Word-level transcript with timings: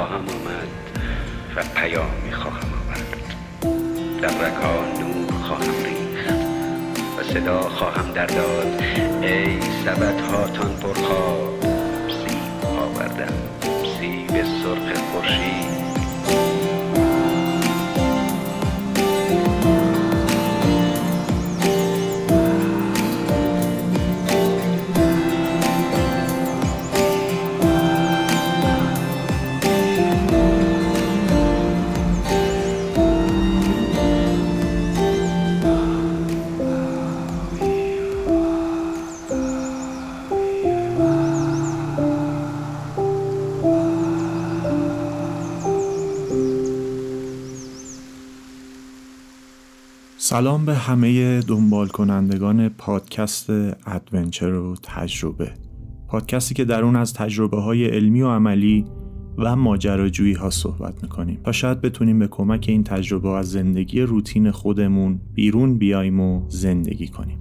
خواهم 0.00 0.14
آمد 0.14 0.68
و 1.56 1.62
پیامی 1.74 2.32
خواهم 2.32 2.68
آورد. 2.80 3.34
در 4.22 4.28
رگها 4.28 4.84
نور 5.00 5.32
خواهم 5.42 5.84
ریخت 5.84 6.40
و 7.18 7.22
صدا 7.22 7.60
خواهم 7.60 8.12
در 8.12 8.26
داد 8.26 8.82
ای 9.22 9.60
سبد 9.60 10.20
هاتان 10.20 10.76
پرخواب 10.76 11.60
سیب 12.08 12.64
آوردم 12.64 13.34
سیب 13.98 14.44
سرخ 14.44 14.98
خورشید. 15.12 15.69
سلام 50.30 50.66
به 50.66 50.74
همه 50.74 51.40
دنبال 51.40 51.88
کنندگان 51.88 52.68
پادکست 52.68 53.50
adventure 53.86 54.52
و 54.52 54.76
تجربه. 54.82 55.52
پادکستی 56.08 56.54
که 56.54 56.64
در 56.64 56.82
اون 56.82 56.96
از 56.96 57.14
تجربه 57.14 57.60
های 57.60 57.86
علمی 57.86 58.22
و 58.22 58.28
عملی 58.28 58.84
و 59.38 59.56
ماجراجویی 59.56 60.32
ها 60.32 60.50
صحبت 60.50 61.02
می‌کنیم 61.02 61.40
تا 61.44 61.52
شاید 61.52 61.80
بتونیم 61.80 62.18
به 62.18 62.28
کمک 62.28 62.64
این 62.68 62.84
تجربه 62.84 63.28
از 63.28 63.50
زندگی 63.50 64.00
روتین 64.00 64.50
خودمون 64.50 65.20
بیرون 65.34 65.78
بیایم 65.78 66.20
و 66.20 66.44
زندگی 66.48 67.08
کنیم. 67.08 67.38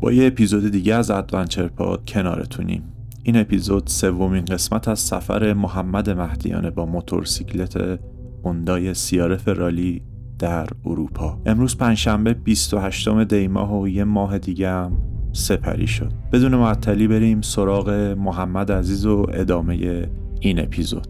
با 0.00 0.12
یه 0.12 0.26
اپیزود 0.26 0.70
دیگه 0.70 0.94
از 0.94 1.10
Adventure 1.10 1.68
Pod 1.68 2.04
کنارتونیم. 2.08 2.82
این 3.22 3.36
اپیزود 3.36 3.86
سومین 3.86 4.44
قسمت 4.44 4.88
از 4.88 4.98
سفر 4.98 5.52
محمد 5.52 6.10
مهدیانه 6.10 6.70
با 6.70 6.86
موتورسیکلت 6.86 7.98
هوندای 8.44 8.94
سیارف 8.94 9.48
رالی 9.48 10.02
در 10.38 10.66
اروپا. 10.84 11.38
امروز 11.46 11.76
پنجشنبه 11.76 12.34
28 12.34 13.24
دی 13.24 13.48
ماه 13.48 13.80
و 13.80 13.88
یه 13.88 14.04
ماه 14.04 14.38
دیگه 14.38 14.68
هم 14.68 14.92
سپری 15.32 15.86
شد. 15.86 16.12
بدون 16.32 16.54
معطلی 16.54 17.08
بریم 17.08 17.40
سراغ 17.40 17.90
محمد 18.18 18.72
عزیز 18.72 19.06
و 19.06 19.26
ادامه 19.32 20.08
این 20.40 20.60
اپیزود. 20.60 21.06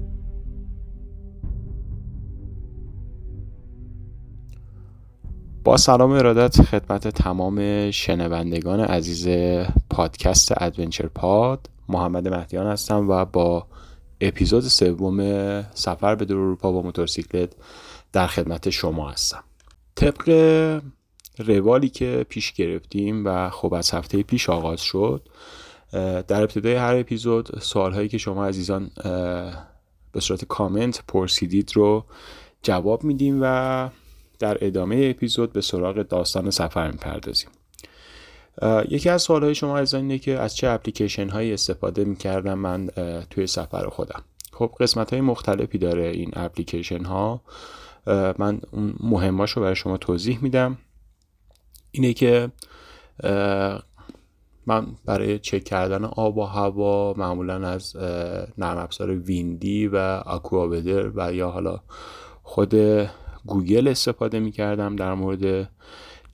با 5.64 5.76
سلام 5.76 6.10
ارادت 6.10 6.62
خدمت 6.62 7.08
تمام 7.08 7.90
شنوندگان 7.90 8.80
عزیز 8.80 9.28
پادکست 9.90 10.62
ادونچر 10.62 11.06
پاد 11.06 11.70
محمد 11.88 12.28
مهدیان 12.28 12.66
هستم 12.66 13.08
و 13.08 13.24
با 13.24 13.66
اپیزود 14.20 14.62
سوم 14.62 15.20
سفر 15.74 16.14
به 16.14 16.24
دور 16.24 16.38
اروپا 16.38 16.72
با 16.72 16.82
موتورسیکلت 16.82 17.52
در 18.12 18.26
خدمت 18.26 18.70
شما 18.70 19.10
هستم. 19.10 19.44
طبق 19.94 20.30
روالی 21.38 21.88
که 21.88 22.26
پیش 22.28 22.52
گرفتیم 22.52 23.26
و 23.26 23.50
خب 23.50 23.74
از 23.74 23.90
هفته 23.90 24.22
پیش 24.22 24.50
آغاز 24.50 24.80
شد 24.80 25.28
در 26.28 26.42
ابتدای 26.42 26.74
هر 26.74 26.96
اپیزود 26.96 27.58
سوال 27.60 27.92
هایی 27.92 28.08
که 28.08 28.18
شما 28.18 28.46
عزیزان 28.46 28.90
به 30.12 30.20
صورت 30.20 30.44
کامنت 30.44 31.02
پرسیدید 31.08 31.72
رو 31.74 32.04
جواب 32.62 33.04
میدیم 33.04 33.38
و 33.42 33.88
در 34.38 34.58
ادامه 34.60 35.14
اپیزود 35.16 35.52
به 35.52 35.60
سراغ 35.60 36.02
داستان 36.02 36.50
سفر 36.50 36.90
می‌پردازیم. 36.90 37.50
یکی 38.88 39.08
از 39.08 39.22
سوال 39.22 39.44
های 39.44 39.54
شما 39.54 39.78
از 39.78 39.94
اینه 39.94 40.18
که 40.18 40.38
از 40.38 40.56
چه 40.56 40.68
اپلیکیشن 40.68 41.28
هایی 41.28 41.52
استفاده 41.52 42.04
می‌کردم 42.04 42.58
من 42.58 42.86
توی 43.30 43.46
سفر 43.46 43.88
خودم. 43.88 44.22
خب 44.52 44.70
قسمت 44.80 45.12
های 45.12 45.20
مختلفی 45.20 45.78
داره 45.78 46.06
این 46.06 46.30
اپلیکیشن 46.36 47.04
ها 47.04 47.40
من 48.38 48.60
اون 48.70 48.94
مهماش 49.00 49.50
رو 49.50 49.62
برای 49.62 49.76
شما 49.76 49.96
توضیح 49.96 50.38
میدم. 50.42 50.78
اینه 51.90 52.12
که 52.12 52.50
من 54.66 54.86
برای 55.04 55.38
چک 55.38 55.64
کردن 55.64 56.04
آب 56.04 56.38
و 56.38 56.44
هوا 56.44 57.14
معمولا 57.16 57.68
از 57.68 57.96
نرم 58.58 58.78
افزار 58.78 59.10
ویندی 59.10 59.88
و 59.88 59.96
اکوابدر 60.26 61.10
و 61.14 61.32
یا 61.32 61.50
حالا 61.50 61.80
خود 62.42 62.74
گوگل 63.46 63.88
استفاده 63.88 64.40
می‌کردم 64.40 64.96
در 64.96 65.14
مورد 65.14 65.70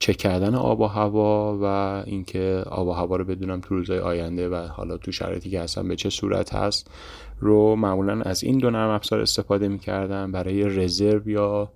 چک 0.03 0.17
کردن 0.17 0.55
آب 0.55 0.79
و 0.79 0.85
هوا 0.85 1.57
و 1.61 1.65
اینکه 2.05 2.63
آب 2.69 2.87
و 2.87 2.91
هوا 2.91 3.15
رو 3.15 3.25
بدونم 3.25 3.61
تو 3.61 3.75
روزهای 3.75 3.99
آینده 3.99 4.49
و 4.49 4.55
حالا 4.55 4.97
تو 4.97 5.11
شرایطی 5.11 5.49
که 5.49 5.61
هستم 5.61 5.87
به 5.87 5.95
چه 5.95 6.09
صورت 6.09 6.53
هست 6.53 6.91
رو 7.39 7.75
معمولا 7.75 8.21
از 8.21 8.43
این 8.43 8.57
دو 8.57 8.69
نرم 8.69 8.89
افزار 8.89 9.21
استفاده 9.21 9.67
می‌کردم. 9.67 10.31
برای 10.31 10.63
رزرو 10.63 11.29
یا 11.29 11.71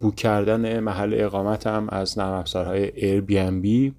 بوک 0.00 0.16
کردن 0.16 0.80
محل 0.80 1.14
اقامتم 1.16 1.86
از 1.88 2.18
نرم 2.18 2.32
افزارهای 2.32 2.88
Airbnb 2.90 3.92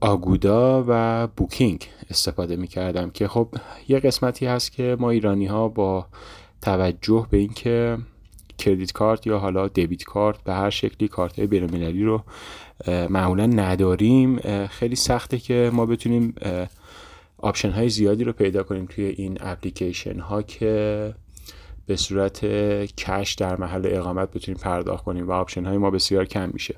آگودا 0.00 0.84
و 0.88 1.26
بوکینگ 1.36 1.88
استفاده 2.10 2.56
می‌کردم 2.56 3.10
که 3.10 3.28
خب 3.28 3.48
یه 3.88 4.00
قسمتی 4.00 4.46
هست 4.46 4.72
که 4.72 4.96
ما 5.00 5.10
ایرانی 5.10 5.46
ها 5.46 5.68
با 5.68 6.06
توجه 6.62 7.26
به 7.30 7.36
اینکه 7.38 7.98
کردیت 8.58 8.92
کارت 8.92 9.26
یا 9.26 9.38
حالا 9.38 9.68
دیبیت 9.68 10.02
کارت 10.02 10.42
به 10.44 10.54
هر 10.54 10.70
شکلی 10.70 11.08
کارت 11.08 11.38
های 11.38 11.58
رو 12.02 12.22
معمولا 12.88 13.46
نداریم. 13.46 14.38
خیلی 14.66 14.96
سخته 14.96 15.38
که 15.38 15.70
ما 15.72 15.86
بتونیم 15.86 16.34
option 17.38 17.70
های 17.70 17.88
زیادی 17.88 18.24
رو 18.24 18.32
پیدا 18.32 18.62
کنیم 18.62 18.86
توی 18.86 19.04
این 19.04 19.38
اپلیکیشن 19.40 20.18
ها 20.18 20.42
که 20.42 21.14
به 21.86 21.96
صورت 21.96 22.44
cash 22.96 23.34
در 23.34 23.56
محل 23.56 23.82
اقامت 23.86 24.30
بتونیم 24.30 24.60
پرداخت 24.60 25.04
کنیم 25.04 25.28
و 25.28 25.32
option 25.32 25.64
های 25.64 25.76
ما 25.76 25.90
بسیار 25.90 26.24
کم 26.24 26.50
میشه. 26.52 26.74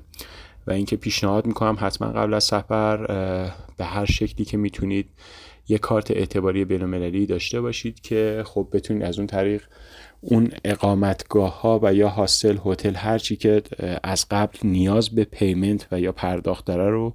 و 0.67 0.71
اینکه 0.71 0.95
پیشنهاد 0.95 1.45
می‌کنم 1.45 1.77
حتما 1.79 2.07
قبل 2.07 2.33
از 2.33 2.43
سفر 2.43 2.97
به 3.77 3.85
هر 3.85 4.05
شکلی 4.05 4.45
که 4.45 4.57
می‌تونید 4.57 5.09
یه 5.67 5.77
کارت 5.77 6.11
اعتباری 6.11 6.65
بینالمللی 6.65 7.25
داشته 7.25 7.61
باشید 7.61 8.01
که 8.01 8.43
خب 8.45 8.67
بتونید 8.73 9.03
از 9.03 9.17
اون 9.17 9.27
طریق 9.27 9.63
اون 10.21 10.51
اقامتگاه 10.65 11.61
ها 11.61 11.79
و 11.83 11.93
یا 11.93 12.09
hostel 12.09 12.57
هتل 12.65 12.95
هر 12.95 13.17
چی 13.17 13.35
که 13.35 13.63
از 14.03 14.25
قبل 14.31 14.57
نیاز 14.63 15.09
به 15.09 15.23
payment 15.23 15.87
و 15.91 15.99
یا 15.99 16.11
پرداخت 16.11 16.65
داره 16.65 16.89
رو 16.89 17.13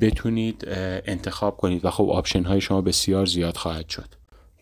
بتونید 0.00 0.64
انتخاب 1.06 1.56
کنید 1.56 1.84
و 1.84 1.90
خب 1.90 2.10
option 2.10 2.42
های 2.42 2.60
شما 2.60 2.80
بسیار 2.80 3.26
زیاد 3.26 3.56
خواهد 3.56 3.88
شد. 3.88 4.08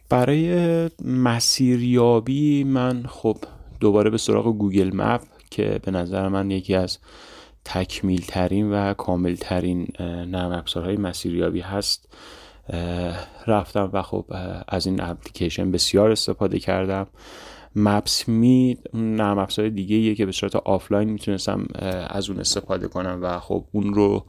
برای 0.09 0.91
مسیریابی 1.05 2.65
من 2.65 3.05
خب 3.09 3.37
دوباره 3.81 4.11
به 4.11 4.19
سراغ 4.19 4.59
Google 4.59 4.91
Map 4.97 5.21
که 5.51 5.81
به 5.83 5.91
نظر 5.91 6.29
من 6.29 6.51
یکی 6.51 6.75
از 6.75 6.99
تکمیل 7.65 8.25
ترین 8.29 8.73
و 8.73 8.95
کامل 8.95 9.35
ترین 9.35 9.89
نرم 10.01 10.53
افزارهای 10.53 10.97
مسیریابی 10.97 11.61
هست. 11.61 12.09
رفتم 13.47 13.91
و 13.93 14.03
خب 14.03 14.25
از 14.69 14.87
این 14.87 15.01
اپلیکیشن 15.01 15.71
بسیار 15.71 16.11
استفاده 16.11 16.59
کردم. 16.59 17.07
Maps.me 17.77 18.79
نرم 18.95 19.39
افزار 19.39 19.69
دیگه 19.69 19.97
ایه 19.97 20.15
که 20.15 20.27
به 20.27 20.33
صورت 20.33 20.57
آفلاین 20.57 21.09
می‌تونستم 21.09 21.67
از 22.09 22.31
اون 22.31 22.41
استفاده 22.41 22.89
کنم 22.89 23.19
و 23.23 23.39
خب 23.39 23.65
اون 23.73 23.95
رو 23.95 24.25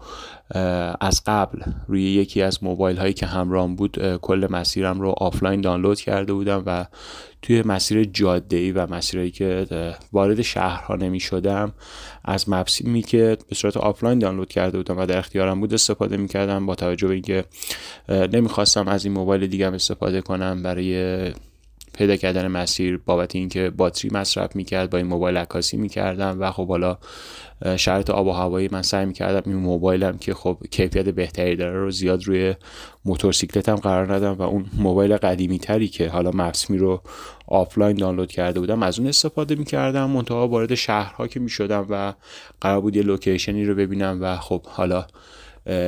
از 1.01 1.21
قبل 1.25 1.61
روی 1.87 2.03
یکی 2.03 2.41
از 2.41 2.63
موبایل 2.63 2.97
هایی 2.97 3.13
که 3.13 3.25
همراهم 3.25 3.75
بود 3.75 4.17
کل 4.17 4.47
مسیرم 4.51 5.01
رو 5.01 5.09
آفلاین 5.17 5.61
دانلود 5.61 5.99
کرده 6.01 6.33
بودم 6.33 6.63
و 6.65 6.85
توی 7.41 7.61
مسیر 7.61 8.03
جاده 8.03 8.57
ای 8.57 8.71
و 8.71 8.87
مسیرهایی 8.87 9.31
که 9.31 9.65
وارد 10.13 10.41
شهرها 10.41 10.95
نمی 10.95 11.19
شدم 11.19 11.73
از 12.25 12.49
Maps.me 12.49 12.95
ی 12.95 13.01
که 13.01 13.37
به 13.49 13.55
صورت 13.55 13.77
آفلاین 13.77 14.19
دانلود 14.19 14.49
کرده 14.49 14.77
بودم 14.77 14.97
و 14.97 15.05
در 15.05 15.17
اختیارم 15.17 15.59
بود 15.59 15.73
استفاده 15.73 16.17
می 16.17 16.27
کردم 16.27 16.65
با 16.65 16.75
توجه 16.75 17.07
به 17.07 17.13
اینکه 17.13 17.45
نمی‌خواستم 18.09 18.87
از 18.87 19.05
این 19.05 19.13
موبایل 19.13 19.47
دیگه 19.47 19.67
استفاده 19.67 20.21
کنم 20.21 20.63
برای 20.63 21.31
پیدا 21.97 22.15
کردن 22.15 22.47
مسیر 22.47 22.97
بابت 22.97 23.35
اینکه 23.35 23.69
باتری 23.69 24.09
مصرف 24.13 24.55
می‌کرد 24.55 24.89
با 24.89 24.97
این 24.97 25.07
موبایل 25.07 25.37
عکاسی 25.37 25.77
می‌کردم 25.77 26.37
و 26.39 26.51
خب 26.51 26.67
حالا 26.67 26.97
شرط 27.77 28.09
آب 28.09 28.27
و 28.27 28.31
هوایی 28.31 28.69
من 28.71 28.81
سعی 28.81 29.05
می‌کردم 29.05 29.51
این 29.51 29.61
موبایلم 29.61 30.17
که 30.17 30.33
خب 30.33 30.57
کیفیت 30.71 31.09
بهتری 31.09 31.55
داره 31.55 31.79
رو 31.79 31.91
زیاد 31.91 32.23
روی 32.23 32.55
موتورسیکلتم 33.05 33.75
قرار 33.75 34.13
ندم 34.13 34.33
و 34.33 34.41
اون 34.41 34.65
موبایل 34.77 35.17
قدیمی 35.17 35.59
تری 35.59 35.87
که 35.87 36.09
حالا 36.09 36.31
Maps.me 36.33 36.77
رو 36.77 37.01
آفلاین 37.47 37.97
دانلود 37.97 38.31
کرده 38.31 38.59
بودم 38.59 38.83
از 38.83 38.99
اون 38.99 39.07
استفاده 39.07 39.55
می‌کردم 39.55 40.09
منتها 40.09 40.47
وارد 40.47 40.75
شهرها 40.75 41.27
که 41.27 41.39
می‌شدم 41.39 41.87
و 41.89 42.13
قرار 42.61 42.81
بود 42.81 42.95
یه 42.95 43.03
location 43.03 43.58
ی 43.58 43.65
رو 43.65 43.75
ببینم 43.75 44.19
و 44.21 44.37
خب 44.37 44.61
حالا 44.65 45.05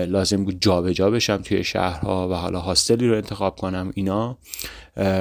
لازم 0.08 0.44
بود 0.44 0.62
جابجا 0.62 0.94
جا 0.94 1.12
بشم 1.12 1.38
توی 1.38 1.64
شهرها 1.64 2.30
و 2.30 2.34
حالا 2.34 2.60
hostel 2.60 3.01
ی 3.01 3.08
رو 3.08 3.16
انتخاب 3.16 3.56
کنم 3.56 3.92
اینا. 3.96 4.38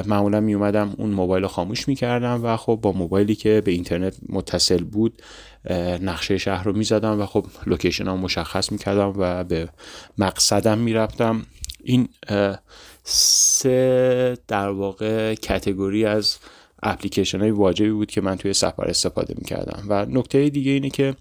معمولا 0.06 0.40
می 0.40 0.54
اومدم 0.54 0.94
اون 0.98 1.10
موبایل 1.10 1.42
رو 1.42 1.48
خاموش 1.48 1.88
می 1.88 1.94
کردم 1.94 2.44
و 2.44 2.56
خب 2.56 2.78
با 2.82 2.92
موبایلی 2.92 3.34
که 3.34 3.62
به 3.64 3.70
اینترنت 3.70 4.16
متصل 4.28 4.84
بود 4.84 5.22
نقشه 6.02 6.38
شهر 6.38 6.64
رو 6.64 6.72
می 6.72 6.84
زدم 6.84 7.20
و 7.20 7.26
خب 7.26 7.46
location 7.66 8.06
ها 8.06 8.16
مشخص 8.16 8.72
می 8.72 8.78
کردم 8.78 9.12
و 9.18 9.44
به 9.44 9.68
مقصدم 10.18 10.78
می 10.78 10.92
رفتم 10.92 11.46
این 11.84 12.08
سه 13.04 14.38
در 14.48 14.68
واقع 14.68 15.34
category 15.34 16.04
از 16.04 16.36
اپلیکیشن 16.84 17.40
های 17.40 17.50
واجبی 17.50 17.90
بود 17.90 18.10
که 18.10 18.20
من 18.20 18.36
توی 18.36 18.52
سفر 18.52 18.84
استفاده 18.84 19.34
می 19.38 19.44
کردم 19.44 19.84
و 19.88 20.06
نکته 20.06 20.48
دیگه 20.48 20.72
اینه 20.72 20.90
که 20.90 21.14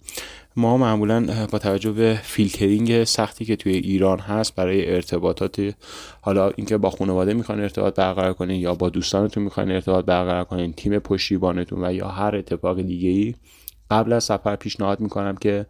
ما 0.56 0.78
معمولا 0.78 1.48
با 1.52 1.60
توجه 1.60 1.92
به 1.92 2.20
فیلترینگ 2.24 3.04
سختی 3.04 3.46
که 3.46 3.56
توی 3.56 3.74
ایران 3.74 4.20
هست 4.20 4.56
برای 4.56 4.94
ارتباطات 4.96 5.76
حالا 6.22 6.50
اینکه 6.50 6.78
با 6.78 6.90
خانواده 6.90 7.34
می‌خواین 7.34 7.62
ارتباط 7.62 7.96
برقرار 7.96 8.34
کنین 8.34 8.62
یا 8.62 8.76
با 8.76 8.90
دوستانتون 8.90 9.44
می‌خواین 9.44 9.72
ارتباط 9.72 10.06
برقرار 10.06 10.44
کنین 10.44 10.74
تیم 10.74 11.00
پشتیبانتون 11.00 11.86
و 11.86 11.94
یا 11.94 12.08
هر 12.08 12.36
اتفاق 12.36 12.82
دیگه 12.82 13.10
ای 13.10 13.36
قبل 13.92 14.14
از 14.14 14.24
سفر 14.24 14.56
پیشنهاد 14.56 15.00
می‌کنم 15.00 15.36
که 15.36 15.66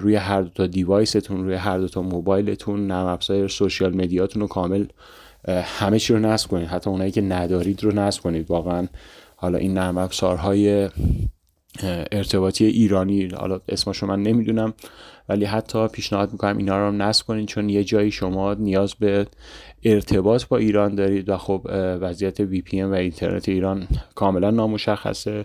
روی 0.00 0.16
هر 0.16 0.42
دو 0.42 0.48
تا 0.48 0.66
دیوایستون 0.66 1.44
روی 1.44 1.54
هر 1.54 1.78
دو 1.78 1.88
تا 1.88 2.02
موبایلتون 2.02 2.86
نرم 2.86 3.06
افزار 3.06 3.48
سوشیال 3.48 3.96
مدیاتون 3.96 4.42
رو 4.42 4.48
کامل 4.48 4.86
همه 5.48 5.98
چی 5.98 6.12
رو 6.12 6.18
نصب 6.18 6.50
کنید. 6.50 6.68
حتی 6.68 6.90
اونایی 6.90 7.10
که 7.10 7.20
ندارید 7.20 7.84
رو 7.84 7.94
نصب 7.94 8.22
کنید. 8.22 8.50
واقعا 8.50 8.86
حالا 9.36 9.58
این 9.58 9.74
نرم 9.74 9.98
افزارهای 9.98 10.88
ارتباطی 12.12 12.66
ایرانی 12.66 13.28
حالا 13.28 13.60
اسمشو 13.68 14.06
من 14.06 14.22
نمی‌دونم 14.22 14.74
ولی 15.28 15.44
حتی 15.44 15.88
پیشنهاد 15.88 16.32
می‌کنم 16.32 16.56
اینا 16.56 16.88
رو 16.88 16.92
نصب 16.92 17.26
کنید 17.26 17.48
چون 17.48 17.68
یه 17.68 17.84
جایی 17.84 18.10
شما 18.10 18.54
نیاز 18.54 18.94
به 18.94 19.26
ارتباط 19.82 20.44
با 20.44 20.56
ایران 20.56 20.94
دارید 20.94 21.28
و 21.28 21.36
خب 21.36 21.66
وضعیت 22.00 22.40
وی 22.40 22.60
پی 22.60 22.82
و 22.82 22.92
اینترنت 22.92 23.48
ایران 23.48 23.88
کاملا 24.14 24.50
نامشخصه 24.50 25.44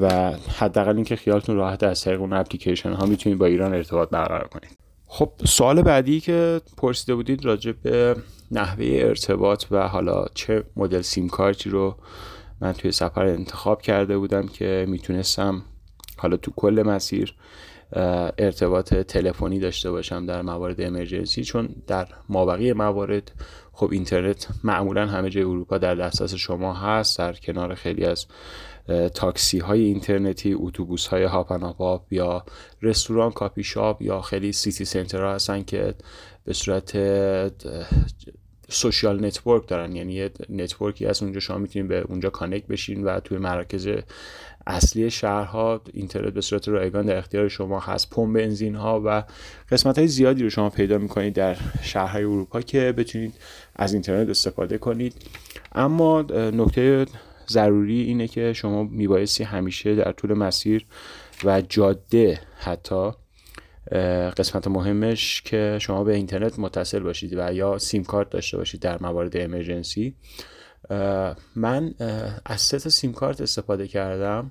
و 0.00 0.32
حداقل 0.58 0.96
اینکه 0.96 1.16
خیالتون 1.16 1.56
راحت 1.56 1.82
از 1.82 2.04
طریق 2.04 2.20
اون 2.20 2.32
اپلیکیشن 2.32 2.92
ها 2.92 3.06
می‌تونید 3.06 3.38
با 3.38 3.46
ایران 3.46 3.74
ارتباط 3.74 4.10
برقرار 4.10 4.48
کنید. 4.48 4.78
خب 5.06 5.32
سوال 5.44 5.82
بعدی 5.82 6.20
که 6.20 6.60
پرسیده 6.76 7.14
بودید 7.14 7.44
راجع 7.44 7.72
به 7.82 8.16
نحوه 8.50 8.86
ارتباط 8.90 9.64
و 9.70 9.88
حالا 9.88 10.26
چه 10.34 10.64
مدل 10.76 11.00
سیم 11.00 11.28
کارتی 11.28 11.70
رو 11.70 11.96
من 12.60 12.72
توی 12.72 12.92
سفر 12.92 13.26
انتخاب 13.26 13.82
کرده 13.82 14.18
بودم 14.18 14.46
که 14.46 14.86
می‌تونستم 14.88 15.62
حالا 16.16 16.36
تو 16.36 16.52
کل 16.56 16.82
مسیر 16.86 17.34
ارتباط 18.38 18.94
تلفنی 18.94 19.58
داشته 19.58 19.90
باشم 19.90 20.26
در 20.26 20.42
موارد 20.42 20.80
emergency 20.80 21.44
چون 21.44 21.68
در 21.86 22.08
مابقی 22.28 22.72
موارد 22.72 23.32
خب 23.72 23.88
اینترنت 23.92 24.48
معمولا 24.64 25.06
همه 25.06 25.30
جای 25.30 25.42
اروپا 25.42 25.78
در 25.78 25.94
دسترس 25.94 26.34
شما 26.34 26.74
هست 26.74 27.18
در 27.18 27.32
کنار 27.32 27.74
خیلی 27.74 28.04
از 28.04 28.26
تاکسی 29.14 29.58
های 29.58 29.84
اینترنتی 29.84 30.52
اتوبوس 30.58 31.06
های 31.06 31.24
هاپ 31.24 32.12
یا 32.12 32.44
رستوران 32.82 33.30
کافی 33.30 33.62
شاپ 33.62 34.02
یا 34.02 34.20
خیلی 34.20 34.52
city 34.52 34.84
center 34.84 35.22
ها 35.22 35.34
هستن 35.34 35.62
که 35.62 35.94
به 36.44 36.52
صورت 36.52 36.96
social 38.70 39.24
network 39.24 39.68
دارن. 39.68 39.96
یعنی 39.96 40.12
یه 40.12 40.30
network 40.48 40.99
ی 40.99 41.06
از 41.06 41.22
اونجا 41.22 41.40
شما 41.40 41.58
می‌تونید 41.58 41.88
به 41.88 42.00
اونجا 42.00 42.30
connect 42.30 42.66
بشین 42.66 43.04
و 43.04 43.20
توی 43.20 43.38
مراکز 43.38 43.88
اصلی 44.66 45.10
شهرها 45.10 45.80
اینترنت 45.92 46.32
به 46.32 46.40
صورت 46.40 46.68
رایگان 46.68 47.06
در 47.06 47.16
اختیار 47.16 47.48
شما 47.48 47.80
هست. 47.80 48.10
پمپ 48.10 48.36
بنزین 48.36 48.74
ها 48.74 49.02
و 49.04 49.24
قسمت 49.70 49.98
های 49.98 50.08
زیادی 50.08 50.42
رو 50.42 50.50
شما 50.50 50.70
پیدا 50.70 50.98
می‌کنید 50.98 51.34
در 51.34 51.56
شهرهای 51.82 52.24
اروپا 52.24 52.60
که 52.60 52.92
بتونید 52.92 53.34
از 53.76 53.92
اینترنت 53.92 54.28
استفاده 54.28 54.78
کنید. 54.78 55.14
اما 55.72 56.22
نکته 56.32 57.06
ضروری 57.48 58.00
اینه 58.00 58.28
که 58.28 58.52
شما 58.52 58.82
میبایستی 58.84 59.44
همیشه 59.44 59.94
در 59.94 60.12
طول 60.12 60.34
مسیر 60.34 60.86
و 61.44 61.62
جاده 61.68 62.40
حتی 62.58 63.10
قسمت 64.36 64.68
مهمش 64.68 65.42
که 65.42 65.78
شما 65.80 66.04
به 66.04 66.14
اینترنت 66.14 66.58
متصل 66.58 66.98
باشید 66.98 67.34
و 67.38 67.54
یا 67.54 67.78
سیم 67.78 68.04
کارت 68.04 68.30
داشته 68.30 68.56
باشید 68.56 68.80
در 68.80 69.02
موارد 69.02 69.36
امرجنسی 69.36 70.14
من 71.56 71.94
از 72.44 72.60
سه 72.60 72.78
تا 72.78 72.90
سیم 72.90 73.12
کارت 73.12 73.40
استفاده 73.40 73.88
کردم. 73.88 74.50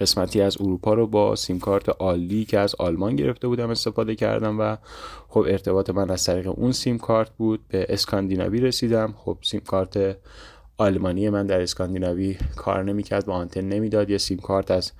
قسمتی 0.00 0.40
از 0.40 0.56
اروپا 0.60 0.94
رو 0.94 1.06
با 1.06 1.36
سیم 1.36 1.58
کارت 1.58 1.88
عالی 1.88 2.44
که 2.44 2.58
از 2.58 2.74
آلمان 2.78 3.16
گرفته 3.16 3.48
بودم 3.48 3.70
استفاده 3.70 4.14
کردم 4.14 4.60
و 4.60 4.76
خب 5.28 5.40
ارتباط 5.40 5.90
من 5.90 6.10
از 6.10 6.24
طریق 6.24 6.48
اون 6.48 6.72
سیم 6.72 6.98
کارت 6.98 7.30
بود. 7.30 7.68
به 7.68 7.86
اسکاندیناوی 7.88 8.60
رسیدم. 8.60 9.14
خب 9.18 9.38
سیم 9.42 9.60
کارت 9.60 10.16
آلمانی 10.76 11.30
من 11.30 11.46
در 11.46 11.60
اسکاندیناوی 11.60 12.36
کار 12.56 12.84
نمی‌کرد 12.84 13.26
با 13.26 13.34
آنتن 13.34 13.60
نمی‌داد. 13.60 14.10
یه 14.10 14.18
سیم 14.18 14.38
کارت 14.38 14.70
از 14.70 14.92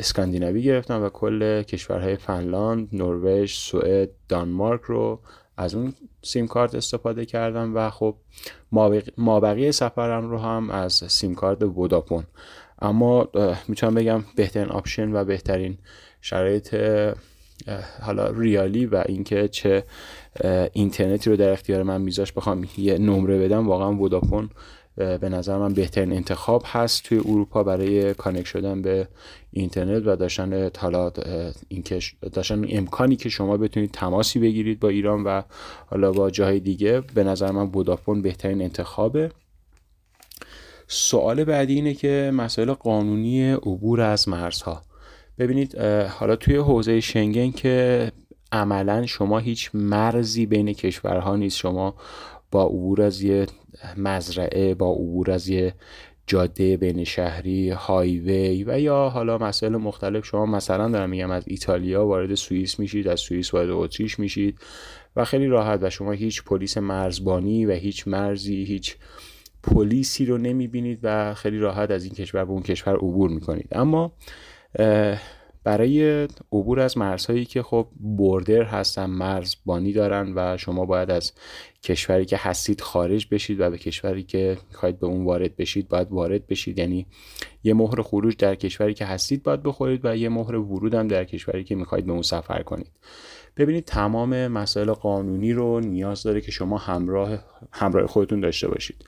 اسکاندیناوی 0.00 0.62
گرفتم 0.62 1.02
و 1.02 1.08
کل 1.08 1.62
کشورهای 1.62 2.16
فنلاند، 2.16 2.88
نروژ، 2.92 3.52
سوئد، 3.52 4.10
دانمارک 4.28 4.80
رو 4.82 5.20
از 5.56 5.74
اون 5.74 5.94
سیم 6.22 6.46
کارت 6.46 6.74
استفاده 6.74 7.24
کردم 7.24 7.76
و 7.76 7.90
خب 7.90 8.16
مابقی 9.16 9.72
سفرم 9.72 10.30
رو 10.30 10.38
هم 10.38 10.70
از 10.70 10.92
سیم 10.92 11.34
کارت 11.34 11.62
ودافون 11.62 12.24
اما 12.82 13.28
می‌تونم 13.68 13.94
بگم 13.94 14.24
بهترین 14.36 14.68
option 14.68 15.12
و 15.12 15.24
بهترین 15.24 15.78
شرایط 16.20 16.76
حالا 18.02 18.30
ریالی 18.30 18.86
و 18.86 19.04
اینکه 19.06 19.48
چه 19.48 19.84
اینترنتی 20.72 21.30
رو 21.30 21.36
در 21.36 21.50
اختیار 21.50 21.82
من 21.82 22.00
میذاشت 22.00 22.32
بخوام 22.32 22.68
یه 22.78 22.98
نمره 22.98 23.38
بدم 23.38 23.68
واقعا 23.68 23.92
ودافون 23.92 24.50
به 25.00 25.28
نظر 25.28 25.58
من 25.58 25.74
بهترین 25.74 26.12
انتخاب 26.12 26.62
هست 26.66 27.02
توی 27.02 27.18
اروپا 27.18 27.62
برای 27.62 28.14
connect 28.14 28.46
شدن 28.46 28.82
به 28.82 29.08
اینترنت 29.50 30.02
و 30.06 30.16
داشتن 30.16 30.70
حالا 30.78 31.12
اینکه 31.68 32.00
داشتن 32.32 32.64
امکانی 32.68 33.16
که 33.16 33.28
شما 33.28 33.56
بتونید 33.56 33.90
تماسی 33.90 34.38
بگیرید 34.38 34.80
با 34.80 34.88
ایران 34.88 35.24
و 35.24 35.42
حالا 35.86 36.12
با 36.12 36.30
جاهای 36.30 36.60
دیگه 36.60 37.00
به 37.14 37.24
نظر 37.24 37.50
من 37.50 37.70
ودافون 37.74 38.22
بهترین 38.22 38.62
انتخابه. 38.62 39.30
سوال 40.88 41.44
بعدی 41.44 41.74
اینه 41.74 41.94
که 41.94 42.30
مسائل 42.34 42.72
قانونی 42.72 43.52
عبور 43.52 44.00
از 44.00 44.28
مرزها. 44.28 44.82
ببینید 45.38 45.78
حالا 46.18 46.36
توی 46.36 46.56
حوزه 46.56 47.00
شنگن 47.00 47.50
که 47.50 48.12
عملا 48.52 49.06
شما 49.06 49.38
هیچ 49.38 49.70
مرزی 49.74 50.46
بین 50.46 50.72
کشورها 50.72 51.36
نیست. 51.36 51.56
شما 51.56 51.94
با 52.50 52.64
عبور 52.64 53.02
از 53.02 53.22
یه 53.22 53.46
مزرعه 53.96 54.74
با 54.74 54.92
عبور 54.92 55.30
از 55.30 55.48
یه 55.48 55.74
جاده 56.26 56.76
بین 56.76 57.04
شهری 57.04 57.70
هایوی 57.70 58.64
و 58.64 58.80
یا 58.80 59.08
حالا 59.08 59.38
مسائل 59.38 59.76
مختلف. 59.76 60.24
شما 60.24 60.46
مثلا 60.46 60.88
دارم 60.88 61.10
میگم 61.10 61.30
از 61.30 61.44
ایتالیا 61.46 62.06
وارد 62.06 62.34
سوئیس 62.34 62.78
میشید 62.78 63.08
از 63.08 63.20
سوئیس 63.20 63.54
وارد 63.54 63.70
اتریش 63.70 64.18
میشید 64.18 64.58
و 65.16 65.24
خیلی 65.24 65.46
راحت 65.46 65.78
و 65.82 65.90
شما 65.90 66.12
هیچ 66.12 66.44
پلیس 66.44 66.78
مرزبانی 66.78 67.66
و 67.66 67.72
هیچ 67.72 68.08
مرزی 68.08 68.64
هیچ 68.64 68.96
پلیسی 69.62 70.26
رو 70.26 70.38
نمی‌بینید 70.38 70.98
و 71.02 71.34
خیلی 71.34 71.58
راحت 71.58 71.90
از 71.90 72.04
این 72.04 72.14
کشور 72.14 72.44
به 72.44 72.50
اون 72.50 72.62
کشور 72.62 72.94
عبور 72.94 73.30
می‌کنید. 73.30 73.68
اما 73.72 74.12
برای 75.64 76.22
عبور 76.52 76.80
از 76.80 76.98
مرزهایی 76.98 77.44
که 77.44 77.62
خب 77.62 77.86
بوردر 78.16 78.62
هستن 78.62 79.06
مرزبانی 79.06 79.92
دارن 79.92 80.32
و 80.36 80.56
شما 80.56 80.84
باید 80.84 81.10
از 81.10 81.32
کشوری 81.82 82.24
که 82.24 82.36
هستید 82.36 82.80
خارج 82.80 83.26
بشید 83.30 83.60
و 83.60 83.70
به 83.70 83.78
کشوری 83.78 84.22
که 84.22 84.58
می‌خواید 84.68 85.00
به 85.00 85.06
اون 85.06 85.24
وارد 85.24 85.56
بشید 85.56 85.88
باید 85.88 86.08
وارد 86.10 86.46
بشید. 86.46 86.78
یعنی 86.78 87.06
یه 87.64 87.74
مهر 87.74 88.02
خروج 88.02 88.36
در 88.36 88.54
کشوری 88.54 88.94
که 88.94 89.04
هستید 89.04 89.42
باید 89.42 89.62
بخورید 89.62 90.00
و 90.04 90.16
یه 90.16 90.28
مهر 90.28 90.56
ورود 90.56 90.94
هم 90.94 91.08
در 91.08 91.24
کشوری 91.24 91.64
که 91.64 91.74
می‌خواید 91.74 92.06
به 92.06 92.12
اون 92.12 92.22
سفر 92.22 92.62
کنید. 92.62 92.90
ببینید 93.56 93.84
تمام 93.84 94.46
مسائل 94.46 94.92
قانونی 94.92 95.52
رو 95.52 95.80
نیاز 95.80 96.22
داره 96.22 96.40
که 96.40 96.50
شما 96.50 96.78
همراه 96.78 97.38
همراه 97.72 98.06
خودتون 98.06 98.40
داشته 98.40 98.68
باشید. 98.68 99.04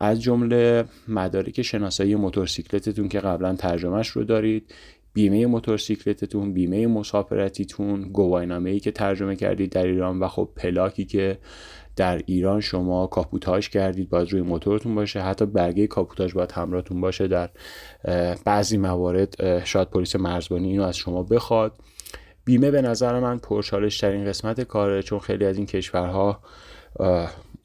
از 0.00 0.22
جمله 0.22 0.84
مدارک 1.08 1.62
شناسایی 1.62 2.14
موتورسیکلتتون 2.14 3.08
که 3.08 3.20
قبلا 3.20 3.56
ترجمهش 3.56 4.08
رو 4.08 4.24
دارید. 4.24 4.74
بیمه 5.16 5.46
موتورسیکلتتون 5.46 6.52
بیمه 6.52 6.86
مسافرتیتون 6.86 8.02
گواهینامه 8.02 8.70
ای 8.70 8.80
که 8.80 8.90
ترجمه 8.90 9.36
کردید 9.36 9.70
در 9.70 9.86
ایران 9.86 10.18
و 10.18 10.28
خب 10.28 10.48
پلاکی 10.56 11.04
که 11.04 11.38
در 11.96 12.22
ایران 12.26 12.60
شما 12.60 13.06
کاپوتاژ 13.06 13.68
کردید 13.68 14.08
باید 14.08 14.32
روی 14.32 14.42
موتورتون 14.42 14.94
باشه. 14.94 15.20
حتی 15.20 15.46
برگه 15.46 15.86
کاپوتاژ 15.86 16.32
باید 16.32 16.52
همراهتون 16.52 17.00
باشه 17.00 17.28
در 17.28 17.50
بعضی 18.44 18.76
موارد 18.76 19.64
شاید 19.64 19.90
پلیس 19.90 20.16
مرزبانی 20.16 20.68
اینو 20.68 20.82
از 20.82 20.96
شما 20.96 21.22
بخواد. 21.22 21.72
بیمه 22.44 22.70
به 22.70 22.82
نظر 22.82 23.20
من 23.20 23.38
پرچالش 23.38 24.00
ترین 24.00 24.24
قسمت 24.24 24.60
کاره 24.60 25.02
چون 25.02 25.18
خیلی 25.18 25.44
از 25.44 25.56
این 25.56 25.66
کشورها 25.66 26.40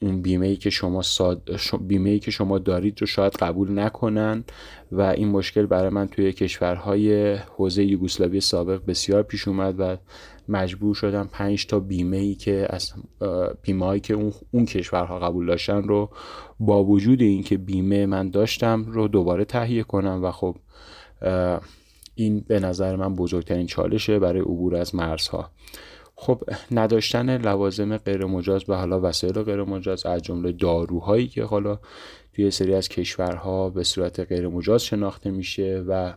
اون 0.02 0.22
بیمه 0.22 0.46
ای 0.46 0.56
که 0.56 0.70
شما 0.70 1.02
ساد... 1.02 1.50
بیمه 1.80 2.10
ای 2.10 2.18
که 2.18 2.30
شما 2.30 2.58
دارید 2.58 3.00
رو 3.00 3.06
شاید 3.06 3.32
قبول 3.32 3.78
نکنن 3.78 4.44
و 4.92 5.00
این 5.00 5.28
مشکل 5.28 5.66
برای 5.66 5.88
من 5.88 6.08
توی 6.08 6.32
کشورهای 6.32 7.34
حوزه 7.34 7.84
یوگسلاوی 7.84 8.40
سابق 8.40 8.82
بسیار 8.86 9.22
پیش 9.22 9.48
اومد 9.48 9.74
و 9.78 9.96
مجبور 10.48 10.94
شدم 10.94 11.28
پنج 11.32 11.66
تا 11.66 11.80
بیمه 11.80 12.16
ای 12.16 12.34
که 12.34 12.66
از 12.70 12.92
بیمه 13.62 13.84
هایی 13.84 14.00
که 14.00 14.14
اون, 14.14 14.32
اون 14.50 14.64
کشورها 14.64 15.18
قبول 15.18 15.46
داشتن 15.46 15.82
رو 15.82 16.10
با 16.60 16.84
وجود 16.84 17.22
اینکه 17.22 17.58
بیمه 17.58 18.06
من 18.06 18.30
داشتم 18.30 18.84
رو 18.88 19.08
دوباره 19.08 19.44
تهیه 19.44 19.82
کنم 19.82 20.24
و 20.24 20.30
خب 20.30 20.56
این 22.14 22.44
به 22.48 22.60
نظر 22.60 22.96
من 22.96 23.14
بزرگترین 23.14 23.66
چالشه 23.66 24.18
برای 24.18 24.40
عبور 24.40 24.76
از 24.76 24.94
مرزها. 24.94 25.50
خب 26.22 26.42
نداشتن 26.70 27.36
لوازم 27.36 27.96
غیر 27.96 28.24
مجاز 28.24 28.68
و 28.68 28.74
حالا 28.74 29.00
وسایل 29.00 29.42
غیر 29.42 29.64
مجاز 29.64 30.06
از 30.06 30.22
جمله 30.22 30.52
داروهایی 30.52 31.28
که 31.28 31.44
حالا 31.44 31.78
توی 32.32 32.50
سری 32.50 32.74
از 32.74 32.88
کشورها 32.88 33.70
به 33.70 33.84
صورت 33.84 34.20
غیر 34.20 34.48
مجاز 34.48 34.84
شناخته 34.84 35.30
میشه 35.30 35.84
و 35.88 36.14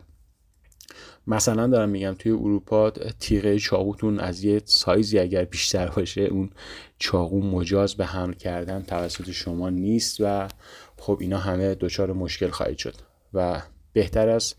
مثلا 1.26 1.66
دارم 1.66 1.88
میگم 1.88 2.14
توی 2.18 2.32
اروپا 2.32 2.90
تیغه 2.90 3.58
چاقوتون 3.58 4.20
از 4.20 4.44
یه 4.44 4.62
سایزی 4.64 5.18
اگر 5.18 5.44
بیشتر 5.44 5.88
باشه 5.88 6.20
اون 6.20 6.50
چاقو 6.98 7.40
مجاز 7.40 7.94
به 7.94 8.06
حمل 8.06 8.32
کردن 8.32 8.82
توسط 8.82 9.30
شما 9.30 9.70
نیست 9.70 10.16
و 10.20 10.48
خب 10.96 11.18
اینا 11.20 11.38
همه 11.38 11.74
دچار 11.74 12.12
مشکل 12.12 12.50
خواهید 12.50 12.78
شد 12.78 12.94
و 13.34 13.62
بهتر 13.92 14.28
از 14.28 14.54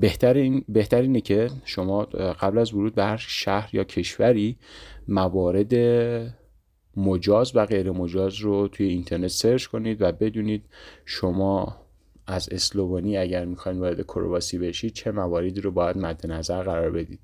بهتر, 0.00 0.34
این 0.34 0.64
بهتر 0.68 1.02
اینه 1.02 1.20
که 1.20 1.50
شما 1.64 2.02
قبل 2.40 2.58
از 2.58 2.74
ورود 2.74 2.94
به 2.94 3.04
هر 3.04 3.16
شهر 3.16 3.74
یا 3.74 3.84
کشوری 3.84 4.56
موارد 5.08 5.74
مجاز 6.96 7.56
و 7.56 7.66
غیر 7.66 7.90
مجاز 7.90 8.34
رو 8.38 8.68
توی 8.68 8.86
اینترنت 8.86 9.26
سرچ 9.28 9.66
کنید 9.66 10.02
و 10.02 10.12
بدونید 10.12 10.64
شما 11.04 11.76
از 12.26 12.48
اسلوونی 12.48 13.16
اگر 13.16 13.44
می‌خواین 13.44 13.78
وارد 13.78 14.02
کرواسی 14.02 14.58
بشید 14.58 14.92
چه 14.92 15.10
مواردی 15.10 15.60
رو 15.60 15.70
باید 15.70 15.98
مد 15.98 16.26
نظر 16.26 16.62
قرار 16.62 16.90
بدید. 16.90 17.20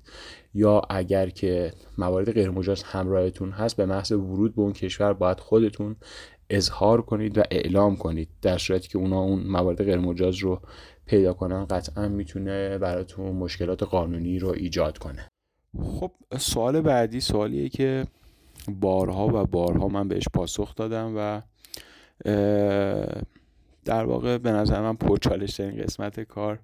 یا 0.53 0.81
اگر 0.89 1.29
که 1.29 1.73
موارد 1.97 2.31
غیر 2.31 2.49
مجاز 2.49 2.83
همراهتون 2.83 3.51
هست 3.51 3.77
به 3.77 3.85
محض 3.85 4.11
ورود 4.11 4.55
به 4.55 4.61
اون 4.61 4.73
کشور 4.73 5.13
باید 5.13 5.39
خودتون 5.39 5.95
اظهار 6.49 7.01
کنید 7.01 7.37
و 7.37 7.41
اعلام 7.51 7.95
کنید. 7.95 8.29
در 8.41 8.57
صورتی 8.57 8.87
که 8.87 8.97
اونا 8.97 9.19
اون 9.19 9.39
موارد 9.39 9.83
غیر 9.83 9.97
مجاز 9.97 10.35
رو 10.35 10.61
پیدا 11.05 11.33
کنن 11.33 11.65
قطعا 11.65 12.07
می‌تونه 12.07 12.77
براتون 12.77 13.35
مشکلات 13.35 13.83
قانونی 13.83 14.39
رو 14.39 14.49
ایجاد 14.49 14.97
کنه. 14.97 15.29
خب 15.81 16.11
سوال 16.37 16.81
بعدی 16.81 17.21
سوالیه 17.21 17.69
که 17.69 18.07
بارها 18.67 19.27
و 19.27 19.45
بارها 19.45 19.87
من 19.87 20.07
بهش 20.07 20.23
پاسخ 20.33 20.75
دادم 20.75 21.13
و 21.17 21.41
در 23.85 24.05
واقع 24.05 24.37
به 24.37 24.51
نظر 24.51 24.81
من 24.81 24.95
پرچالش 24.95 25.55
ترین 25.55 25.81
قسمت 25.83 26.19
کار 26.19 26.59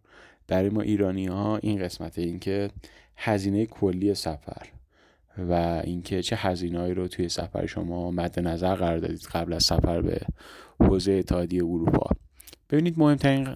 برای 0.47 0.69
ما 0.69 0.81
ایرانی 0.81 1.25
ها 1.25 1.57
این 1.57 1.83
قسمت 1.83 2.17
اینکه 2.17 2.69
هزینه 3.17 3.65
کلی 3.65 4.13
سفر. 4.13 4.67
و 5.37 5.81
اینکه 5.83 6.21
چه 6.21 6.35
هزینه‌ای 6.35 6.93
رو 6.93 7.07
توی 7.07 7.29
سفر 7.29 7.65
شما 7.65 8.11
مد 8.11 8.39
نظر 8.39 8.75
قرار 8.75 8.97
دادید 8.97 9.27
قبل 9.33 9.53
از 9.53 9.63
سفر 9.63 10.01
به 10.01 10.21
حوزه 10.79 11.11
اتحادیه 11.11 11.63
اروپا. 11.63 12.09
ببینید 12.69 12.99
مهمترین 12.99 13.47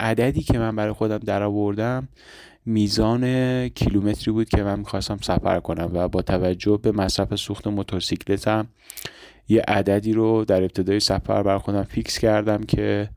عددی 0.00 0.42
که 0.42 0.58
من 0.58 0.76
برای 0.76 0.92
خودم 0.92 1.18
در 1.18 1.42
آوردم 1.42 2.08
میزان 2.66 3.68
کیلومتری 3.68 4.32
بود 4.32 4.48
که 4.48 4.62
من 4.62 4.78
می‌خواستم 4.78 5.18
سفر 5.22 5.60
کنم 5.60 5.90
و 5.92 6.08
با 6.08 6.22
توجه 6.22 6.78
به 6.82 6.92
مصرف 6.92 7.34
سوخت 7.34 7.66
موتورسیکلتم 7.66 8.66
یه 9.48 9.62
عددی 9.68 10.12
رو 10.12 10.44
در 10.44 10.62
ابتدای 10.62 11.00
سفر 11.00 11.42
برای 11.42 11.58
خودم 11.58 11.82
فیکس 11.82 12.18
کردم 12.18 12.62
که 12.62 13.08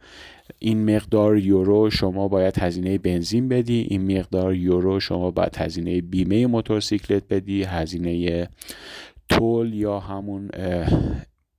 این 0.60 0.96
مقدار 0.96 1.38
یورو 1.38 1.89
شما 1.89 2.27
باید 2.27 2.60
هزینه 2.60 2.98
بنزین 2.98 3.48
بدی 3.48 3.88
این 3.89 4.20
مقدار 4.20 4.56
یورو 4.56 5.00
شما 5.00 5.32
باید 5.32 5.56
هزینه 5.58 6.01
بیمه 6.01 6.48
موتورسیکلت 6.48 7.24
بدی 7.30 7.63
هزینه 7.63 8.48
تول 9.30 9.74
یا 9.74 10.00
همون 10.00 10.50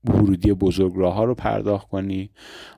ورودی 0.08 0.52
بزرگراه 0.52 1.14
ها 1.14 1.24
رو 1.24 1.34
پرداخت 1.34 1.88
کنی 1.88 2.30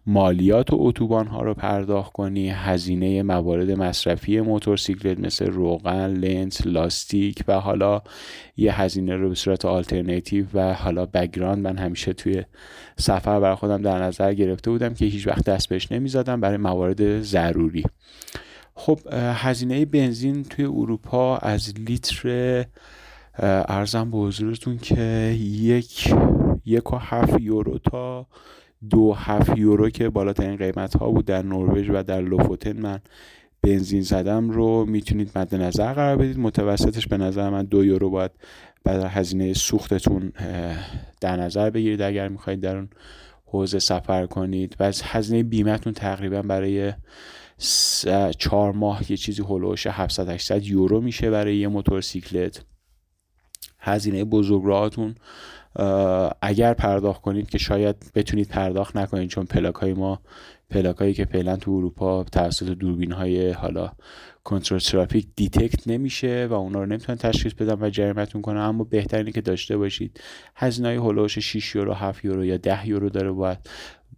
مالیات 0.06 0.72
و 0.72 0.76
اتوبان 0.78 1.26
ها 1.26 1.42
رو 1.42 1.54
پرداخت 1.54 2.12
کنی 2.12 2.48
هزینه 2.48 3.22
موارد 3.22 3.70
مصرفی 3.70 4.40
موتورسیکلت 4.40 5.20
مثل 5.20 5.46
روغن 5.46 6.06
لنز 6.10 6.66
لاستیک 6.66 7.44
و 7.48 7.60
حالا 7.60 8.02
یه 8.56 8.80
هزینه 8.80 9.16
رو 9.16 9.28
به 9.28 9.34
صورت 9.34 9.64
آلترناتیو 9.64 10.46
و 10.54 10.74
حالا 10.74 11.06
بگراند 11.06 11.64
من 11.64 11.78
همیشه 11.78 12.12
توی 12.12 12.44
سفر 12.96 13.40
برای 13.40 13.56
خودم 13.56 13.82
در 13.82 14.02
نظر 14.02 14.34
گرفته 14.34 14.70
بودم 14.70 14.94
که 14.94 15.04
هیچ 15.04 15.26
وقت 15.26 15.44
دست 15.44 15.68
بهش 15.68 15.92
نمی‌زدم 15.92 16.40
برای 16.40 16.56
موارد 16.56 17.22
ضروری. 17.22 17.84
خب 18.74 18.98
هزینه 19.12 19.84
بنزین 19.84 20.44
توی 20.44 20.64
اروپا 20.64 21.36
از 21.36 21.74
لیتر 21.78 22.64
ارزم 23.42 24.10
به 24.10 24.18
حضورتون 24.18 24.78
که 24.78 25.36
یک 25.40 26.14
یک 26.64 26.92
و 26.92 26.96
هفت 26.96 27.40
یورو 27.40 27.78
تا 27.78 28.26
دو 28.90 29.12
هفت 29.12 29.58
یورو 29.58 29.90
که 29.90 30.08
بالاترین 30.08 30.56
قیمت 30.56 30.96
ها 30.96 31.10
بود 31.10 31.24
در 31.24 31.42
نروژ 31.42 31.90
و 31.90 32.02
در 32.02 32.20
لوفوتن. 32.20 32.72
من 32.72 33.00
بنزین 33.62 34.02
زدم 34.02 34.50
رو. 34.50 34.84
می‌تونید 34.84 35.38
مد 35.38 35.54
نظر 35.54 35.92
قرار 35.92 36.16
بدید. 36.16 36.38
متوسطش 36.38 37.06
به 37.06 37.16
نظر 37.16 37.50
من 37.50 37.64
دو 37.64 37.84
یورو 37.84 38.10
باید 38.10 38.30
برای 38.84 39.06
هزینه 39.08 39.52
سوختتون 39.52 40.32
در 41.20 41.36
نظر 41.36 41.70
بگیرید. 41.70 42.02
اگر 42.02 42.28
می‌خواهید 42.28 42.60
در 42.60 42.76
اون 42.76 42.88
حوزه 43.46 43.78
سفر 43.78 44.26
کنید. 44.26 44.76
و 44.80 44.82
از 44.82 45.02
هزینه 45.04 45.42
بیمتون 45.42 45.92
تقریبا 45.92 46.42
برای 46.42 46.92
چهار 48.38 48.72
ماه 48.72 49.10
یه 49.10 49.16
چیزی 49.16 49.42
هلوش 49.42 49.86
700 49.86 50.28
800 50.28 50.64
یورو 50.64 51.00
میشه 51.00 51.30
برای 51.30 51.56
یه 51.56 51.68
موتورسیکلت. 51.68 52.64
هزینه 53.78 54.24
بزرگراهاتون 54.24 55.14
اگر 56.42 56.74
پرداخت 56.74 57.22
کنید 57.22 57.50
که 57.50 57.58
شاید 57.58 57.96
بتونید 58.14 58.48
پرداخت 58.48 58.96
نکنید 58.96 59.30
چون 59.30 59.44
پلاک 59.44 59.74
های 59.74 59.92
ما 59.92 60.20
پلاک 60.70 60.96
هایی 60.96 61.14
که 61.14 61.24
فعلا 61.24 61.56
تو 61.56 61.70
اروپا 61.70 62.24
توسط 62.24 62.66
دوربین 62.66 63.12
های 63.12 63.50
حالا 63.50 63.92
کنترل 64.44 64.78
ترافیک 64.78 65.26
detect 65.36 65.88
نمیشه 65.88 66.46
و 66.50 66.54
اونا 66.54 66.80
رو 66.80 66.86
نمی‌تونن 66.86 67.18
تشخیص 67.18 67.52
بدن 67.52 67.76
و 67.80 67.90
جریمتون 67.90 68.42
کنن. 68.42 68.60
اما 68.60 68.84
بهترینه 68.84 69.32
که 69.32 69.40
داشته 69.40 69.76
باشید. 69.76 70.20
هزینه 70.56 70.88
های 70.88 70.96
هلوش 70.96 71.38
6 71.38 71.74
یورو 71.74 71.94
7 71.94 72.24
یورو 72.24 72.44
یا 72.44 72.56
10 72.56 72.88
یورو 72.88 73.08
داره. 73.08 73.30
باید 73.30 73.58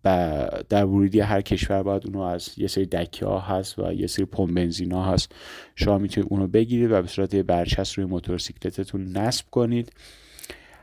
و 0.05 0.49
در 0.69 0.85
ورودی 0.85 1.21
هر 1.21 1.41
کشور 1.41 1.83
باید 1.83 2.07
اونو 2.07 2.21
از 2.21 2.59
یه 2.59 2.67
سری 2.67 2.87
دکه 2.87 3.27
ها 3.27 3.39
هست 3.39 3.79
و 3.79 3.93
یه 3.93 4.07
سری 4.07 4.25
پمپ 4.25 4.55
بنزین 4.55 4.93
ها 4.93 5.13
هست. 5.13 5.33
شما 5.77 5.99
می‌تونید 5.99 6.33
اونو 6.33 6.47
بگیرید 6.47 6.91
و 6.91 7.03
به 7.03 7.09
صورت 7.09 7.37
برچسب 7.37 8.01
روی 8.01 8.07
موتورسیکلتتون 8.07 9.17
نصب 9.17 9.45
کنید. 9.51 9.93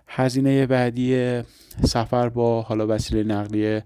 هزینه 0.10 0.66
بعدی 0.66 1.42
سفر 1.84 2.30
با 2.30 2.62
حالا 2.62 2.88
وسیله 2.88 3.24
نقلیه 3.24 3.84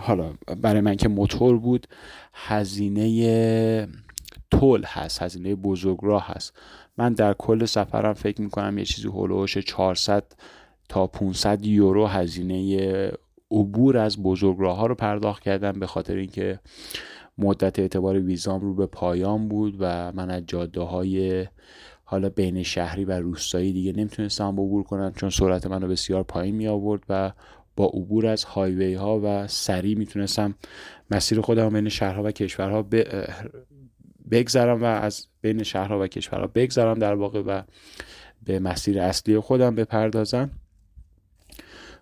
حالا 0.00 0.32
برای 0.60 0.80
من 0.80 0.96
که 0.96 1.08
موتور 1.08 1.58
بود 1.58 1.86
هزینه 2.34 3.88
تول 4.50 4.84
هست 4.84 5.22
هزینه 5.22 5.54
بزرگراه 5.54 6.26
هست. 6.26 6.52
من 6.96 7.12
در 7.12 7.32
کل 7.32 7.64
سفرم 7.64 8.12
فکر 8.12 8.40
می‌کنم 8.40 8.78
یه 8.78 8.84
چیزی 8.84 9.08
هلوش 9.08 9.58
400 9.58 10.24
تا 10.88 11.06
500 11.06 11.66
یورو 11.66 12.06
هزینه 12.06 13.12
عبور 13.50 13.98
از 13.98 14.22
بزرگراه 14.22 14.76
ها 14.76 14.86
رو 14.86 14.94
پرداخت 14.94 15.42
کردم 15.42 15.72
به 15.72 15.86
خاطر 15.86 16.16
اینکه 16.16 16.60
مدت 17.38 17.78
اعتبار 17.78 18.18
ویزام 18.18 18.60
رو 18.60 18.74
به 18.74 18.86
پایان 18.86 19.48
بود 19.48 19.76
و 19.80 20.12
من 20.12 20.30
از 20.30 20.42
جاده 20.46 20.80
های 20.80 21.46
حالا 22.12 22.28
بین 22.28 22.62
شهری 22.62 23.04
و 23.04 23.12
روستایی 23.12 23.72
دیگه 23.72 23.92
نمی‌تونستم 23.92 24.48
عبور 24.48 24.82
کنم 24.82 25.12
چون 25.16 25.30
سرعت 25.30 25.66
منو 25.66 25.88
بسیار 25.88 26.22
پایین 26.22 26.54
می 26.54 26.68
آورد 26.68 27.02
و 27.08 27.32
با 27.76 27.86
عبور 27.86 28.26
از 28.26 28.44
هایوی 28.44 28.94
ها 28.94 29.20
و 29.24 29.46
سریع 29.48 29.98
می‌تونستم 29.98 30.54
مسیر 31.10 31.40
خودم 31.40 31.68
بین 31.68 31.88
شهرها 31.88 32.22
و 32.22 32.30
کشورها 32.30 32.86
بگذرم 34.30 34.82
و 34.82 34.84
از 34.84 35.26
بین 35.40 35.62
شهرها 35.62 36.00
و 36.00 36.06
کشورها 36.06 36.46
بگذرم 36.46 36.98
در 36.98 37.14
واقع 37.14 37.40
و 37.40 37.62
به 38.44 38.58
مسیر 38.58 39.00
اصلی 39.00 39.38
خودم 39.38 39.74
بپردازم. 39.74 40.50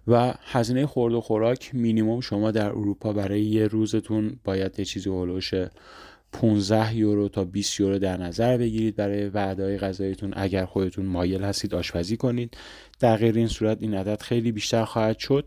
و 0.07 0.35
هزینه 0.43 0.87
خورد 0.87 1.15
و 1.15 1.21
خوراک 1.21 1.75
مینیموم 1.75 2.21
شما 2.21 2.51
در 2.51 2.69
اروپا 2.69 3.13
برای 3.13 3.43
یه 3.43 3.67
روزتون 3.67 4.41
باید 4.45 4.79
یه 4.79 4.85
چیزی 4.85 5.11
هلوش 5.11 5.55
15 6.33 6.97
یورو 6.97 7.29
تا 7.29 7.45
20 7.45 7.81
یورو 7.81 7.99
در 7.99 8.17
نظر 8.17 8.57
بگیرید 8.57 8.97
برای 8.97 9.29
وعده 9.29 9.79
غذایتون. 9.79 10.33
اگر 10.37 10.65
خودتون 10.65 11.07
مایل 11.07 11.45
هستید 11.45 11.75
آشپزی 11.75 12.17
کنید. 12.17 12.57
در 13.01 13.17
غیر 13.17 13.35
این 13.35 13.49
صورت 13.49 13.79
این 13.81 13.95
عدد 13.95 14.23
خیلی 14.23 14.53
بیشتر 14.53 14.85
خواهد 14.85 15.19
شد. 15.19 15.45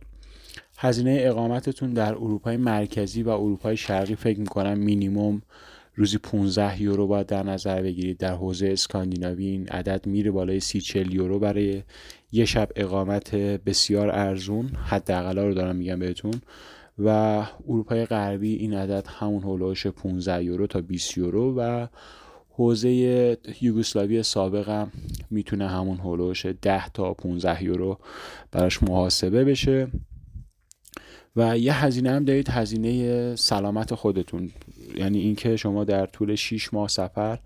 هزینه 0.77 1.17
اقامتتون 1.21 1.93
در 1.93 2.13
اروپای 2.13 2.57
مرکزی 2.57 3.23
و 3.23 3.29
اروپای 3.29 3.77
شرقی 3.77 4.15
فکر 4.15 4.39
می‌کنم 4.39 4.77
مینیموم 4.79 5.41
روزی 5.95 6.17
15 6.17 6.81
یورو 6.81 7.07
باید 7.07 7.27
در 7.27 7.43
نظر 7.43 7.81
بگیرید. 7.81 8.17
در 8.17 8.33
حوزه 8.33 8.67
اسکاندیناوی 8.67 9.45
این 9.45 9.67
عدد 9.67 10.05
میره 10.05 10.31
بالای 10.31 10.59
30 10.59 10.81
40 10.81 11.13
یورو 11.13 11.39
برای 11.39 11.83
یه 12.31 12.45
شب 12.45 12.69
اقامت 12.75 13.35
بسیار 13.35 14.09
ارزون. 14.09 14.67
حداقل 14.67 15.37
رو 15.37 15.53
دارم 15.53 15.75
میگم 15.75 15.99
بهتون. 15.99 16.41
و 16.99 17.09
اروپای 17.67 18.05
غربی 18.05 18.55
این 18.55 18.73
عدد 18.73 19.07
همون 19.07 19.43
هولوش 19.43 19.87
15 19.87 20.43
یورو 20.43 20.67
تا 20.67 20.81
20 20.81 21.17
یورو 21.17 21.55
و 21.57 21.87
حوزه 22.49 22.89
یوگسلاوی 23.61 24.23
سابقم 24.23 24.91
می‌تونه 25.29 25.67
همون 25.67 25.97
هولوش 25.97 26.45
10 26.45 26.89
تا 26.89 27.13
15 27.13 27.63
یورو 27.63 27.99
براش 28.51 28.83
محاسبه 28.83 29.45
بشه. 29.45 29.87
و 31.35 31.57
یه 31.57 31.85
هزینه 31.85 32.11
هم 32.11 32.25
دارید 32.25 32.49
هزینه 32.49 33.35
سلامت 33.35 33.95
خودتون. 33.95 34.51
یعنی 34.95 35.19
اینکه 35.19 35.55
شما 35.55 35.83
در 35.83 36.05
طول 36.05 36.35
6 36.35 36.73
ماه 36.73 36.87
سفر 36.87 37.39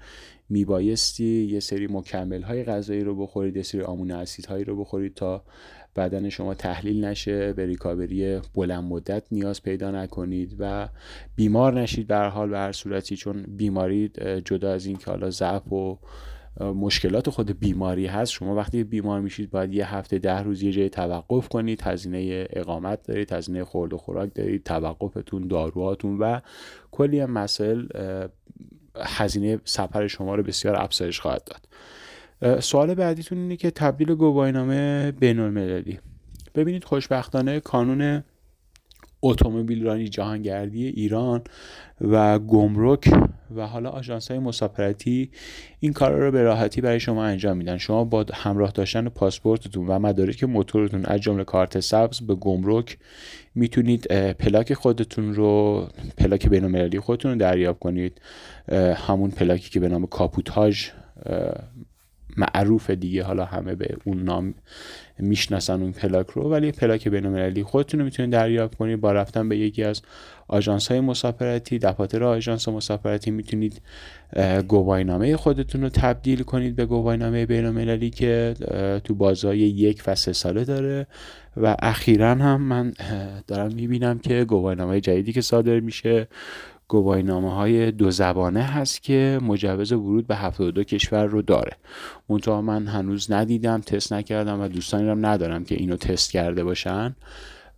میبایستی 0.50 1.44
یه 1.44 1.60
سری 1.60 1.88
مکمل 1.88 2.42
های 2.42 2.64
غذایی 2.64 3.04
رو 3.04 3.16
بخورید 3.16 3.56
یه 3.56 3.64
سری 3.64 3.82
آمون 3.82 4.26
هایی 4.50 4.64
رو 4.64 4.76
بخورید 4.76 5.14
تا 5.14 5.44
بدن 5.96 6.30
شما 6.30 6.54
تحلیل 6.54 7.06
نشه 7.06 7.54
به 7.54 7.66
ریکاوری 7.66 8.40
بلند 8.56 8.84
مدت 8.84 9.24
نیاز 9.32 9.64
پیدا 9.64 9.92
نکنید 9.92 10.56
و 10.60 10.90
بیمار 11.36 11.82
نشید 11.82 12.08
به 12.08 12.18
حال 12.18 12.50
به 12.50 12.58
هر 12.58 12.72
صورتی. 12.72 13.16
چون 13.16 13.46
بیماری 13.58 14.12
جدا 14.46 14.72
از 14.72 14.86
این 14.86 14.98
که 14.98 15.12
حالا 15.12 15.30
ضعف 15.30 15.74
و 15.74 16.00
مشکلات 16.62 17.30
خود 17.30 17.60
بیماری 17.60 18.06
هست 18.06 18.32
شما 18.32 18.56
وقتی 18.56 18.84
بیمار 18.84 19.22
میشید 19.22 19.50
باید 19.50 19.74
یه 19.74 19.96
هفته 19.96 20.20
ده 20.20 20.44
روز 20.44 20.64
یه 20.64 20.72
جای 20.72 20.90
توقف 20.90 21.48
کنید 21.48 21.82
هزینه 21.82 22.48
اقامت 22.50 23.04
دارید 23.04 23.34
هزینه 23.34 23.64
خورد 23.64 23.94
و 23.94 23.98
خوراک 23.98 24.34
دارید 24.36 24.64
توقفتون 24.64 25.48
داروهاتون 25.48 26.18
و 26.18 26.40
کلی 26.92 27.26
مسائل 27.26 27.88
هزینه 29.06 29.60
سفر 29.66 30.08
شما 30.08 30.36
رو 30.36 30.44
بسیار 30.44 30.76
افزایش 30.76 31.20
خواهد 31.20 31.44
داد. 31.44 31.68
سوال 32.62 32.94
بعدیتون 32.94 33.38
اینه 33.38 33.56
که 33.56 33.72
تبدیل 33.72 34.16
گواهینامه 34.16 35.12
بین 35.12 35.40
المللی 35.40 36.00
ببینید 36.56 36.84
خوشبختانه 36.84 37.60
کانون 37.60 38.24
اتومبیل 39.32 39.84
رانی 39.84 40.08
جهانگردی 40.08 40.86
ایران 40.86 41.42
و 42.02 42.40
گمرک 42.40 43.10
و 43.56 43.68
حالا 43.68 43.90
آژانس 43.90 44.32
های 44.32 44.40
مسافرتی 44.40 45.30
این 45.80 45.94
کارا 45.94 46.26
رو 46.26 46.32
به 46.32 46.44
راحتی 46.44 46.82
برای 46.82 47.00
شما 47.00 47.26
انجام 47.26 47.58
میدن. 47.58 47.78
شما 47.78 48.04
با 48.04 48.26
همراه 48.34 48.72
داشتن 48.72 49.10
پاسپورتتون 49.10 49.88
و 49.88 50.00
مدارک 50.00 50.44
موتورتون 50.44 51.06
از 51.06 51.22
جمله 51.22 51.44
کارت 51.44 51.80
سبز 51.80 52.22
به 52.22 52.36
گمرک 52.36 52.98
می‌تونید 53.56 54.08
پلاک 54.34 54.74
خودتون 54.74 55.34
رو 55.34 55.88
پلاک 56.18 56.50
بینالمللی 56.50 57.00
خودتون 57.00 57.32
رو 57.32 57.38
دریافت 57.38 57.80
کنید. 57.80 58.22
همون 58.96 59.32
پلاکی 59.32 59.70
که 59.70 59.80
به 59.80 59.90
نام 59.90 60.06
کاپوتاژ 60.06 60.90
معروف 62.38 62.90
دیگه 62.90 63.24
حالا 63.24 63.46
همه 63.46 63.76
به 63.76 63.98
اون 64.06 64.24
نام 64.24 64.54
می‌شناسن 65.20 65.82
اون 65.82 65.92
پلاک 65.92 66.28
رو 66.28 66.50
ولی 66.50 66.72
پلاک 66.72 67.08
بینالمللی 67.08 67.64
خودتون 67.64 68.00
رو 68.00 68.06
می‌تونید 68.06 68.32
دریافت 68.32 68.76
کنید. 68.76 69.02
با 69.02 69.12
رفتن 69.12 69.50
به 69.50 69.58
یکی 69.58 69.84
از 69.84 70.02
آژانس 70.48 70.92
های 70.92 71.00
مسافرتی 71.00 71.80
دفاتر 71.80 72.24
آژانس 72.24 72.68
مسافرتی 72.68 73.32
می‌تونید 73.32 73.82
گواهینامه 74.68 75.38
خودتون 75.38 75.82
رو 75.82 75.90
تبدیل 75.90 76.44
کنید 76.44 76.76
به 76.76 76.86
گواهینامه 76.86 77.46
بینالمللی 77.46 78.10
که 78.10 78.54
تو 79.04 79.16
بازهای 79.16 79.60
یک 79.60 80.04
و 80.08 80.16
سه 80.16 80.34
ساله 80.34 80.64
داره. 80.64 81.08
و 81.58 81.76
اخیرا 81.80 82.36
هم 82.36 82.62
من 82.62 82.94
دارم 83.48 83.74
می‌بینم 83.74 84.20
که 84.20 84.46
گواهینامه 84.46 85.02
جدیدی 85.02 85.34
که 85.34 85.42
صادر 85.42 85.80
میشه 85.80 86.28
گواهینامه 86.88 87.54
های 87.54 87.92
دو 87.92 88.12
زبانه 88.12 88.64
هست 88.64 89.04
که 89.04 89.40
مجوز 89.42 89.92
ورود 89.92 90.28
به 90.28 90.36
72 90.36 90.84
کشور 90.84 91.26
رو 91.26 91.42
داره. 91.42 91.72
منتها 92.30 92.62
من 92.62 92.88
هنوز 92.88 93.32
ندیدم 93.32 93.82
تست 93.82 94.14
نکردم 94.14 94.62
و 94.62 94.68
دوستانی 94.68 95.10
هم 95.10 95.26
ندارم 95.26 95.64
که 95.64 95.76
اینو 95.76 95.96
تست 95.96 96.32
کرده 96.32 96.64
باشن. 96.64 97.16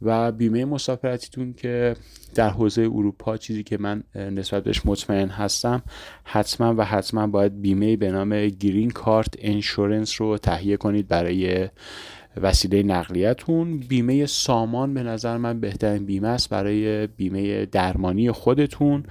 و 0.01 0.31
بیمه 0.31 0.65
مسافرتیتون 0.65 1.53
که 1.53 1.95
در 2.35 2.49
حوزه 2.49 2.81
اروپا 2.81 3.37
چیزی 3.37 3.63
که 3.63 3.77
من 3.77 4.03
نسبت 4.15 4.63
بهش 4.63 4.81
مطمئن 4.85 5.29
هستم 5.29 5.81
حتما 6.23 6.75
و 6.77 6.85
حتما 6.85 7.27
باید 7.27 7.61
بیمه 7.61 7.95
به 7.95 8.11
نام 8.11 8.47
گرین 8.47 8.89
کارت 8.89 9.33
انشورنس 9.37 10.21
رو 10.21 10.37
تهیه 10.37 10.77
کنید 10.77 11.07
برای 11.07 11.69
وسیله 12.37 12.83
نقلیتون. 12.83 13.77
بیمه 13.77 14.25
سامان 14.25 14.93
به 14.93 15.03
نظر 15.03 15.37
من 15.37 15.59
بهترین 15.59 16.05
بیمه 16.05 16.27
است 16.27 16.49
برای 16.49 17.07
بیمه 17.07 17.65
درمانی 17.65 18.31
خودتون 18.31 19.03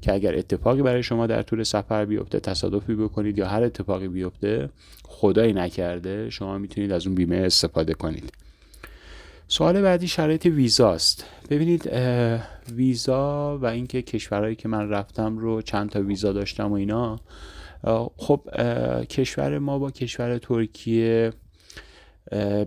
که 0.00 0.12
اگر 0.12 0.38
اتفاقی 0.38 0.82
برای 0.82 1.02
شما 1.02 1.26
در 1.26 1.42
طول 1.42 1.62
سفر 1.62 2.04
بیفته 2.04 2.40
تصادفی 2.40 2.94
بکنید 2.94 3.38
یا 3.38 3.48
هر 3.48 3.62
اتفاقی 3.62 4.08
بیفته 4.08 4.68
خدایی 5.04 5.52
نکرده 5.52 6.30
شما 6.30 6.58
می‌تونید 6.58 6.92
از 6.92 7.06
اون 7.06 7.14
بیمه 7.14 7.36
استفاده 7.36 7.94
کنید. 7.94 8.32
سوال 9.48 9.82
بعدی 9.82 10.08
شرایط 10.08 10.46
ویزاست 10.46 11.24
ببینید 11.50 11.90
ویزا 12.72 13.58
و 13.58 13.66
اینکه 13.66 14.02
کشورهایی 14.02 14.56
که 14.56 14.68
من 14.68 14.88
رفتم 14.88 15.38
رو 15.38 15.62
چند 15.62 15.90
تا 15.90 16.02
ویزا 16.02 16.32
داشتم 16.32 16.72
و 16.72 16.74
اینا 16.74 17.20
خب 18.16 18.40
کشور 19.08 19.58
ما 19.58 19.78
با 19.78 19.90
کشور 19.90 20.38
ترکیه 20.38 21.32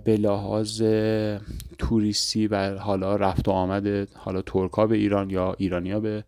به 0.04 0.18
لحاظ 0.20 0.82
توریستی 1.78 2.48
و 2.48 2.78
حالا 2.78 3.16
رفت 3.16 3.48
و 3.48 3.52
آمد 3.52 4.08
حالا 4.14 4.42
ترکا 4.42 4.88
به 4.88 4.98
ایران 4.98 5.30
یا 5.30 5.56
ایرانیا 5.58 6.00
به 6.00 6.24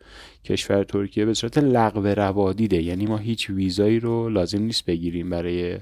کشور 0.45 0.83
ترکیه 0.83 1.25
به 1.25 1.33
صورت 1.33 1.57
لغو 1.57 2.07
روادیده 2.07 2.81
یعنی 2.81 3.05
ما 3.05 3.17
هیچ 3.17 3.49
ویزایی 3.49 3.99
رو 3.99 4.29
لازم 4.29 4.61
نیست 4.61 4.85
بگیریم 4.85 5.29
برای 5.29 5.79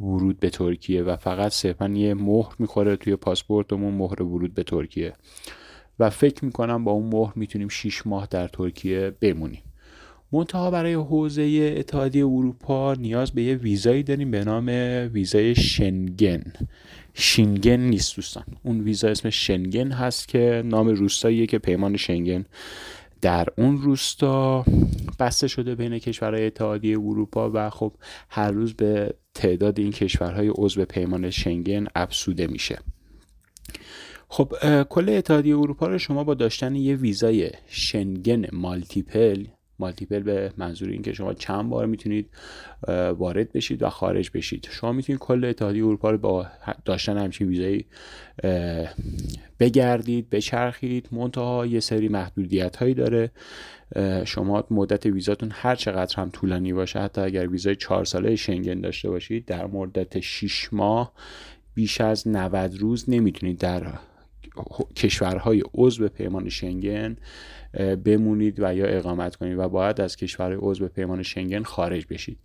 ورود 0.00 0.40
به 0.40 0.50
ترکیه 0.50 1.02
و 1.02 1.16
فقط 1.16 1.52
صرفا 1.52 1.88
یه 1.88 2.14
مهر 2.14 2.54
می‌خوره 2.58 2.96
توی 2.96 3.16
پاسپورتمون 3.16 3.94
مهر 3.94 4.22
ورود 4.22 4.54
به 4.54 4.62
ترکیه. 4.62 5.12
و 5.98 6.10
فکر 6.10 6.44
می‌کنم 6.44 6.84
با 6.84 6.92
اون 6.92 7.06
مهر 7.06 7.32
می‌تونیم 7.36 7.68
6 7.68 8.06
ماه 8.06 8.28
در 8.30 8.48
ترکیه 8.48 9.12
بمونیم. 9.20 9.62
منتها 10.32 10.70
برای 10.70 10.94
حوزه 10.94 11.74
اتحادیه 11.78 12.26
اروپا 12.26 12.94
نیاز 12.94 13.32
به 13.32 13.42
یه 13.42 13.54
ویزایی 13.54 14.02
داریم 14.02 14.30
به 14.30 14.44
نام 14.44 14.68
ویزای 15.12 15.54
شنگن. 15.54 16.42
شینگن 17.14 17.80
نیست 17.80 18.16
دوستان. 18.16 18.44
اون 18.62 18.80
ویزا 18.80 19.08
اسم 19.08 19.30
شنگن 19.30 19.92
هست 19.92 20.28
که 20.28 20.62
نام 20.64 20.88
روستاییه 20.88 21.46
که 21.46 21.58
پیمان 21.58 21.96
شنگن 21.96 22.44
در 23.20 23.46
اون 23.58 23.82
روستا 23.82 24.64
بسته 25.18 25.48
شده 25.48 25.74
بین 25.74 25.98
کشورهای 25.98 26.46
اتحادیه 26.46 26.98
اروپا 26.98 27.50
و 27.54 27.70
خب 27.70 27.92
هر 28.28 28.50
روز 28.50 28.74
به 28.74 29.14
تعداد 29.34 29.78
این 29.78 29.92
کشورهای 29.92 30.48
عضو 30.54 30.84
پیمان 30.84 31.30
شنگن 31.30 31.86
افسوده 31.94 32.46
میشه. 32.46 32.78
خب 34.28 34.52
کل 34.82 35.08
اتحادیه 35.08 35.58
اروپا 35.58 35.86
رو 35.86 35.98
شما 35.98 36.24
با 36.24 36.34
داشتن 36.34 36.74
یه 36.74 36.96
ویزای 36.96 37.50
شنگن 37.66 38.46
مالتیپل 38.52 39.44
مالتیپل 39.78 40.20
به 40.20 40.52
منظور 40.56 40.88
اینکه 40.88 41.12
شما 41.12 41.34
چند 41.34 41.70
بار 41.70 41.86
می‌تونید 41.86 42.30
وارد 43.18 43.52
بشید 43.52 43.82
و 43.82 43.88
خارج 43.88 44.30
بشید. 44.34 44.68
شما 44.70 44.92
می‌تونید 44.92 45.20
کل 45.20 45.44
اتحادیه 45.44 45.84
اروپا 45.84 46.10
رو 46.10 46.18
با 46.18 46.46
داشتن 46.84 47.18
همچین 47.18 47.48
ویزایی 47.48 47.86
بگردید 49.60 50.30
بچرخید. 50.30 51.08
منتها 51.12 51.66
یه 51.66 51.80
سری 51.80 52.08
محدودیت 52.08 52.76
هایی 52.76 52.94
داره 52.94 53.30
شما 54.24 54.64
مدت 54.70 55.06
ویزاتون 55.06 55.50
هر 55.52 55.74
چقدر 55.74 56.16
هم 56.16 56.30
طولانی 56.30 56.72
باشه 56.72 56.98
حتی 57.00 57.20
اگر 57.20 57.48
ویزای 57.48 57.76
چهار 57.76 58.04
ساله 58.04 58.36
شنگن 58.36 58.80
داشته 58.80 59.10
باشید 59.10 59.44
در 59.44 59.66
مدت 59.66 60.20
6 60.20 60.68
ماه 60.72 61.12
بیش 61.74 62.00
از 62.00 62.28
90 62.28 62.78
روز 62.78 63.10
نمی‌تونید 63.10 63.58
در 63.58 63.92
کشورهای 64.96 65.62
عضو 65.74 66.08
پیمان 66.08 66.48
شنگن. 66.48 67.16
بمونید 67.76 68.60
و 68.60 68.74
یا 68.74 68.86
اقامت 68.86 69.36
کنید 69.36 69.58
و 69.58 69.68
باید 69.68 70.00
از 70.00 70.16
کشورهای 70.16 70.58
عضو 70.60 70.88
پیمان 70.88 71.22
شنگن 71.22 71.62
خارج 71.62 72.06
بشید. 72.10 72.38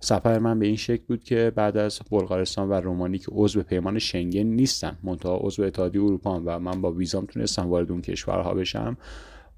سفر 0.00 0.38
من 0.38 0.58
به 0.58 0.66
این 0.66 0.76
شکل 0.76 1.02
بود 1.08 1.24
که 1.24 1.52
بعد 1.54 1.76
از 1.76 2.00
بلغارستان 2.10 2.68
و 2.68 2.72
رومانی 2.72 3.18
که 3.18 3.28
عضو 3.32 3.62
پیمان 3.62 3.98
شنگن 3.98 4.42
نیستن 4.42 4.98
منتها 5.02 5.36
عضو 5.42 5.62
اتحادیه 5.62 6.02
اروپا 6.02 6.42
و 6.44 6.58
من 6.58 6.80
با 6.80 6.92
ویزام 6.92 7.26
تونستم 7.26 7.66
وارد 7.66 7.90
اون 7.90 8.02
کشورها 8.02 8.54
بشم. 8.54 8.96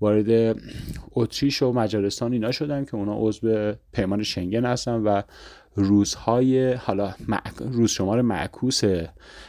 وارد 0.00 0.56
اتریش 1.12 1.62
و 1.62 1.72
مجارستان 1.72 2.32
اینا 2.32 2.52
شدم 2.52 2.84
که 2.84 2.94
اونا 2.94 3.16
عضو 3.18 3.72
پیمان 3.92 4.22
شنگن 4.22 4.64
هستن 4.64 4.92
و 4.92 5.22
روزهای 5.74 6.72
حالا 6.72 7.14
روز 7.58 7.90
شمار 7.90 8.22
معکوس 8.22 8.80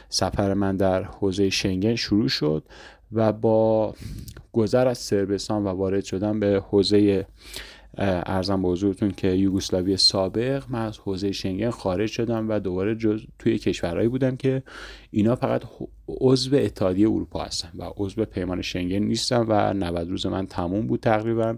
سفر 0.08 0.54
من 0.54 0.76
در 0.76 1.02
حوزه 1.02 1.50
شنگن 1.50 1.94
شروع 1.94 2.28
شد. 2.28 2.64
و 3.12 3.32
با 3.32 3.94
گذر 4.52 4.88
از 4.88 4.98
سربستان 4.98 5.64
و 5.64 5.68
وارد 5.68 6.04
شدن 6.04 6.40
به 6.40 6.62
حوزه 6.70 7.26
ارزم 7.98 8.62
به 8.62 8.68
حضورتون 8.68 9.10
که 9.10 9.28
یوگسلاوی 9.28 9.96
سابق 9.96 10.64
من 10.68 10.86
از 10.86 10.98
حوزه 10.98 11.32
شنگن 11.32 11.70
خارج 11.70 12.10
شدم 12.10 12.48
و 12.48 12.60
دوباره 12.60 12.94
جز 12.94 13.24
توی 13.38 13.58
کشورهایی 13.58 14.08
بودم 14.08 14.36
که 14.36 14.62
اینا 15.10 15.36
فقط 15.36 15.62
عضو 16.08 16.56
اتحادیه 16.56 17.08
اروپا 17.08 17.44
هستن 17.44 17.70
و 17.78 17.90
عضو 17.96 18.24
پیمان 18.24 18.62
شنگن 18.62 18.98
نیستن 18.98 19.44
و 19.48 19.72
90 19.72 20.10
روز 20.10 20.26
من 20.26 20.46
تموم 20.46 20.86
بود 20.86 21.00
تقریبا. 21.00 21.56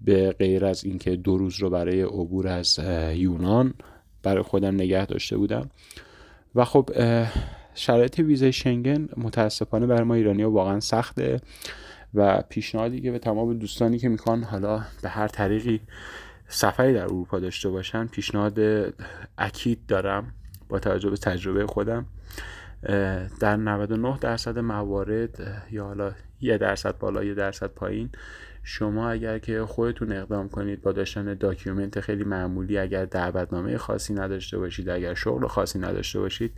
به 0.00 0.32
غیر 0.32 0.64
از 0.64 0.84
اینکه 0.84 1.16
دو 1.16 1.38
روز 1.38 1.58
رو 1.58 1.70
برای 1.70 2.02
عبور 2.02 2.48
از 2.48 2.80
یونان 3.14 3.74
برای 4.22 4.42
خودم 4.42 4.74
نگه 4.74 5.06
داشته 5.06 5.36
بودم. 5.36 5.70
و 6.54 6.64
خب 6.64 6.90
شرایط 7.74 8.18
ویزای 8.18 8.52
شنگن 8.52 9.08
متاسفانه 9.16 9.86
برای 9.86 10.02
ما 10.02 10.14
ایرانی 10.14 10.44
واقعا 10.44 10.80
سخته 10.80 11.40
و 12.14 12.42
پیشنهادی 12.48 13.00
که 13.00 13.10
به 13.10 13.18
تمام 13.18 13.58
دوستانی 13.58 13.98
که 13.98 14.08
می‌خوان 14.08 14.42
حالا 14.42 14.82
به 15.02 15.08
هر 15.08 15.28
طریقی 15.28 15.80
سفری 16.48 16.94
در 16.94 17.02
اروپا 17.02 17.38
داشته 17.38 17.68
باشن 17.68 18.06
پیشنهاد 18.06 18.58
اکید 19.38 19.86
دارم 19.88 20.34
با 20.68 20.78
توجه 20.78 21.10
به 21.10 21.16
تجربه 21.16 21.66
خودم. 21.66 22.06
در 23.40 23.56
99 23.56 24.18
درصد 24.20 24.58
موارد 24.58 25.64
یا 25.70 25.84
حالا 25.84 26.12
یه 26.40 26.58
درصد 26.58 26.98
بالا 26.98 27.24
یه 27.24 27.34
درصد 27.34 27.66
پایین 27.66 28.10
شما 28.62 29.10
اگر 29.10 29.38
که 29.38 29.64
خودتون 29.64 30.12
اقدام 30.12 30.48
کنید 30.48 30.82
با 30.82 30.92
داشتن 30.92 31.34
document 31.34 32.00
خیلی 32.00 32.24
معمولی 32.24 32.78
اگر 32.78 33.04
دعوتنامه 33.04 33.78
خاصی 33.78 34.14
نداشته 34.14 34.58
باشید 34.58 34.88
اگر 34.88 35.14
شغل 35.14 35.46
خاصی 35.46 35.78
نداشته 35.78 36.20
باشید 36.20 36.52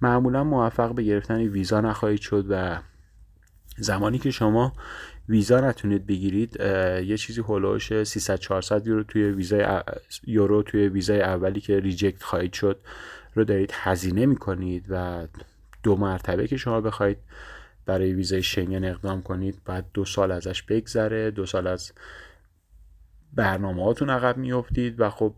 معمولا 0.00 0.44
موفق 0.44 0.94
به 0.94 1.02
گرفتن 1.02 1.38
ویزا 1.38 1.80
نخواهید 1.80 2.20
شد 2.20 2.46
و 2.48 2.78
زمانی 3.78 4.18
که 4.18 4.30
شما 4.30 4.72
ویزا 5.28 5.60
نتونید 5.60 6.06
بگیرید 6.06 6.60
یه 7.06 7.16
چیزی 7.16 7.40
حول 7.40 7.63
و 7.63 7.71
حوش 7.71 8.02
300 8.02 8.36
400 8.36 8.86
یورو 8.86 9.02
توی 9.02 9.22
ویزای 9.30 9.80
یورو 10.26 10.62
توی 10.62 10.88
ویزای 10.88 11.22
اولی 11.22 11.60
که 11.60 11.80
ریجکت 11.80 12.22
خواهید 12.22 12.52
شد 12.52 12.80
رو 13.34 13.44
دارید 13.44 13.70
هزینه 13.74 14.26
می‌کنید 14.26 14.86
و 14.88 15.26
دو 15.82 15.96
مرتبه 15.96 16.46
که 16.46 16.56
شما 16.56 16.80
بخواید 16.80 17.18
برای 17.86 18.12
ویزای 18.12 18.42
شنگن 18.42 18.84
اقدام 18.84 19.22
کنید 19.22 19.62
بعد 19.64 19.86
دو 19.94 20.04
سال 20.04 20.32
ازش 20.32 20.62
بگذره 20.62 21.30
دو 21.30 21.46
سال 21.46 21.66
از 21.66 21.92
برنامه 23.32 23.84
هاتون 23.84 24.10
عقب 24.10 24.36
میافتید 24.36 25.00
و 25.00 25.10
خب 25.10 25.34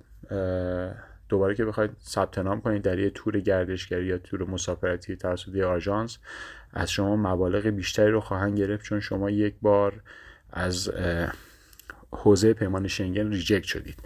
دوباره 1.28 1.54
که 1.54 1.64
بخواید 1.64 1.90
ثبت 2.00 2.38
نام 2.38 2.60
کنید 2.60 2.82
در 2.82 2.98
یه 2.98 3.10
تور 3.10 3.40
گردشگری 3.40 4.06
یا 4.06 4.18
تور 4.18 4.50
مسافرتی 4.50 5.16
توسط 5.16 5.56
آژانس 5.56 6.18
از 6.72 6.90
شما 6.90 7.16
مبالغ 7.16 7.66
بیشتری 7.66 8.10
رو 8.10 8.20
خواهند 8.20 8.58
گرفت 8.58 8.84
چون 8.84 9.00
شما 9.00 9.30
یک 9.30 9.54
بار 9.62 10.00
از 10.50 10.90
حوزه 12.10 12.52
پیمان 12.52 12.88
شنگن 12.88 13.30
ریجکت 13.30 13.64
شدید. 13.64 13.98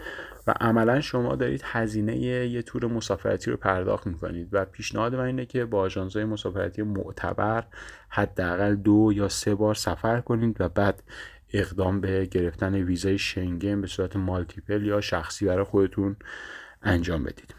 و 0.47 0.55
عملا 0.61 1.01
شما 1.01 1.37
دارید 1.37 1.63
هزینه 1.65 2.17
یه 2.17 2.63
تور 2.63 2.87
مسافرتی 2.87 3.51
رو 3.51 3.57
پرداخت 3.57 4.07
می‌کنید 4.07 4.49
و 4.53 4.65
پیشنهاد 4.65 5.15
من 5.15 5.25
اینه 5.25 5.47
که 5.47 5.65
با 5.65 5.81
آژانس‌های 5.81 6.25
مسافرتی 6.25 6.83
معتبر 6.83 7.65
حداقل 8.09 8.75
دو 8.75 9.13
یا 9.15 9.29
سه 9.29 9.55
بار 9.55 9.75
سفر 9.75 10.21
کنید 10.21 10.61
و 10.61 10.69
بعد 10.69 11.03
اقدام 11.53 12.01
به 12.01 12.27
گرفتن 12.27 12.75
ویزای 12.75 13.19
شنگن 13.19 13.81
به 13.81 13.87
صورت 13.87 14.17
مالتیپل 14.17 14.83
یا 14.83 15.01
شخصی 15.01 15.47
برای 15.47 15.65
خودتون 15.65 16.17
انجام 16.83 17.25
بدید. 17.25 17.55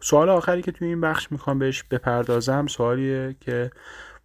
سوال 0.00 0.28
آخری 0.28 0.62
که 0.62 0.72
توی 0.72 0.88
این 0.88 1.00
بخش 1.00 1.32
می‌خوام 1.32 1.58
بهش 1.58 1.82
بپردازم 1.82 2.66
سوالیه 2.66 3.36
که 3.40 3.70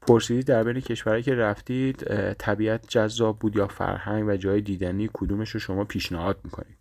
پرسیدید 0.01 0.45
در 0.45 0.63
بین 0.63 0.79
کشورهایی 0.79 1.23
که 1.23 1.35
رفتید 1.35 2.03
طبیعت 2.33 2.87
جذاب 2.87 3.39
بود 3.39 3.55
یا 3.55 3.67
فرهنگ 3.67 4.27
و 4.27 4.37
جای 4.37 4.61
دیدنی 4.61 5.09
کدومش 5.13 5.49
رو 5.49 5.59
شما 5.59 5.83
پیشنهاد 5.83 6.39
می‌کنید؟ 6.43 6.77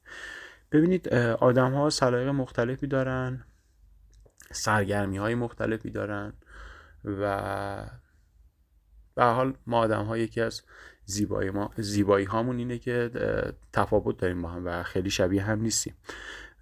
ببینید 0.73 1.15
آدم 1.15 1.73
ها 1.73 1.91
سلایق 1.91 2.29
مختلفی 2.29 2.87
دارن 2.87 3.45
سرگرمی 4.51 5.17
های 5.17 5.35
مختلفی 5.35 5.91
دارن 5.91 6.33
و 7.05 7.87
به 9.15 9.25
حال 9.25 9.55
ما 9.67 9.79
آدم 9.79 10.05
ها 10.05 10.19
یکی 10.19 10.41
از 10.41 10.63
زیبایی, 11.05 11.51
ما 11.51 11.71
زیبایی 11.77 12.27
هامون 12.27 12.59
اینه 12.59 12.79
که 12.79 13.11
تفاوت 13.73 14.19
داریم 14.19 14.43
با 14.43 14.49
هم 14.49 14.67
و 14.67 14.83
خیلی 14.83 15.11
شبیه 15.11 15.43
هم 15.43 15.61
نیستیم. 15.61 15.95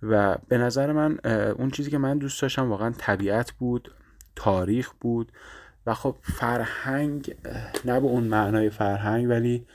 و 0.03 0.37
به 0.49 0.59
نظر 0.59 0.93
من 0.93 1.19
اون 1.59 1.71
چیزی 1.71 1.91
که 1.91 1.99
من 1.99 2.19
دوست 2.19 2.43
داشتم 2.43 2.71
واقعا 2.71 2.91
طبیعت 2.99 3.53
بود 3.53 3.95
تاریخ 4.37 4.93
بود 5.01 5.33
و 5.87 5.95
خب 5.95 6.17
فرهنگ 6.23 7.37
نه 7.85 8.01
به 8.01 8.07
اون 8.07 8.25
معنای 8.25 8.71
فرهنگ 8.71 9.29
ولی 9.29 9.67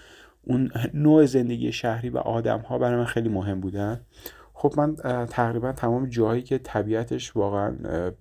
اون 0.44 0.72
نوع 0.94 1.26
زندگی 1.26 1.72
شهری 1.72 2.10
و 2.10 2.18
آدم 2.18 2.60
ها 2.60 2.78
برای 2.78 2.98
من 2.98 3.06
خیلی 3.06 3.30
مهم 3.30 3.60
بودن. 3.60 4.02
خب 4.54 4.74
من 4.78 4.96
تقریبا 5.26 5.72
تمام 5.72 6.06
جاهایی 6.06 6.42
که 6.42 6.58
طبیعتش 6.58 7.36
واقعا 7.36 7.72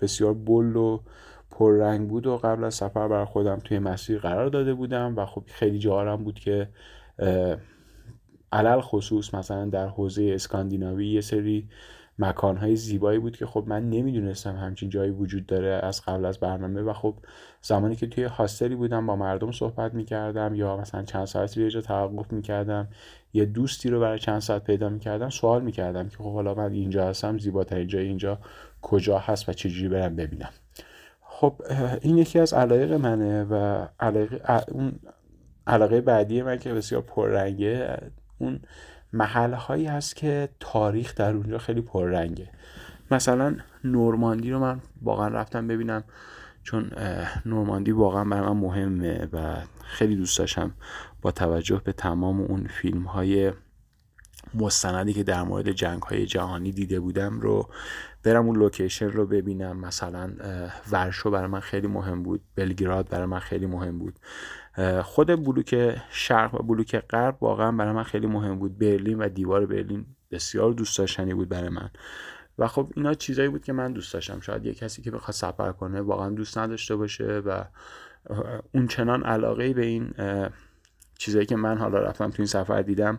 بسیار 0.00 0.34
بل 0.34 0.76
و 0.76 1.00
پررنگ 1.50 2.08
بود 2.08 2.26
و 2.26 2.36
قبل 2.36 2.64
از 2.64 2.74
سفر 2.74 3.08
برای 3.08 3.24
خودم 3.24 3.56
توی 3.56 3.78
مسیر 3.78 4.18
قرار 4.18 4.48
داده 4.48 4.74
بودم 4.74 5.16
و 5.16 5.26
خب 5.26 5.44
خیلی 5.46 5.78
جاهارم 5.78 6.24
بود 6.24 6.38
که 6.38 6.68
علل 8.52 8.80
خصوص 8.80 9.34
مثلا 9.34 9.64
در 9.64 9.86
حوزه 9.86 10.30
اسکاندیناوی 10.34 11.08
یه 11.08 11.20
سری 11.20 11.68
مکانهای 12.18 12.76
زیبایی 12.76 13.18
بود 13.18 13.36
که 13.36 13.46
خب 13.46 13.64
من 13.66 13.90
نمی‌دونستم 13.90 14.56
همچین 14.56 14.88
جایی 14.88 15.10
وجود 15.10 15.46
داره 15.46 15.80
از 15.82 16.02
قبل 16.02 16.24
از 16.24 16.38
برنامه 16.38 16.82
و 16.82 16.92
خب 16.92 17.14
زمانی 17.62 17.96
که 17.96 18.06
توی 18.06 18.24
هاستلی 18.24 18.74
بودم 18.74 19.06
با 19.06 19.16
مردم 19.16 19.52
صحبت 19.52 19.94
می‌کردم 19.94 20.54
یا 20.54 20.76
مثلا 20.76 21.02
چند 21.02 21.24
ساعتی 21.24 21.62
یه 21.62 21.70
جا 21.70 21.80
توقف 21.80 22.32
می‌کردم 22.32 22.88
یه 23.32 23.44
دوستی 23.44 23.90
رو 23.90 24.00
برای 24.00 24.18
چند 24.18 24.40
ساعت 24.40 24.64
پیدا 24.64 24.88
می‌کردم 24.88 25.30
سوال 25.30 25.62
می‌کردم 25.62 26.08
که 26.08 26.16
خب 26.16 26.34
حالا 26.34 26.54
من 26.54 26.72
اینجا 26.72 27.08
هستم 27.08 27.38
زیباترین 27.38 27.86
جای 27.86 28.06
اینجا 28.06 28.38
کجا 28.82 29.18
هست 29.18 29.48
و 29.48 29.52
چجوری 29.52 29.88
برم 29.88 30.16
ببینم. 30.16 30.50
خب 31.22 31.54
این 32.00 32.18
یکی 32.18 32.38
از 32.38 32.54
علایق 32.54 32.92
منه 32.92 33.44
و 33.44 33.86
علاقه 34.00 34.62
اون 34.68 34.92
علاقه 35.66 36.00
بعدی 36.00 36.42
من 36.42 36.58
که 36.58 36.74
بسیار 36.74 37.02
پررنگه 37.02 37.98
اون 38.38 38.60
محل 39.12 39.52
هایی 39.52 39.86
هست 39.86 40.16
که 40.16 40.48
تاریخ 40.60 41.14
در 41.14 41.34
اونجا 41.34 41.58
خیلی 41.58 41.80
پررنگه. 41.80 42.48
مثلا 43.10 43.56
نورماندی 43.84 44.50
رو 44.50 44.58
من 44.58 44.80
واقعا 45.02 45.28
رفتم 45.28 45.66
ببینم 45.66 46.04
چون 46.62 46.90
نورماندی 47.46 47.92
واقعا 47.92 48.24
برای 48.24 48.48
من 48.48 48.56
مهمه 48.60 49.28
و 49.32 49.56
خیلی 49.82 50.16
دوست 50.16 50.38
داشتم 50.38 50.74
با 51.22 51.30
توجه 51.30 51.80
به 51.84 51.92
تمام 51.92 52.40
اون 52.40 52.66
فیلم 52.66 53.02
های 53.02 53.52
مستندی 54.54 55.12
که 55.12 55.22
در 55.22 55.42
مورد 55.42 55.72
جنگ 55.72 56.02
های 56.02 56.26
جهانی 56.26 56.72
دیده 56.72 57.00
بودم 57.00 57.40
رو 57.40 57.68
برم 58.22 58.46
اون 58.46 58.56
لوکیشن 58.56 59.10
رو 59.10 59.26
ببینم. 59.26 59.76
مثلا 59.76 60.30
ورشو 60.90 61.30
برای 61.30 61.46
من 61.46 61.60
خیلی 61.60 61.86
مهم 61.86 62.22
بود. 62.22 62.40
بلگراد 62.54 63.08
برای 63.08 63.26
من 63.26 63.38
خیلی 63.38 63.66
مهم 63.66 63.98
بود. 63.98 64.18
خود 65.02 65.44
بلوک 65.44 66.00
شرق 66.10 66.54
و 66.54 66.58
بلوک 66.58 66.96
غرب 66.96 67.42
واقعا 67.42 67.72
برای 67.72 67.92
من 67.92 68.02
خیلی 68.02 68.26
مهم 68.26 68.58
بود. 68.58 68.78
برلین 68.78 69.18
و 69.18 69.28
دیوار 69.28 69.66
برلین 69.66 70.06
بسیار 70.30 70.72
دوست 70.72 70.98
داشتنی 70.98 71.34
بود 71.34 71.48
برای 71.48 71.68
من. 71.68 71.90
و 72.58 72.66
خب 72.66 72.92
اینا 72.96 73.14
چیزایی 73.14 73.48
بود 73.48 73.64
که 73.64 73.72
من 73.72 73.92
دوست 73.92 74.14
داشتم. 74.14 74.40
شاید 74.40 74.66
یه 74.66 74.74
کسی 74.74 75.02
که 75.02 75.10
بخواد 75.10 75.34
سفر 75.34 75.72
کنه 75.72 76.00
واقعا 76.00 76.30
دوست 76.30 76.58
نداشته 76.58 76.96
باشه 76.96 77.42
و 77.46 77.64
اون 78.74 78.86
چنان 78.86 79.22
علاقه 79.22 79.72
به 79.72 79.84
این 79.84 80.14
چیزایی 81.18 81.46
که 81.46 81.56
من 81.56 81.78
حالا 81.78 81.98
رفتم 81.98 82.30
تو 82.30 82.36
این 82.38 82.46
سفر 82.46 82.82
دیدم 82.82 83.18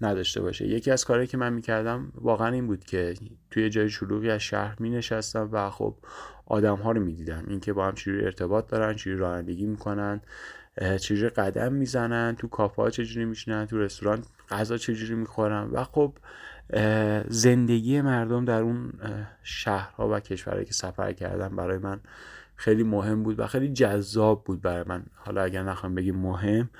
نداشته 0.00 0.40
باشه. 0.40 0.66
یکی 0.66 0.90
از 0.90 1.04
کارهایی 1.04 1.26
که 1.26 1.36
من 1.36 1.52
می‌کردم 1.52 2.12
واقعا 2.14 2.48
این 2.48 2.66
بود 2.66 2.84
که 2.84 3.14
توی 3.50 3.70
جای 3.70 3.90
شلوغی 3.90 4.30
از 4.30 4.40
شهر 4.40 4.76
می 4.80 4.90
نشستم 4.90 5.48
و 5.52 5.70
خب 5.70 5.94
آدم 6.46 6.76
ها 6.76 6.92
رو 6.92 7.00
می‌دیدم. 7.00 7.44
اینکه 7.48 7.72
با 7.72 7.86
هم 7.86 7.94
چجوری 7.94 8.24
ارتباط 8.24 8.70
دارن 8.70 8.94
چجوری 8.94 9.16
رانندگی 9.16 9.66
می‌کنن. 9.66 10.20
چجوری 10.80 11.28
قدم 11.28 11.72
می‌زنن 11.72 12.36
تو 12.38 12.48
کافه 12.48 12.90
چجوری 12.90 13.24
میشنن 13.24 13.66
تو 13.66 13.78
رستوران 13.78 14.22
غذا 14.50 14.76
چجوری 14.76 15.14
می‌خورن 15.14 15.68
و 15.72 15.84
خب 15.84 16.12
زندگی 17.28 18.00
مردم 18.00 18.44
در 18.44 18.62
اون 18.62 18.92
شهرها 19.42 20.08
و 20.08 20.20
کشورهایی 20.20 20.66
که 20.66 20.72
سفر 20.72 21.12
کردم 21.12 21.56
برای 21.56 21.78
من 21.78 22.00
خیلی 22.56 22.82
مهم 22.82 23.22
بود 23.22 23.40
و 23.40 23.46
خیلی 23.46 23.68
جذاب 23.68 24.44
بود 24.44 24.62
برای 24.62 24.84
من. 24.86 25.02
حالا 25.14 25.42
اگر 25.42 25.62
نخوام 25.62 25.94
بگیم 25.94 26.16
مهم 26.16 26.70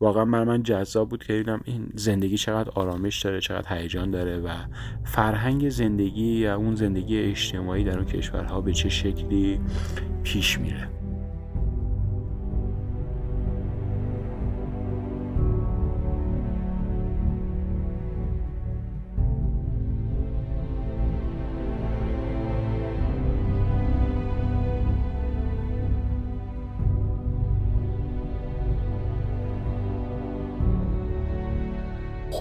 واقعا 0.00 0.24
برای 0.24 0.44
من 0.44 0.62
جذاب 0.62 1.08
بود 1.08 1.24
که 1.24 1.32
دیدم 1.32 1.60
این 1.64 1.92
زندگی 1.94 2.36
چقدر 2.36 2.70
آرامش 2.74 3.22
داره 3.22 3.40
چقدر 3.40 3.78
هیجان 3.78 4.10
داره 4.10 4.38
و 4.38 4.48
فرهنگ 5.04 5.68
زندگی 5.68 6.38
یا 6.38 6.56
اون 6.56 6.74
زندگی 6.74 7.18
اجتماعی 7.20 7.84
در 7.84 7.96
اون 7.96 8.06
کشورها 8.06 8.60
به 8.60 8.72
چه 8.72 8.88
شکلی 8.88 9.60
پیش 10.22 10.58
میره. 10.58 11.01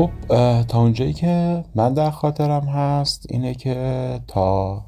خب 0.01 0.63
تا 0.63 0.81
اونجایی 0.81 1.13
که 1.13 1.63
من 1.75 1.93
در 1.93 2.11
خاطرم 2.11 2.63
هست 2.63 3.25
اینه 3.29 3.53
که 3.53 4.19
تا 4.27 4.81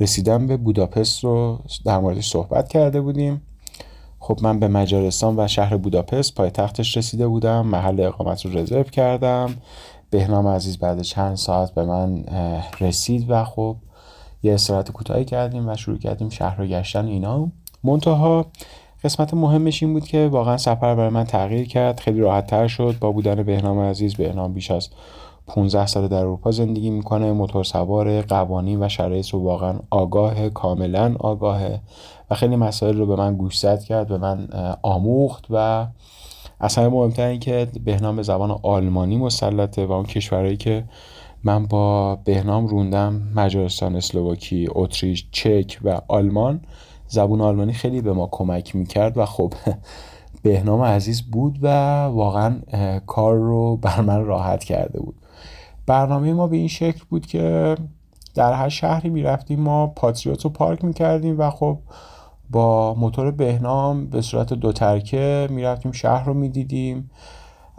رسیدن 0.00 0.46
به 0.46 0.56
بوداپست 0.56 1.24
رو 1.24 1.58
در 1.84 1.98
موردش 1.98 2.30
صحبت 2.30 2.68
کرده 2.68 3.00
بودیم. 3.00 3.42
خب 4.18 4.38
من 4.42 4.58
به 4.58 4.68
مجارستان 4.68 5.40
و 5.40 5.48
شهر 5.48 5.76
بوداپست 5.76 6.34
پای 6.34 6.50
تختش 6.50 6.96
رسیده 6.96 7.28
بودم 7.28 7.66
محل 7.66 8.00
اقامت 8.00 8.46
رو 8.46 8.58
رزرو 8.58 8.82
کردم. 8.82 9.54
بهنام 10.10 10.46
عزیز 10.46 10.78
بعد 10.78 11.02
چند 11.02 11.36
ساعت 11.36 11.74
به 11.74 11.84
من 11.84 12.24
رسید 12.80 13.30
و 13.30 13.44
خب 13.44 13.76
یه 14.42 14.54
استراحت 14.54 14.90
کوتاهی 14.90 15.24
کردیم 15.24 15.68
و 15.68 15.76
شروع 15.76 15.98
کردیم 15.98 16.28
شهر 16.28 16.56
رو 16.56 16.66
گشتن 16.66 17.06
اینا. 17.06 17.48
منتها 17.84 18.46
قسمت 19.04 19.34
مهمش 19.34 19.82
این 19.82 19.92
بود 19.92 20.04
که 20.04 20.28
واقعا 20.32 20.56
سفر 20.56 20.94
برای 20.94 21.08
من 21.08 21.24
تغییر 21.24 21.68
کرد 21.68 22.00
خیلی 22.00 22.20
راحت 22.20 22.46
تر 22.46 22.66
شد. 22.66 22.96
با 23.00 23.12
بودن 23.12 23.42
بهنام 23.42 23.78
عزیز 23.78 24.14
بهنام 24.14 24.52
بیش 24.52 24.70
از 24.70 24.88
15 25.46 25.86
سال 25.86 26.08
در 26.08 26.16
اروپا 26.16 26.50
زندگی 26.50 26.90
می‌کنه. 26.90 27.32
موتور 27.32 27.64
سوار 27.64 28.22
قوانین 28.22 28.82
و 28.82 28.88
شرایط 28.88 29.28
رو 29.28 29.38
واقعا 29.38 29.78
آگاه 29.90 30.48
کاملا 30.48 31.14
آگاهه 31.20 31.80
و 32.30 32.34
خیلی 32.34 32.56
مسائل 32.56 32.98
رو 32.98 33.06
به 33.06 33.16
من 33.16 33.36
گوشزد 33.36 33.82
کرد 33.82 34.08
به 34.08 34.18
من 34.18 34.48
آموخت. 34.82 35.44
و 35.50 35.86
اصلا 36.60 36.90
مهمتر 36.90 37.26
این 37.26 37.40
که 37.40 37.68
بهنام 37.84 38.16
به 38.16 38.22
زبان 38.22 38.58
آلمانی 38.62 39.16
مسلطه 39.16 39.86
و 39.86 39.92
اون 39.92 40.04
کشورهایی 40.04 40.56
که 40.56 40.84
من 41.44 41.66
با 41.66 42.16
بهنام 42.16 42.66
روندم 42.66 43.22
مجارستان 43.34 43.96
اسلواکی 43.96 44.68
اتریش 44.70 45.26
چک 45.32 45.78
و 45.84 46.00
آلمان 46.08 46.60
زبون 47.10 47.40
آلمانی 47.40 47.72
خیلی 47.72 48.00
به 48.00 48.12
ما 48.12 48.28
کمک 48.32 48.76
می‌کرد 48.76 49.18
و 49.18 49.24
خب 49.24 49.52
بهنام 50.42 50.82
عزیز 50.82 51.22
بود 51.22 51.58
و 51.62 51.68
واقعا 52.04 52.60
کار 53.06 53.36
رو 53.36 53.76
بر 53.76 54.00
من 54.00 54.24
راحت 54.24 54.64
کرده 54.64 55.00
بود. 55.00 55.14
برنامه 55.86 56.32
ما 56.32 56.46
به 56.46 56.56
این 56.56 56.68
شکل 56.68 57.04
بود 57.10 57.26
که 57.26 57.74
در 58.34 58.52
هر 58.52 58.68
شهری 58.68 59.08
می‌رفتیم 59.08 59.60
ما 59.60 59.86
پاتریوت 59.86 60.44
رو 60.44 60.50
پارک 60.50 60.84
می‌کردیم 60.84 61.38
و 61.38 61.50
خب 61.50 61.78
با 62.50 62.94
موتور 62.94 63.30
بهنام 63.30 64.06
به 64.06 64.20
صورت 64.20 64.52
دو 64.52 64.72
ترکه 64.72 65.48
می‌رفتیم 65.50 65.92
شهر 65.92 66.24
رو 66.24 66.34
می‌دیدیم. 66.34 67.10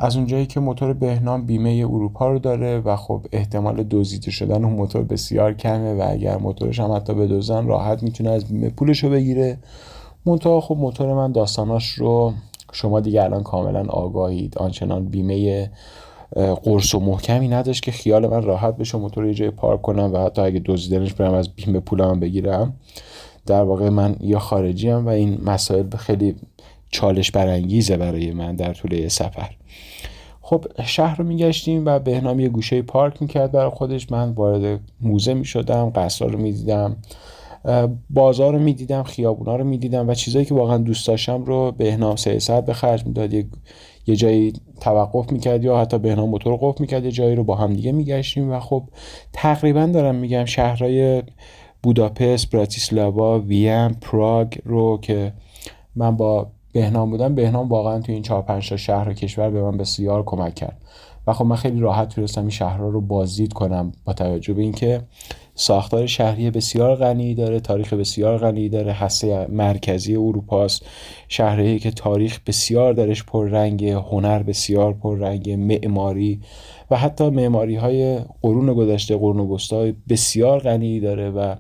از 0.04 0.16
اونجایی 0.16 0.46
که 0.46 0.60
موتور 0.60 0.94
بهنام 0.94 1.46
بیمه 1.46 1.86
اروپا 1.90 2.30
رو 2.30 2.40
داره 2.40 2.80
و 2.80 2.96
خب 2.96 3.26
احتمال 3.32 3.84
دزدیده 3.84 4.32
شدن 4.32 4.64
اون 4.64 4.74
موتور 4.74 5.04
بسیار 5.04 5.54
کمه 5.54 5.94
و 5.94 6.08
اگر 6.10 6.38
موتورش 6.38 6.80
هم 6.80 6.92
حتی 6.92 7.14
بدزدن 7.14 7.68
راحت 7.68 8.04
می‌تونه 8.04 8.30
از 8.30 8.46
بیمه 8.46 8.70
پولش 8.70 9.04
رو 9.04 9.10
بگیره. 9.10 9.58
منتها 10.26 10.62
خب 10.62 10.76
موتور 10.78 11.14
من 11.14 11.32
داستاناش 11.32 11.90
رو 11.90 12.34
شما 12.72 13.00
دیگه 13.00 13.24
الان 13.24 13.44
کاملا 13.44 13.86
آگاهید. 13.90 14.58
آنچنان 14.58 15.06
بیمه 15.06 15.72
قرص 16.64 16.96
و 16.96 17.00
محکمی 17.00 17.48
نداشت 17.48 17.84
که 17.84 17.92
خیال 17.92 18.28
من 18.28 18.44
راحت 18.44 18.78
بشه 18.78 18.98
موتور 18.98 19.26
یه 19.26 19.34
جای 19.34 19.50
پارک 19.50 19.82
کنم 19.82 20.14
و 20.14 20.18
حتی 20.18 20.42
اگه 20.42 20.62
دزدیدنش 20.66 21.14
برم 21.14 21.34
از 21.34 21.50
بیمه 21.56 21.80
پولم 21.80 22.20
بگیرم. 22.20 22.74
در 23.46 23.64
واقع 23.64 23.90
من 23.90 24.16
یا 24.20 24.40
خارجی 24.40 24.92
و 24.92 25.08
این 25.08 25.42
مسائل 25.46 25.90
خیلی 25.90 26.36
چالش 26.92 27.32
برانگیزه 27.32 27.98
برای 27.98 28.32
من 28.32 28.56
در 28.56 28.74
طول 28.74 29.08
سفر. 29.08 29.50
خب 30.52 30.66
شهر 30.86 31.18
رو 31.18 31.26
میگشتیم 31.26 31.86
و 31.86 32.00
بهنام 32.00 32.40
یه 32.40 32.50
گوشه 32.50 32.82
پارک 32.82 33.22
می‌کرد 33.22 33.52
برای 33.52 33.70
خودش. 33.70 34.12
من 34.12 34.30
وارد 34.30 34.80
موزه 35.02 35.34
می‌شدم 35.34 35.90
قصر 35.90 36.26
رو 36.26 36.40
می‌دیدم 36.40 36.96
بازار 38.10 38.54
رو 38.54 38.60
می‌دیدم 38.60 39.04
خیابونا 39.04 39.56
رو 39.56 39.64
می‌دیدم 39.64 40.10
و 40.10 40.14
چیزایی 40.14 40.46
که 40.46 40.54
واقعا 40.54 40.78
دوست 40.78 41.08
داشتم 41.08 41.44
رو 41.44 41.72
بهنام 41.72 42.16
سه 42.16 42.40
ساعت 42.40 42.66
به 42.66 42.74
خرج 42.74 43.06
می‌داد. 43.06 43.34
یه, 44.08 44.16
جایی 44.16 44.54
توقف 44.82 45.32
می‌کرد 45.32 45.64
یا 45.64 45.78
حتی 45.78 45.98
بهنام 45.98 46.30
موتور 46.30 46.58
قفل 46.62 46.78
می‌کرد 46.82 47.06
یه 47.06 47.12
جایی 47.12 47.36
رو 47.36 47.44
با 47.44 47.56
هم 47.56 47.74
دیگه 47.74 47.92
میگشتیم 47.92 48.52
و 48.52 48.60
خب 48.60 48.84
تقریبا 49.34 49.86
دارم 49.86 50.16
میگم 50.16 50.46
شهرهای 50.46 51.24
بوداپست 51.84 52.52
براتیسلاوا 52.52 53.40
وین 53.40 53.90
پراگ 53.90 54.58
رو 54.66 55.00
که 55.02 55.34
من 55.96 56.18
با 56.18 56.48
بهنام 56.72 57.10
بودم 57.10 57.36
بهنام 57.36 57.70
واقعا 57.70 58.00
تو 58.00 58.12
این 58.12 58.22
چهار 58.22 58.42
پنج 58.42 58.70
تا 58.70 58.78
شهر 58.78 59.10
و 59.10 59.14
کشور 59.14 59.50
به 59.50 59.62
من 59.62 59.78
بسیار 59.78 60.24
کمک 60.24 60.56
کرد. 60.56 60.78
و 61.28 61.34
خب 61.34 61.46
من 61.46 61.56
خیلی 61.56 61.80
راحت 61.80 62.10
تونستم 62.10 62.42
این 62.42 62.50
شهرها 62.50 62.90
رو 62.90 63.02
بازدید 63.02 63.54
کنم 63.54 63.92
با 64.06 64.14
توجه 64.14 64.54
به 64.54 64.62
اینکه 64.62 65.02
ساختار 65.56 66.06
شهری 66.06 66.52
بسیار 66.52 66.96
غنی 66.96 67.36
داره 67.36 67.60
تاریخ 67.60 67.94
بسیار 67.94 68.38
غنی 68.38 68.70
داره 68.70 68.94
هسته 68.94 69.48
مرکزی 69.50 70.16
اروپاست 70.16 70.86
شهری 71.28 71.80
که 71.80 71.92
تاریخ 71.92 72.40
بسیار 72.48 72.94
درش 72.94 73.24
پررنگ 73.24 73.86
هنر 73.86 74.44
بسیار 74.44 74.94
پررنگ 74.94 75.52
معماری 75.52 76.42
و 76.92 76.98
حتی 76.98 77.30
معماری 77.30 77.76
های 77.76 78.20
قرون 78.42 78.74
گذشته 78.74 79.18
قرون 79.18 79.50
وسطا 79.50 79.92
بسیار 80.10 80.60
غنی 80.60 81.00
داره 81.00 81.30
و 81.30 81.56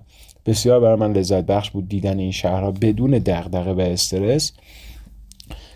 بسیار 0.45 0.79
برای 0.79 0.99
من 0.99 1.13
لذت 1.13 1.45
بخش 1.45 1.71
بود 1.71 1.89
دیدن 1.89 2.19
این 2.19 2.31
شهرها 2.31 2.71
بدون 2.71 3.11
دغدغه 3.11 3.73
و 3.73 3.79
استرس. 3.79 4.53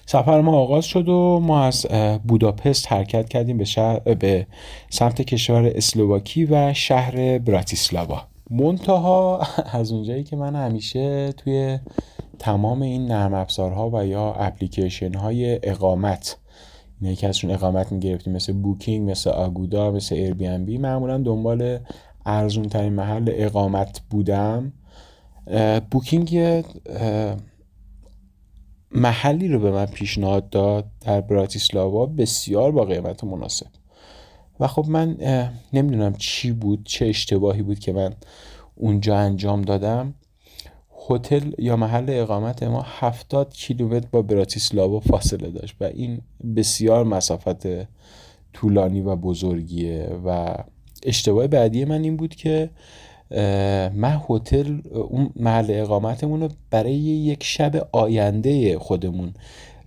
سفر 0.05 0.41
ما 0.41 0.57
آغاز 0.57 0.85
شد 0.85 1.09
و 1.09 1.39
ما 1.43 1.63
از 1.63 1.85
بوداپست 2.27 2.91
حرکت 2.91 3.29
کردیم 3.29 3.57
به, 3.57 3.65
شهر 3.65 3.99
به 3.99 4.47
سمت 4.89 5.21
کشور 5.21 5.71
اسلوواکی 5.75 6.45
و 6.45 6.73
شهر 6.73 7.37
براتیسلاوا. 7.37 8.21
منتها 8.49 9.41
از 9.79 9.91
اونجایی 9.91 10.23
که 10.23 10.35
من 10.35 10.55
همیشه 10.55 11.31
توی 11.31 11.79
تمام 12.39 12.81
این 12.81 13.05
نرم 13.05 13.33
افزارها 13.33 13.89
و 13.93 14.05
یا 14.05 14.33
اپلیکیشن 14.33 15.13
های 15.13 15.59
اقامتی 15.63 17.15
که 17.15 17.27
ازشون 17.27 17.51
اقامت 17.51 17.91
می‌گرفتیم 17.91 18.33
مثل 18.33 18.53
بوکینگ 18.53 19.11
مثل 19.11 19.29
آگودا 19.29 19.91
مثل 19.91 20.15
Airbnb 20.15 20.77
معمولا 20.77 21.17
دنبال 21.17 21.79
ارزون 22.25 22.69
ترین 22.69 22.93
محل 22.93 23.31
اقامت 23.33 24.01
بودم. 24.09 24.73
بوکینگ 25.91 26.63
محلی 28.91 29.47
رو 29.47 29.59
به 29.59 29.71
من 29.71 29.85
پیشنهاد 29.85 30.49
داد 30.49 30.85
در 31.01 31.21
براتیسلاوا 31.21 32.05
بسیار 32.05 32.71
با 32.71 32.85
قیمت 32.85 33.23
مناسب. 33.23 33.67
و 34.59 34.67
خب 34.67 34.85
من 34.87 35.17
نمی‌دونم 35.73 36.13
چی 36.13 36.51
بود 36.51 36.83
چه 36.85 37.05
اشتباهی 37.05 37.61
بود 37.61 37.79
که 37.79 37.93
من 37.93 38.13
اونجا 38.75 39.17
انجام 39.17 39.61
دادم. 39.61 40.13
هتل 41.09 41.51
یا 41.57 41.75
محل 41.75 42.05
اقامت 42.09 42.63
ما 42.63 42.85
70 42.87 43.53
کیلومتر 43.53 44.07
با 44.11 44.21
براتیسلاوا 44.21 44.99
فاصله 44.99 45.49
داشت 45.49 45.75
و 45.79 45.83
این 45.83 46.21
بسیار 46.55 47.03
مسافت 47.03 47.67
طولانی 48.53 49.01
و 49.01 49.15
بزرگیه 49.15 50.09
و 50.25 50.55
اشتباه 51.03 51.47
بعدی 51.47 51.85
من 51.85 52.03
این 52.03 52.17
بود 52.17 52.35
که 52.35 52.69
من 53.93 54.21
هتل 54.29 54.81
اون 54.93 55.29
محل 55.35 55.65
اقامتمون 55.69 56.41
رو 56.41 56.49
برای 56.69 56.93
یک 56.93 57.43
شب 57.43 57.89
آینده 57.91 58.79
خودمون 58.79 59.33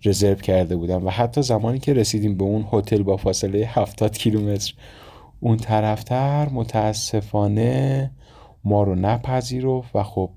رزرو 0.04 0.34
کرده 0.34 0.76
بودم 0.76 1.06
و 1.06 1.10
حتی 1.10 1.42
زمانی 1.42 1.78
که 1.78 1.92
رسیدیم 1.92 2.36
به 2.36 2.44
اون 2.44 2.64
هتل 2.72 3.02
با 3.02 3.16
فاصله 3.16 3.66
70 3.66 4.18
کیلومتر. 4.18 4.74
اون 5.40 5.56
طرفتر 5.56 6.48
متاسفانه 6.48 8.10
ما 8.64 8.82
رو 8.82 8.94
نپذیرفت 8.94 9.96
و 9.96 10.02
خب 10.02 10.30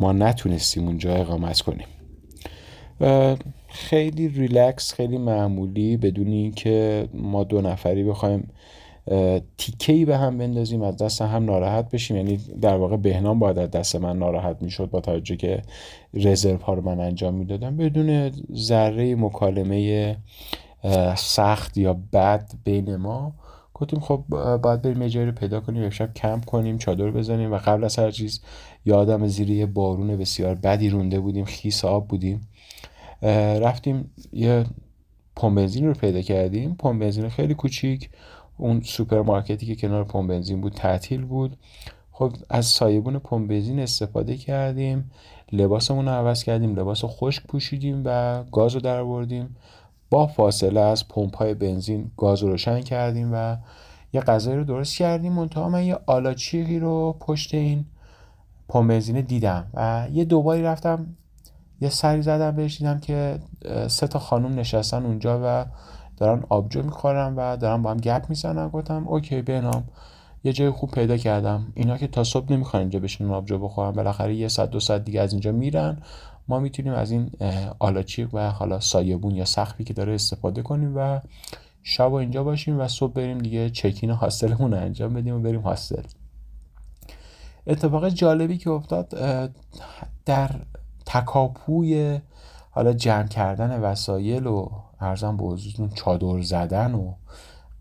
ما 0.00 0.12
نتونستیم 0.12 0.86
اونجا 0.86 1.14
اقامت 1.14 1.60
کنیم. 1.60 1.86
خیلی 3.68 4.28
ریلکس 4.28 4.92
خیلی 4.92 5.18
معمولی 5.18 5.96
بدون 5.96 6.26
اینکه 6.26 7.08
ما 7.14 7.44
دو 7.44 7.60
نفری 7.60 8.04
بخوایم 8.04 8.48
تیکه 9.58 10.06
به 10.06 10.16
هم 10.16 10.38
بندازیم 10.38 10.82
از 10.82 10.96
دست 10.96 11.22
هم 11.22 11.44
ناراحت 11.44 11.90
بشیم. 11.90 12.16
یعنی 12.16 12.36
در 12.36 12.76
واقع 12.76 12.96
بهنام 12.96 13.38
باید 13.38 13.58
از 13.58 13.70
دست 13.70 13.96
من 13.96 14.18
ناراحت 14.18 14.62
می‌شد 14.62 14.90
با 14.90 15.00
توجه 15.00 15.36
که 15.36 15.62
رزرو 16.14 16.58
ها 16.58 16.74
رو 16.74 16.82
من 16.82 17.00
انجام 17.00 17.34
می‌دادم. 17.34 17.76
بدون 17.76 18.30
ذره 18.54 19.14
مکالمه 19.14 20.16
سخت 21.16 21.76
یا 21.76 21.96
بد 22.12 22.50
بین 22.64 22.96
ما 22.96 23.32
گفتیم 23.74 24.00
خب 24.00 24.24
باید 24.62 24.82
بریم 24.82 25.02
یه 25.02 25.24
رو 25.24 25.32
پیدا 25.32 25.60
کنیم 25.60 25.90
شب 25.90 26.14
کمپ 26.14 26.44
کنیم 26.44 26.78
چادر 26.78 27.10
بزنیم 27.10 27.52
و 27.52 27.58
قبل 27.58 27.84
از 27.84 27.98
هر 27.98 28.10
چیز 28.10 28.40
یادم 28.84 29.26
زیر 29.26 29.50
یه 29.50 29.66
بارون 29.66 30.16
بسیار 30.16 30.54
بدی 30.54 30.88
رونده 30.88 31.20
بودیم 31.20 31.44
خیس 31.44 31.84
آب 31.84 32.08
بودیم. 32.08 32.48
رفتیم 33.62 34.10
یه 34.32 34.64
پمپ 35.36 35.56
بنزین 35.56 35.86
رو 35.86 35.94
پیدا 35.94 36.20
کردیم. 36.20 36.74
پمپ 36.78 37.00
بنزین 37.00 37.28
خیلی 37.28 37.54
کوچیک. 37.54 38.10
اون 38.62 38.80
سوپرمارکتی 38.80 39.66
که 39.66 39.76
کنار 39.76 40.04
پمپ 40.04 40.28
بنزین 40.30 40.60
بود 40.60 40.72
تعطیل 40.72 41.24
بود. 41.24 41.56
خب 42.12 42.32
از 42.50 42.66
سایبون 42.66 43.18
پمپ 43.18 43.48
بنزین 43.48 43.80
استفاده 43.80 44.36
کردیم 44.36 45.10
لباسمون 45.52 46.04
رو 46.04 46.10
عوض 46.12 46.44
کردیم 46.44 46.74
لباس 46.74 47.00
خشک 47.04 47.46
پوشیدیم 47.46 48.02
و 48.04 48.42
گاز 48.52 48.74
رو 48.74 48.80
در 48.80 49.04
بردیم 49.04 49.56
با 50.10 50.26
فاصله 50.26 50.80
از 50.80 51.08
پمپ 51.08 51.36
های 51.36 51.54
بنزین 51.54 52.10
گاز 52.16 52.42
رو 52.42 52.48
روشن 52.48 52.80
کردیم 52.80 53.30
و 53.32 53.56
یه 54.12 54.20
غذایی 54.20 54.56
رو 54.56 54.64
درست 54.64 54.96
کردیم. 54.96 55.32
منتها 55.32 55.68
من 55.68 55.84
یه 55.84 55.98
آلاچیقی 56.06 56.78
رو 56.78 57.16
پشت 57.20 57.54
این 57.54 57.84
پمپ 58.68 58.88
بنزین 58.88 59.20
دیدم 59.20 59.66
و 59.74 60.08
یه 60.12 60.24
دوباری 60.24 60.62
رفتم 60.62 61.06
یه 61.80 61.88
سری 61.88 62.22
زدم 62.22 62.50
بهش 62.56 62.78
دیدم 62.78 63.00
که 63.00 63.38
سه 63.88 64.06
تا 64.06 64.18
خانم 64.18 64.58
نشستن 64.58 65.06
اونجا 65.06 65.40
و 65.44 65.66
دارن 66.16 66.42
آبجو 66.48 66.82
می‌خورن 66.82 67.34
و 67.36 67.56
دارن 67.56 67.82
با 67.82 67.90
هم 67.90 67.96
گپ 67.96 68.24
می‌زنن. 68.28 68.68
گفتم 68.68 69.08
اوکی 69.08 69.42
بنام 69.42 69.84
یه 70.44 70.52
جای 70.52 70.70
خوب 70.70 70.90
پیدا 70.90 71.16
کردم. 71.16 71.72
اینا 71.74 71.98
که 71.98 72.06
تا 72.06 72.24
صبح 72.24 72.52
نمی‌خوان 72.52 72.80
اینجا 72.80 72.98
بشینن 72.98 73.30
آبجو 73.30 73.58
بخورن. 73.58 73.90
بالاخره 73.90 74.34
یه 74.34 74.48
ساعت 74.48 74.70
دو 74.70 74.80
ساعت 74.80 75.04
دیگه 75.04 75.20
از 75.20 75.32
اینجا 75.32 75.52
میرن. 75.52 76.02
ما 76.48 76.58
می‌تونیم 76.58 76.92
از 76.92 77.10
این 77.10 77.30
آلاچیق 77.78 78.28
و 78.32 78.50
حالا 78.50 78.80
سایبون 78.80 79.34
یا 79.34 79.44
سخفی 79.44 79.84
که 79.84 79.94
داره 79.94 80.14
استفاده 80.14 80.62
کنیم 80.62 80.92
و 80.96 81.20
شب 81.82 82.12
اینجا 82.12 82.44
باشیم 82.44 82.80
و 82.80 82.88
صبح 82.88 83.12
بریم 83.12 83.38
دیگه 83.38 83.70
چکین 83.70 84.10
هاستلمون 84.10 84.74
انجام 84.74 85.14
بدیم 85.14 85.34
و 85.34 85.38
بریم 85.38 85.60
هاستل 85.60 86.02
اتفاق 87.66 88.08
جالبی 88.08 88.58
که 88.58 88.70
افتاد 88.70 89.08
در 90.24 90.50
تکاپوی 91.06 92.20
حالا 92.70 92.92
جمع 92.92 93.26
کردن 93.26 93.80
وسایل 93.80 94.46
و 94.46 94.68
ارزم 95.02 95.36
به 95.36 95.44
حضورتون 95.44 95.88
چادر 95.88 96.42
زدن 96.42 96.94
و 96.94 97.12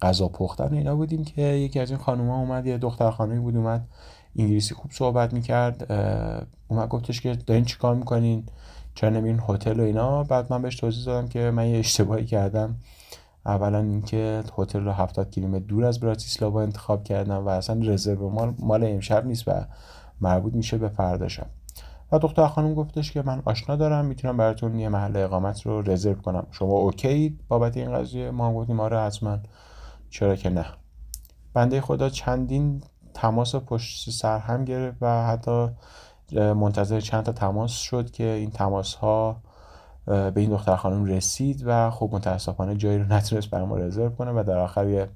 غذا 0.01 0.27
پختن 0.27 0.73
اینا 0.73 0.95
بودیم 0.95 1.23
که 1.23 1.41
یکی 1.41 1.79
از 1.79 1.89
این 1.89 1.99
خانوما 1.99 2.39
اومد 2.39 2.65
یه 2.65 2.77
دختر 2.77 3.11
خانمی 3.11 3.39
بود 3.39 3.55
اومد 3.55 3.87
انگلیسی 4.35 4.75
خوب 4.75 4.91
صحبت 4.91 5.33
می‌کرد 5.33 5.91
اومد 6.67 6.89
گفتش 6.89 7.21
که 7.21 7.35
دارین 7.35 7.65
چیکار 7.65 7.95
می‌کنین؟ 7.95 8.43
چرا 8.95 9.09
نمیرین 9.09 9.41
هتل 9.47 9.79
و 9.79 9.83
اینا؟ 9.83 10.23
بعد 10.23 10.53
من 10.53 10.61
بهش 10.61 10.75
توضیح 10.75 11.05
دادم 11.05 11.27
که 11.27 11.51
من 11.51 11.67
یه 11.67 11.79
اشتباهی 11.79 12.25
کردم. 12.25 12.75
اولا 13.45 13.79
اینکه 13.79 14.43
هتل 14.57 14.83
رو 14.83 14.91
70 14.91 15.31
کیلومتر 15.31 15.65
دور 15.65 15.85
از 15.85 15.99
براتیسلاوا 15.99 16.61
انتخاب 16.61 17.03
کردم 17.03 17.45
و 17.45 17.49
اصلا 17.49 17.81
رزرو 17.83 18.29
مال 18.29 18.53
مال 18.59 18.83
امشب 18.83 19.25
نیست 19.25 19.47
و 19.47 19.51
مربوط 20.21 20.53
میشه 20.53 20.77
به 20.77 20.89
فرداشم. 20.89 21.45
و 22.11 22.19
دختر 22.19 22.47
خانم 22.47 22.73
گفتش 22.73 23.11
که 23.11 23.21
من 23.21 23.41
آشنا 23.45 23.75
دارم 23.75 24.05
می‌تونم 24.05 24.37
براتون 24.37 24.79
یه 24.79 24.89
محل 24.89 25.17
اقامت 25.17 25.65
رو 25.65 25.81
رزرو 25.81 26.21
کنم. 26.21 26.47
شما 26.51 26.71
اوکی 26.71 27.39
بابت 27.47 27.77
این 27.77 27.93
قضیه؟ 27.93 28.31
ما 28.31 28.47
هم 28.47 28.53
گفتیم 28.53 28.79
آره 28.79 28.99
حتما. 28.99 29.37
چرا 30.09 30.35
که 30.35 30.49
نه. 30.49 30.65
بنده 31.53 31.81
خدا 31.81 32.09
چندین 32.09 32.83
تماس 33.13 33.55
پشت 33.55 34.09
سر 34.09 34.39
هم 34.39 34.65
گرفت 34.65 34.97
و 35.01 35.27
حتی 35.27 35.67
منتظر 36.35 36.99
چند 36.99 37.23
تا 37.23 37.31
تماس 37.31 37.71
شد 37.71 38.11
که 38.11 38.23
این 38.23 38.49
تماس 38.49 38.95
ها 38.95 39.41
به 40.05 40.33
این 40.35 40.49
دختر 40.49 40.75
خانم 40.75 41.05
رسید 41.05 41.63
و 41.65 41.89
خب 41.89 42.09
متاسفانه 42.11 42.75
جایی 42.75 42.97
رو 42.97 43.05
نتونست 43.13 43.49
برای 43.49 43.65
ما 43.65 43.77
رزرو 43.77 44.09
کنه 44.09 44.31
و 44.31 44.43
در 44.47 44.57
آخر 44.57 44.87
یه 44.87 45.09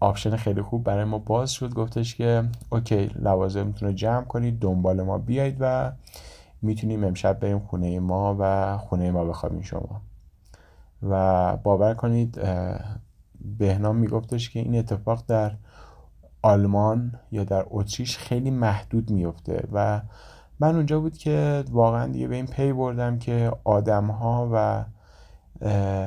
option 0.00 0.36
خیلی 0.36 0.62
خوب 0.62 0.84
برای 0.84 1.04
ما 1.04 1.18
باز 1.18 1.52
شد. 1.52 1.74
گفتش 1.74 2.14
که 2.14 2.42
okay 2.70 3.06
لوازمتون 3.06 3.88
رو 3.88 3.94
جمع 3.94 4.24
کنید 4.24 4.58
دنبال 4.58 5.02
ما 5.02 5.18
بیایید 5.18 5.56
و 5.60 5.92
می‌تونیم 6.62 7.04
امشب 7.04 7.40
بریم 7.40 7.58
خونه 7.58 8.00
ما 8.00 8.36
و 8.38 8.78
خونه 8.78 9.10
ما 9.10 9.24
بخوابیم 9.24 9.62
شما. 9.62 10.00
و 11.02 11.56
باور 11.56 11.94
کنید 11.94 12.40
بهنام 13.58 13.96
میگفتش 13.96 14.50
که 14.50 14.60
این 14.60 14.78
اتفاق 14.78 15.24
در 15.28 15.52
آلمان 16.42 17.12
یا 17.32 17.44
در 17.44 17.64
اتریش 17.70 18.18
خیلی 18.18 18.50
محدود 18.50 19.10
میفته 19.10 19.68
و 19.72 20.00
من 20.60 20.74
اونجا 20.74 21.00
بود 21.00 21.18
که 21.18 21.64
واقعا 21.70 22.06
دیگه 22.06 22.28
به 22.28 22.36
این 22.36 22.46
پی 22.46 22.72
بردم 22.72 23.18
که 23.18 23.52
آدم 23.64 24.06
ها 24.06 24.50
و 24.52 24.84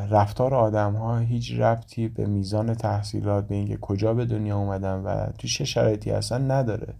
رفتار 0.10 0.56
آدم 0.56 0.94
ها 0.94 1.18
هیچ 1.18 1.54
ربطی 1.60 2.08
به 2.08 2.26
میزان 2.26 2.74
تحصیلات 2.74 3.48
به 3.48 3.56
اینکه 3.56 3.78
کجا 3.78 4.13
به 4.13 4.26
دنیا 4.26 4.58
اومدن 4.58 4.96
و 4.96 5.26
تو 5.38 5.48
چه 5.48 5.66
شرایطی 5.66 6.12
هستن 6.12 6.52
نداره. 6.52 6.94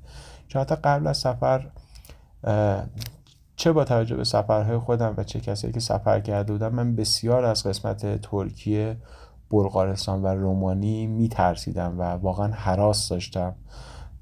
چون 0.48 0.62
حتی 0.62 0.76
قبل 0.76 1.08
از 1.08 1.18
سفر 1.18 1.66
چه 3.56 3.72
با 3.72 3.84
توجه 3.84 4.16
به 4.16 4.24
سفرهای 4.24 4.78
خودم 4.78 5.13
و 5.18 5.24
چه 5.24 5.39
کسایی 5.39 5.74
که 5.74 5.80
سفر 5.80 6.20
کرده 6.20 6.52
بودم 6.54 6.74
من 6.74 6.96
بسیار 6.96 7.46
از 7.46 7.63
قسمت 7.63 8.22
ترکیه 8.22 8.98
بلغارستان 9.52 10.24
و 10.24 10.28
رومانی 10.28 11.08
میترسیدم 11.08 12.00
و 12.00 12.04
واقعا 12.04 12.48
حراس 12.48 13.10
داشتم. 13.10 13.56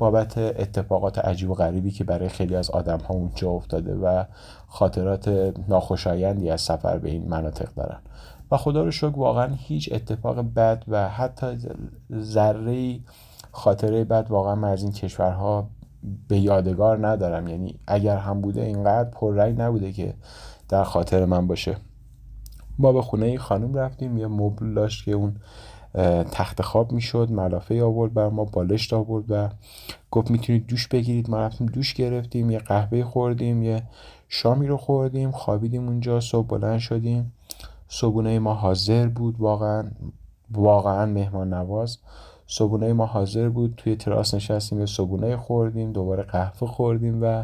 بابت 0.02 0.38
اتفاقات 0.38 1.20
عجیب 1.20 1.50
و 1.50 1.54
غریبی 1.54 1.92
که 1.92 2.04
برای 2.04 2.30
خیلی 2.30 2.56
از 2.56 2.70
آدم 2.70 2.98
ها 2.98 3.14
اونجا 3.14 3.50
افتاده 3.50 3.96
و 3.96 4.24
خاطرات 4.68 5.54
ناخوشایندی 5.68 6.50
از 6.50 6.62
سفر 6.62 6.98
به 6.98 7.10
این 7.10 7.28
مناطق 7.28 7.74
دارن. 7.74 8.00
و 8.52 8.58
خدا 8.58 8.84
رو 8.84 8.92
شکر 8.92 9.18
واقعا 9.20 9.54
هیچ 9.56 9.90
اتفاق 9.92 10.42
بد 10.56 10.84
و 10.88 11.10
حتی 11.10 11.58
ذره 12.20 13.00
خاطره 13.52 14.04
بد 14.04 14.26
واقعا 14.30 14.56
من 14.56 14.70
از 14.70 14.84
این 14.84 14.92
کشورها 14.92 15.70
به 16.28 16.40
یادگار 16.40 17.08
ندارم. 17.08 17.48
یعنی 17.48 17.80
اگر 17.88 18.18
هم 18.18 18.42
بوده 18.42 18.62
اینقدر 18.62 19.10
پررنگ 19.10 19.62
نبوده 19.62 19.92
که 19.92 20.14
در 20.70 20.84
خاطر 20.84 21.26
من 21.26 21.48
باشه. 21.48 21.78
ما 22.80 22.92
به 22.92 23.02
خونه 23.02 23.38
خانم 23.38 23.74
رفتیم 23.74 24.18
یه 24.18 24.28
مبل 24.28 24.74
داشت 24.74 25.06
که 25.06 25.12
اون 25.12 25.36
تخت 26.32 26.62
خواب 26.62 26.92
می‌شد 26.92 27.32
ملافه 27.32 27.84
آورد 27.84 28.14
بر 28.14 28.30
ما 28.30 28.46
بالشت 28.46 28.94
آورد 28.94 29.26
و 29.30 29.50
گفت 30.12 30.32
می‌تونید 30.32 30.68
دوش 30.68 30.88
بگیرید. 30.88 31.30
ما 31.30 31.38
رفتیم 31.38 31.68
دوش 31.68 31.94
گرفتیم 31.94 32.52
یه 32.52 32.60
قهوه 32.60 33.04
خوردیم 33.04 33.64
یه 33.64 33.84
شامی 34.30 34.68
رو 34.68 34.78
خوردیم 34.78 35.32
خوابیدیم 35.32 35.88
اونجا 35.88 36.20
صبح 36.20 36.48
بلند 36.48 36.80
شدیم. 36.80 37.34
صبونه 37.88 38.40
ما 38.40 38.54
حاضر 38.54 39.08
بود 39.08 39.36
واقعا 39.40 39.92
واقعا 40.52 41.06
مهمان 41.06 41.54
نواز. 41.54 41.98
صبونه 42.48 42.94
ما 42.94 43.06
حاضر 43.06 43.50
بود 43.50 43.74
توی 43.78 43.96
تراس 43.96 44.34
نشستیم 44.34 44.80
یه 44.80 44.86
صبونه 44.86 45.38
خوردیم 45.38 45.92
دوباره 45.92 46.24
قهوه 46.24 46.68
خوردیم 46.68 47.22
و 47.22 47.44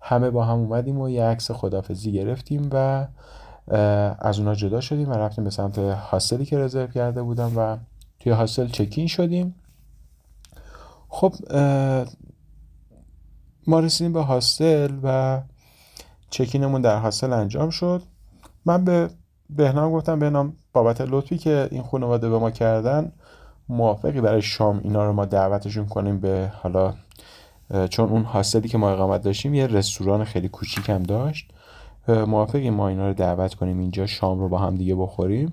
همه 0.00 0.30
با 0.30 0.44
هم 0.44 0.58
اومدیم 0.58 1.00
و 1.00 1.08
یه 1.08 1.24
عکس 1.24 1.50
خدافزی 1.50 2.12
گرفتیم 2.12 2.68
و 2.72 3.06
از 4.18 4.38
اونا 4.38 4.54
جدا 4.54 4.80
شدیم 4.80 5.08
و 5.08 5.12
رفتیم 5.12 5.44
به 5.44 5.50
سمت 5.50 5.78
هاستلی 5.78 6.44
که 6.44 6.58
رزرو 6.58 6.86
کرده 6.86 7.22
بودم 7.22 7.52
و 7.56 7.76
توی 8.20 8.32
هاستل 8.32 8.66
چکین 8.68 9.06
شدیم. 9.06 9.54
خب 11.08 11.34
ما 13.66 13.80
رسیدیم 13.80 14.12
به 14.12 14.20
هاستل 14.20 14.90
و 15.02 15.40
چکینمون 16.30 16.80
در 16.80 16.98
هاستل 16.98 17.32
انجام 17.32 17.70
شد. 17.70 18.02
من 18.64 18.84
به 18.84 19.10
بهنام 19.50 19.92
گفتم 19.92 20.18
بهنام 20.18 20.56
بابت 20.72 21.00
لطفی 21.00 21.38
که 21.38 21.68
این 21.70 21.82
خانواده 21.82 22.28
به 22.28 22.38
ما 22.38 22.50
کردن 22.50 23.12
موافقی 23.68 24.20
برای 24.20 24.42
شام 24.42 24.80
اینا 24.84 25.06
رو 25.06 25.12
ما 25.12 25.24
دعوتشون 25.24 25.86
کنیم 25.86 26.20
به 26.20 26.52
حالا 26.62 26.94
چون 27.90 28.08
اون 28.08 28.22
هاستلی 28.22 28.68
که 28.68 28.78
ما 28.78 28.90
اقامت 28.90 29.22
داشتیم 29.22 29.54
یه 29.54 29.66
رستوران 29.66 30.24
خیلی 30.24 30.48
کوچیک 30.48 30.90
هم 30.90 31.02
داشت. 31.02 31.52
موافقی 32.08 32.70
ما 32.70 32.88
اینا 32.88 33.08
رو 33.08 33.14
دعوت 33.14 33.54
کنیم 33.54 33.78
اینجا 33.78 34.06
شام 34.06 34.40
رو 34.40 34.48
با 34.48 34.58
هم 34.58 34.76
دیگه 34.76 34.94
بخوریم. 34.94 35.52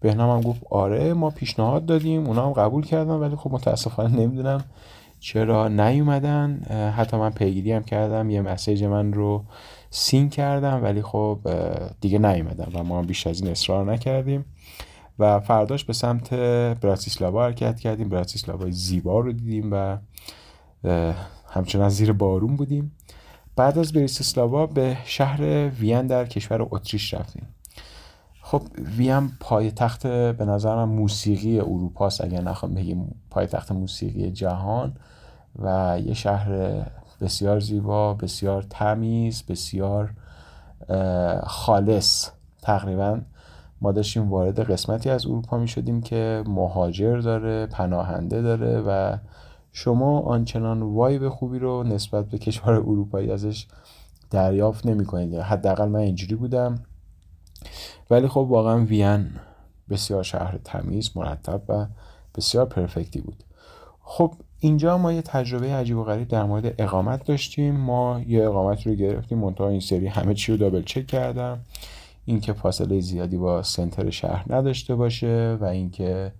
بهنام 0.00 0.30
هم 0.30 0.50
گفت 0.50 0.62
آره 0.70 1.12
ما 1.12 1.30
پیشنهاد 1.30 1.86
دادیم 1.86 2.26
اونا 2.26 2.46
هم 2.46 2.52
قبول 2.52 2.84
کردن 2.86 3.14
ولی 3.14 3.36
خب 3.36 3.50
متاسفانه 3.52 4.16
نمی‌دونم 4.16 4.64
چرا 5.20 5.68
نیومدن. 5.68 6.60
حتی 6.96 7.16
من 7.16 7.30
پیگیری 7.30 7.72
هم 7.72 7.82
کردم 7.82 8.30
یه 8.30 8.40
مسیج 8.40 8.84
من 8.84 9.12
رو 9.12 9.44
سین 9.90 10.28
کردم 10.28 10.82
ولی 10.82 11.02
خب 11.02 11.38
دیگه 12.00 12.18
نیومدن 12.18 12.72
و 12.74 12.84
ما 12.84 12.98
هم 12.98 13.06
بیش 13.06 13.26
از 13.26 13.40
این 13.40 13.50
اصرار 13.50 13.92
نکردیم. 13.92 14.44
و 15.18 15.40
فرداش 15.40 15.84
به 15.84 15.92
سمت 15.92 16.34
براتیسلاوا 16.80 17.44
حرکت 17.44 17.80
کردیم. 17.80 18.08
براتیسلاوا 18.08 18.70
زیبا 18.70 19.20
رو 19.20 19.32
دیدیم 19.32 19.68
و 19.72 19.96
همچنان 21.50 21.88
زیر 21.88 22.12
بارون 22.12 22.56
بودیم. 22.56 22.92
بعد 23.60 23.78
از 23.78 23.92
بریسلاوا 23.92 24.66
به 24.66 24.96
شهر 25.04 25.68
وین 25.68 26.06
در 26.06 26.26
کشور 26.26 26.66
اتریش 26.70 27.14
رفتیم. 27.14 27.48
خب 28.42 28.62
وین 28.96 29.30
پای 29.40 29.70
تخت 29.70 30.06
به 30.06 30.44
نظرم 30.44 30.88
موسیقی 30.88 31.60
اروپاست 31.60 32.24
اگر 32.24 32.40
نخوام 32.40 32.74
بگیم 32.74 33.14
پای 33.30 33.46
تخت 33.46 33.72
موسیقی 33.72 34.30
جهان 34.30 34.96
و 35.58 35.98
یه 36.04 36.14
شهر 36.14 36.72
بسیار 37.20 37.60
زیبا 37.60 38.14
بسیار 38.14 38.62
تمیز 38.62 39.42
بسیار 39.48 40.10
خالص. 41.46 42.28
تقریبا 42.62 43.20
ما 43.80 43.92
داشتیم 43.92 44.30
وارد 44.30 44.70
قسمتی 44.70 45.10
از 45.10 45.26
اروپا 45.26 45.58
می 45.58 45.68
شدیم 45.68 46.00
که 46.00 46.44
مهاجر 46.46 47.16
داره 47.16 47.66
پناهنده 47.66 48.42
داره 48.42 48.80
و 48.80 49.16
شما 49.72 50.20
آنچنان 50.20 50.82
وایب 50.82 51.28
خوبی 51.28 51.58
رو 51.58 51.82
نسبت 51.82 52.28
به 52.28 52.38
کشور 52.38 52.72
اروپایی 52.72 53.30
ازش 53.30 53.66
دریافت 54.30 54.86
نمی 54.86 55.04
کنید 55.04 55.34
حداقل 55.34 55.88
من 55.88 56.00
اینجوری 56.00 56.34
بودم. 56.34 56.82
ولی 58.10 58.28
خب 58.28 58.46
واقعا 58.50 58.84
وین 58.84 59.30
بسیار 59.90 60.22
شهر 60.22 60.58
تمیز 60.64 61.16
مرتب 61.16 61.62
و 61.68 61.86
بسیار 62.34 62.66
پرفکتی 62.66 63.20
بود. 63.20 63.44
خب 64.00 64.34
اینجا 64.60 64.98
ما 64.98 65.12
یه 65.12 65.22
تجربه 65.22 65.74
عجیب 65.74 65.96
و 65.96 66.04
غریب 66.04 66.28
در 66.28 66.44
مورد 66.44 66.74
اقامت 66.78 67.24
داشتیم. 67.24 67.76
ما 67.76 68.20
یه 68.26 68.44
اقامت 68.44 68.86
رو 68.86 68.94
گرفتیم 68.94 69.38
منتها 69.38 69.68
این 69.68 69.80
سری 69.80 70.06
همه 70.06 70.34
چی 70.34 70.52
رو 70.52 70.58
دابل 70.58 70.82
چک 70.82 71.06
کردم. 71.06 71.60
اینکه 72.24 72.52
فاصله 72.52 73.00
زیادی 73.00 73.36
با 73.36 73.62
سنتر 73.62 74.10
شهر 74.10 74.44
نداشته 74.54 74.94
باشه 74.94 75.58
و 75.60 75.64
اینکه 75.64 76.32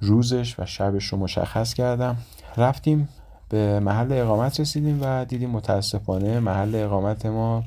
روزش 0.00 0.58
و 0.58 0.66
شبش 0.66 1.04
رو 1.04 1.18
مشخص 1.18 1.74
کردم. 1.74 2.16
رفتیم 2.56 3.08
به 3.48 3.80
محل 3.80 4.12
اقامت 4.12 4.60
رسیدیم 4.60 4.98
و 5.02 5.24
دیدیم 5.24 5.50
متاسفانه 5.50 6.40
محل 6.40 6.74
اقامت 6.74 7.26
ما 7.26 7.64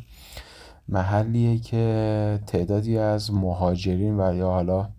محلیه 0.89 1.59
که 1.59 2.39
تعدادی 2.47 2.97
از 2.97 3.33
مهاجرین 3.33 4.19
و 4.19 4.35
یا 4.35 4.49
حالا 4.49 4.89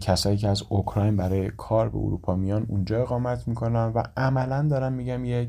کسایی 0.00 0.36
که 0.36 0.48
از 0.48 0.62
اوکراین 0.68 1.16
برای 1.16 1.50
کار 1.56 1.88
به 1.88 1.98
اروپا 1.98 2.34
میان 2.34 2.66
اونجا 2.68 3.02
اقامت 3.02 3.48
می‌کنن 3.48 3.92
و 3.94 4.02
عملا 4.16 4.68
دارم 4.70 4.92
میگم 4.92 5.24
یک 5.24 5.48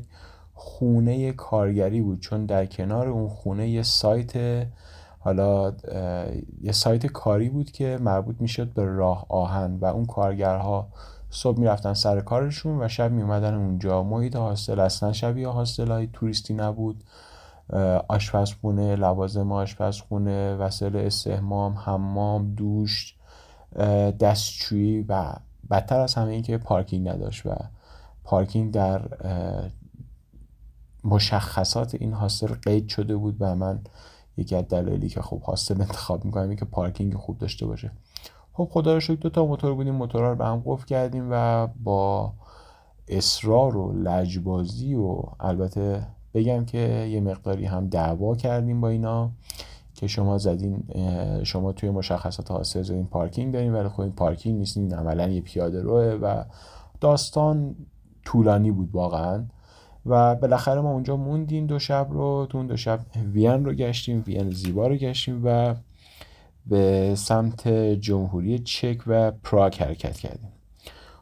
خونه 0.54 1.32
کارگری 1.32 2.00
بود 2.00 2.20
چون 2.20 2.46
در 2.46 2.66
کنار 2.66 3.08
اون 3.08 3.28
خونه 3.28 3.68
یه 3.68 3.82
سایت 3.82 4.66
حالا 5.24 5.72
یه 6.60 6.72
سایت 6.72 7.06
کاری 7.06 7.48
بود 7.48 7.70
که 7.70 7.98
مربوط 8.00 8.36
می‌شد 8.40 8.72
به 8.72 8.84
راه 8.84 9.26
آهن 9.28 9.78
و 9.80 9.84
اون 9.84 10.04
کارگرها 10.04 10.88
صبح 11.30 11.58
می‌رفتن 11.58 11.94
سر 11.94 12.20
کارشون 12.20 12.82
و 12.82 12.88
شب 12.88 13.10
میومدن 13.12 13.54
اونجا. 13.54 14.02
محیط 14.02 14.36
هاستل 14.36 14.80
اصلا 14.80 15.12
شبیه 15.12 15.48
هاستل 15.48 15.90
های 15.90 16.08
توریستی 16.12 16.54
نبود. 16.54 17.04
آشپزخونه 18.08 18.96
لوازم 18.96 19.52
آشپزخونه 19.52 20.54
وسایل 20.54 20.96
استحمام 20.96 21.74
حمام 21.74 22.54
دوش 22.54 23.14
دستشویی 24.20 25.02
و 25.08 25.32
بدتر 25.70 26.00
از 26.00 26.14
همه 26.14 26.32
این 26.32 26.42
که 26.42 26.58
پارکینگ 26.58 27.08
نداشت 27.08 27.46
و 27.46 27.54
پارکینگ 28.24 28.72
در 28.72 29.02
مشخصات 31.04 31.94
این 31.94 32.12
هاستل 32.12 32.54
قید 32.54 32.88
شده 32.88 33.16
بود 33.16 33.36
و 33.40 33.54
من 33.54 33.80
یکی 34.36 34.56
از 34.56 34.68
دلایلی 34.68 35.08
که 35.08 35.22
خب 35.22 35.42
هاستل 35.42 35.80
انتخاب 35.80 36.24
می‌کنم 36.24 36.56
که 36.56 36.64
پارکینگ 36.64 37.14
خوب 37.14 37.38
داشته 37.38 37.66
باشه. 37.66 37.90
خب 38.52 38.68
خدا 38.72 38.94
رو 38.94 39.00
شکر 39.00 39.20
دو 39.20 39.30
تا 39.30 39.46
موتور 39.46 39.74
بودیم 39.74 39.94
موتورها 39.94 40.30
رو 40.30 40.36
به 40.36 40.44
هم 40.44 40.62
قفل 40.66 40.86
کردیم 40.86 41.28
و 41.30 41.66
با 41.84 42.32
اصرار 43.08 43.76
و 43.76 43.92
لجبازی 43.92 44.94
و 44.94 45.22
البته 45.40 46.06
بگم 46.34 46.64
که 46.64 46.78
یه 47.10 47.20
مقداری 47.20 47.64
هم 47.64 47.88
دعوا 47.88 48.36
کردیم 48.36 48.80
با 48.80 48.88
اینا 48.88 49.30
که 49.94 50.06
شما 50.06 50.38
زدین 50.38 50.84
شما 51.44 51.72
توی 51.72 51.90
مشخصات 51.90 52.50
حاصل 52.50 52.82
زدین 52.82 53.06
پارکینگ 53.06 53.52
دارین 53.52 53.72
ولی 53.72 53.88
خب 53.88 54.00
این 54.00 54.12
پارکینگ 54.12 54.58
نیست 54.58 54.76
این 54.76 54.94
عملا 54.94 55.28
یه 55.28 55.40
پیاده 55.40 55.82
روه 55.82 56.18
و 56.22 56.44
داستان 57.00 57.76
طولانی 58.24 58.70
بود 58.70 58.88
واقعا. 58.92 59.44
و 60.06 60.34
بالاخره 60.34 60.80
ما 60.80 60.90
اونجا 60.90 61.16
موندیم 61.16 61.66
دو 61.66 61.78
شب 61.78 62.06
رو. 62.10 62.46
تو 62.50 62.58
اون 62.58 62.66
دو 62.66 62.76
شب 62.76 63.00
وین 63.32 63.64
رو 63.64 63.72
گشتیم 63.72 64.24
وین 64.26 64.50
زیبا 64.50 64.86
رو 64.86 64.96
گشتیم 64.96 65.40
و 65.44 65.74
به 66.66 67.14
سمت 67.14 67.68
جمهوری 68.00 68.58
چک 68.58 68.98
و 69.06 69.30
پراگ 69.30 69.76
حرکت 69.76 70.16
کردیم. 70.16 70.52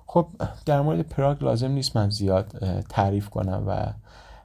خب 0.06 0.26
در 0.66 0.80
مورد 0.80 1.00
پراگ 1.00 1.44
لازم 1.44 1.70
نیست 1.70 1.96
من 1.96 2.10
زیاد 2.10 2.46
تعریف 2.88 3.28
کنم 3.28 3.64
و 3.66 3.86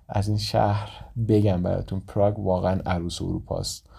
از 0.09 0.27
این 0.27 0.38
شهر 0.38 0.89
بگم 1.27 1.63
براتون. 1.63 1.99
پراگ 1.99 2.39
واقعا 2.39 2.79
عروس 2.85 3.21
اروپاست. 3.21 3.89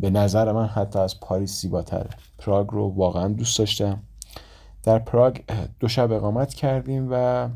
به 0.00 0.10
نظر 0.10 0.52
من 0.52 0.66
حتی 0.66 0.98
از 0.98 1.20
پاریس 1.20 1.60
زیباتره. 1.60 2.10
پراگ 2.38 2.66
رو 2.70 2.88
واقعا 2.88 3.28
دوست 3.28 3.58
داشتم. 3.58 4.02
در 4.82 4.98
پراگ 4.98 5.40
دو 5.80 5.88
شب 5.88 6.12
اقامت 6.12 6.54
کردیم 6.54 7.08
و 7.10 7.48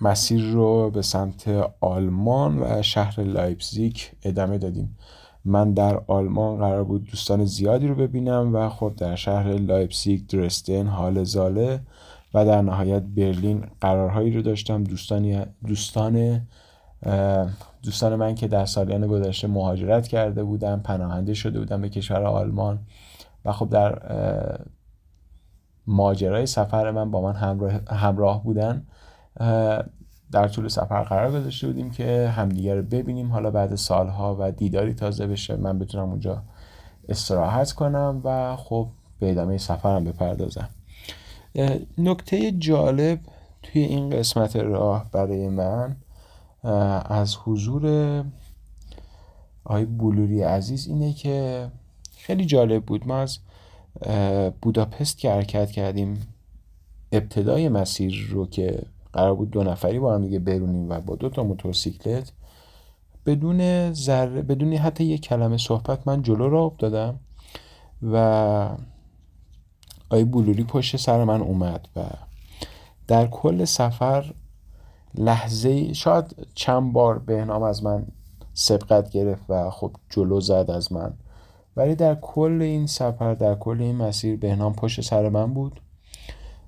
مسیر 0.00 0.44
رو 0.44 0.90
به 0.90 1.02
سمت 1.02 1.48
آلمان 1.80 2.58
و 2.62 2.82
شهر 2.82 3.20
لایپزیگ 3.20 4.12
ادامه 4.22 4.58
دادیم. 4.58 4.96
من 5.44 5.72
در 5.72 6.00
آلمان 6.06 6.56
قرار 6.56 6.84
بود 6.84 7.04
دوستان 7.04 7.44
زیادی 7.44 7.88
رو 7.88 7.94
ببینم 7.94 8.54
و 8.54 8.68
خب 8.68 8.92
در 8.96 9.16
شهر 9.16 9.48
لایپزیگ 9.48 10.26
درستن 10.26 10.86
حال 10.86 11.24
زاله 11.24 11.80
و 12.34 12.46
در 12.46 12.62
نهایت 12.62 13.02
برلین 13.02 13.64
قرارهایی 13.80 14.32
رو 14.32 14.42
داشتم. 14.42 14.84
دوستانی 14.84 15.42
دوستان 15.66 16.46
دوستان 17.82 18.16
من 18.16 18.34
که 18.34 18.48
در 18.48 18.66
سالیان 18.66 19.06
گذشته 19.06 19.48
مهاجرت 19.48 20.08
کرده 20.08 20.44
بودم 20.44 20.80
پناهنده 20.80 21.34
شده 21.34 21.58
بودم 21.58 21.80
به 21.80 21.88
کشور 21.88 22.22
آلمان 22.22 22.78
و 23.44 23.52
خب 23.52 23.68
در 23.70 23.98
ماجرای 25.86 26.46
سفر 26.46 26.90
من 26.90 27.10
با 27.10 27.20
من 27.20 27.32
همراه, 27.32 27.72
همراه 27.90 28.44
بودن. 28.44 28.86
در 30.32 30.48
طول 30.48 30.68
سفر 30.68 31.02
قرار 31.02 31.40
گذاشته 31.40 31.66
بودیم 31.66 31.90
که 31.90 32.28
همدیگر 32.28 32.74
رو 32.74 32.82
ببینیم. 32.82 33.32
حالا 33.32 33.50
بعد 33.50 33.74
سالها 33.74 34.36
و 34.40 34.50
دیداری 34.50 34.94
تازه 34.94 35.26
بشه 35.26 35.56
من 35.56 35.78
بتونم 35.78 36.08
اونجا 36.08 36.42
استراحت 37.08 37.72
کنم 37.72 38.20
و 38.24 38.56
خب 38.56 38.88
به 39.20 39.30
ادامه 39.30 39.58
سفرم 39.58 40.04
بپردازم. 40.04 40.68
نکته 41.98 42.52
جالب 42.52 43.18
توی 43.62 43.82
این 43.82 44.10
قسمت 44.10 44.56
راه 44.56 45.10
برای 45.12 45.48
من 45.48 45.96
از 47.04 47.36
حضور 47.36 48.24
آقای 49.64 49.84
بلوری 49.84 50.42
عزیز 50.42 50.86
اینه 50.86 51.12
که 51.12 51.68
خیلی 52.16 52.44
جالب 52.44 52.84
بود. 52.84 53.08
ما 53.08 53.18
از 53.18 53.38
بوداپست 54.62 55.18
که 55.18 55.30
حرکت 55.30 55.70
کردیم 55.70 56.26
ابتدای 57.12 57.68
مسیر 57.68 58.28
رو 58.30 58.46
که 58.46 58.82
قرار 59.12 59.34
بود 59.34 59.50
دو 59.50 59.62
نفری 59.62 59.98
با 59.98 60.14
هم 60.14 60.24
دیگه 60.24 60.38
برونیم 60.38 60.90
و 60.90 61.00
با 61.00 61.16
دو 61.16 61.28
تا 61.28 61.42
موتورسیکلت 61.42 62.32
بدون 63.26 63.92
ذره 63.92 64.42
بدون 64.42 64.72
حتی 64.72 65.04
یک 65.04 65.20
کلمه 65.20 65.56
صحبت 65.56 66.08
من 66.08 66.22
جلو 66.22 66.48
را 66.48 66.62
افتادم 66.62 67.20
و 68.02 68.76
آی 70.10 70.24
بلوری 70.24 70.64
پشت 70.64 70.96
سر 70.96 71.24
من 71.24 71.40
اومد 71.40 71.88
و 71.96 72.02
در 73.08 73.26
کل 73.26 73.64
سفر 73.64 74.34
لحظه 75.14 75.92
شاید 75.92 76.46
چند 76.54 76.92
بار 76.92 77.18
بهنام 77.18 77.62
از 77.62 77.84
من 77.84 78.06
سبقت 78.54 79.10
گرفت 79.10 79.42
و 79.48 79.70
خب 79.70 79.90
جلو 80.10 80.40
زد 80.40 80.70
از 80.74 80.92
من. 80.92 81.12
ولی 81.76 81.94
در 81.94 82.14
کل 82.14 82.58
این 82.62 82.86
سفر 82.86 83.34
در 83.34 83.54
کل 83.54 83.80
این 83.80 83.96
مسیر 83.96 84.36
بهنام 84.36 84.72
پشت 84.72 85.00
سر 85.00 85.28
من 85.28 85.54
بود. 85.54 85.80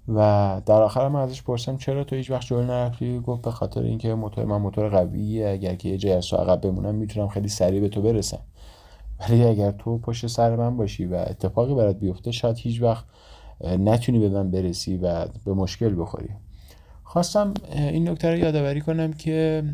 و 0.08 0.60
در 0.66 0.82
آخر 0.82 1.08
من 1.08 1.20
ازش 1.20 1.42
پرسم 1.42 1.76
چرا 1.76 2.04
تو 2.04 2.16
هیچ 2.16 2.30
وقت 2.30 2.46
جلو 2.46 2.62
نرفتی؟ 2.62 3.18
گفت 3.18 3.42
به 3.42 3.50
خاطر 3.50 3.82
اینکه 3.82 4.14
موتور 4.14 4.44
من 4.44 4.56
موتور 4.56 4.88
قویه 4.88 5.48
اگر 5.48 5.74
که 5.74 5.88
یه 5.88 5.98
جای 5.98 6.12
از 6.12 6.32
عقب 6.32 6.60
بمونم 6.60 6.94
می‌تونم 6.94 7.28
خیلی 7.28 7.48
سریع 7.48 7.80
به 7.80 7.88
تو 7.88 8.02
برسم. 8.02 8.40
ولی 9.20 9.44
اگر 9.44 9.70
تو 9.70 9.98
پشت 9.98 10.26
سر 10.26 10.56
من 10.56 10.76
باشی 10.76 11.06
و 11.06 11.14
اتفاقی 11.14 11.74
برات 11.74 11.96
بیفته 11.96 12.30
شاید 12.30 12.56
هیچ 12.58 12.82
وقت 12.82 13.04
نتونی 13.64 14.18
به 14.18 14.28
من 14.28 14.50
برسی 14.50 14.96
و 14.96 15.26
به 15.44 15.54
مشکل 15.54 16.00
بخوری. 16.00 16.28
خواستم 17.02 17.54
این 17.72 18.08
نکته 18.08 18.30
رو 18.30 18.38
یادآوری 18.38 18.80
کنم 18.80 19.12
که 19.12 19.64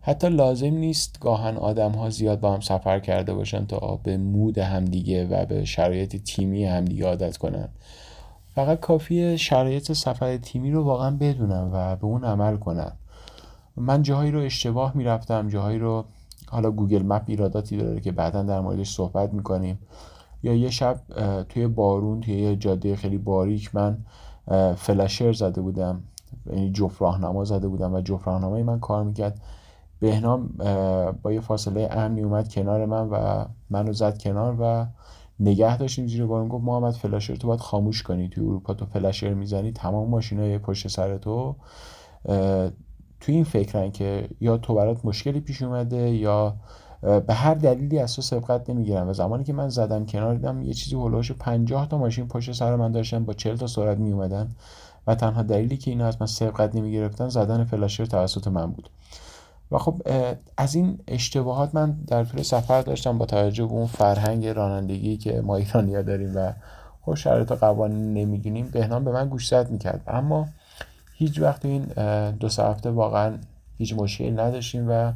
حتی 0.00 0.28
لازم 0.28 0.74
نیست 0.74 1.20
گاهن 1.20 1.56
آدم 1.56 1.92
ها 1.92 2.10
زیاد 2.10 2.40
با 2.40 2.54
هم 2.54 2.60
سفر 2.60 3.00
کرده 3.00 3.34
باشن 3.34 3.66
تا 3.66 4.00
به 4.02 4.16
مود 4.16 4.58
همدیگه 4.58 5.26
و 5.26 5.46
به 5.46 5.64
شرایط 5.64 6.16
تیمی 6.16 6.64
همدیگه 6.64 7.06
عادت 7.06 7.36
کنن. 7.36 7.68
فقط 8.58 8.80
کافیه 8.80 9.36
شرایط 9.36 9.92
سفر 9.92 10.36
تیمی 10.36 10.70
رو 10.70 10.84
واقعا 10.84 11.10
بدونم 11.10 11.70
و 11.72 11.96
به 11.96 12.04
اون 12.04 12.24
عمل 12.24 12.56
کنم. 12.56 12.92
من 13.76 14.02
جاهایی 14.02 14.30
رو 14.30 14.40
اشتباه 14.40 14.96
می‌رفتم 14.96 15.48
جاهایی 15.48 15.78
رو 15.78 16.04
حالا 16.48 16.70
Google 16.70 17.02
Map 17.02 17.22
ایراداتی 17.26 17.76
داره 17.76 18.00
که 18.00 18.12
بعدا 18.12 18.42
در 18.42 18.60
موردش 18.60 18.94
صحبت 18.94 19.32
می‌کنیم. 19.32 19.78
یا 20.42 20.54
یه 20.54 20.70
شب 20.70 21.00
توی 21.48 21.66
بارون 21.66 22.20
توی 22.20 22.34
یه 22.34 22.56
جاده 22.56 22.96
خیلی 22.96 23.18
باریک 23.18 23.74
من 23.74 23.98
flasher 24.76 25.32
زده 25.32 25.60
بودم. 25.60 26.02
یعنی 26.46 26.72
جفت 26.72 27.02
راهنما 27.02 27.44
زده 27.44 27.68
بودم 27.68 27.94
و 27.94 28.00
جفت 28.00 28.26
راهنمای 28.26 28.62
من 28.62 28.80
کار 28.80 29.04
می‌کرد. 29.04 29.40
بهنام 30.00 30.46
با 31.22 31.32
یه 31.32 31.40
فاصله 31.40 31.88
امنی 31.92 32.22
اومد 32.22 32.54
کنار 32.54 32.86
من 32.86 33.08
و 33.08 33.44
منو 33.70 33.92
زد 33.92 34.18
کنار 34.18 34.56
و 34.60 34.86
نگه 35.40 35.76
داشتیم 35.76 36.06
زیر 36.06 36.26
بارون 36.26 36.48
گفت 36.48 36.64
محمد 36.64 36.94
flasher 36.94 37.36
تو 37.36 37.48
باید 37.48 37.60
خاموش 37.60 38.02
کنی 38.02 38.28
توی 38.28 38.44
اروپا 38.44 38.74
تو 38.74 38.86
flasher 38.86 39.34
می‌زنی 39.34 39.72
تمام 39.72 40.08
ماشینای 40.08 40.58
پشت 40.58 40.88
سر 40.88 41.18
تو. 41.18 41.56
توی 43.20 43.34
این 43.34 43.44
فکرن 43.44 43.90
که 43.90 44.28
یا 44.40 44.58
تو 44.58 44.74
برات 44.74 45.04
مشکلی 45.04 45.40
پیش 45.40 45.62
اومده 45.62 46.10
یا 46.10 46.56
به 47.02 47.34
هر 47.34 47.54
دلیلی 47.54 47.98
از 47.98 48.16
تو 48.16 48.22
سبقت 48.22 48.70
نمی‌گیرن. 48.70 49.08
و 49.08 49.12
زمانی 49.12 49.44
که 49.44 49.52
من 49.52 49.68
زدم 49.68 50.06
کنار 50.06 50.34
دیدم 50.34 50.62
یه 50.62 50.72
چیزی 50.72 50.96
هلوش 50.96 51.32
50 51.32 51.88
تا 51.88 51.98
ماشین 51.98 52.28
پشت 52.28 52.52
سر 52.52 52.76
من 52.76 52.92
داشتن 52.92 53.24
با 53.24 53.32
40 53.32 53.56
تا 53.56 53.66
سرعت 53.66 53.98
می 53.98 54.12
اومدن 54.12 54.48
و 55.06 55.14
تنها 55.14 55.42
دلیلی 55.42 55.76
که 55.76 55.90
اینا 55.90 56.06
از 56.06 56.16
من 56.20 56.26
سبقت 56.26 56.76
نمی‌گرفتن 56.76 57.28
زدن 57.28 57.64
فلاشر 57.64 58.06
توسط 58.06 58.48
من 58.48 58.66
بود. 58.66 58.90
و 59.70 59.78
خب 59.78 60.02
از 60.56 60.74
این 60.74 60.98
اشتباهات 61.08 61.74
من 61.74 61.92
در 61.92 62.24
طول 62.24 62.42
سفر 62.42 62.82
داشتم 62.82 63.18
با 63.18 63.26
توجه 63.26 63.66
به 63.66 63.72
اون 63.72 63.86
فرهنگ 63.86 64.46
رانندگی 64.46 65.16
که 65.16 65.40
ما 65.40 65.56
ایرانیا 65.56 66.02
داریم 66.02 66.32
و 66.36 66.52
خب 67.00 67.14
شرایط 67.14 67.52
قوانین 67.52 68.14
نمی‌دونیم 68.14 68.68
بهنام 68.72 69.04
به 69.04 69.12
من 69.12 69.28
گوش 69.28 69.48
زد 69.48 69.70
می‌کرد. 69.70 70.00
اما 70.06 70.48
هیچ 71.14 71.40
وقت 71.40 71.64
این 71.64 71.84
دو 72.30 72.48
سه 72.48 72.64
هفته 72.64 72.90
واقعا 72.90 73.38
هیچ 73.76 73.94
مشکلی 73.94 74.30
نداشتیم 74.30 74.90
و 74.90 75.12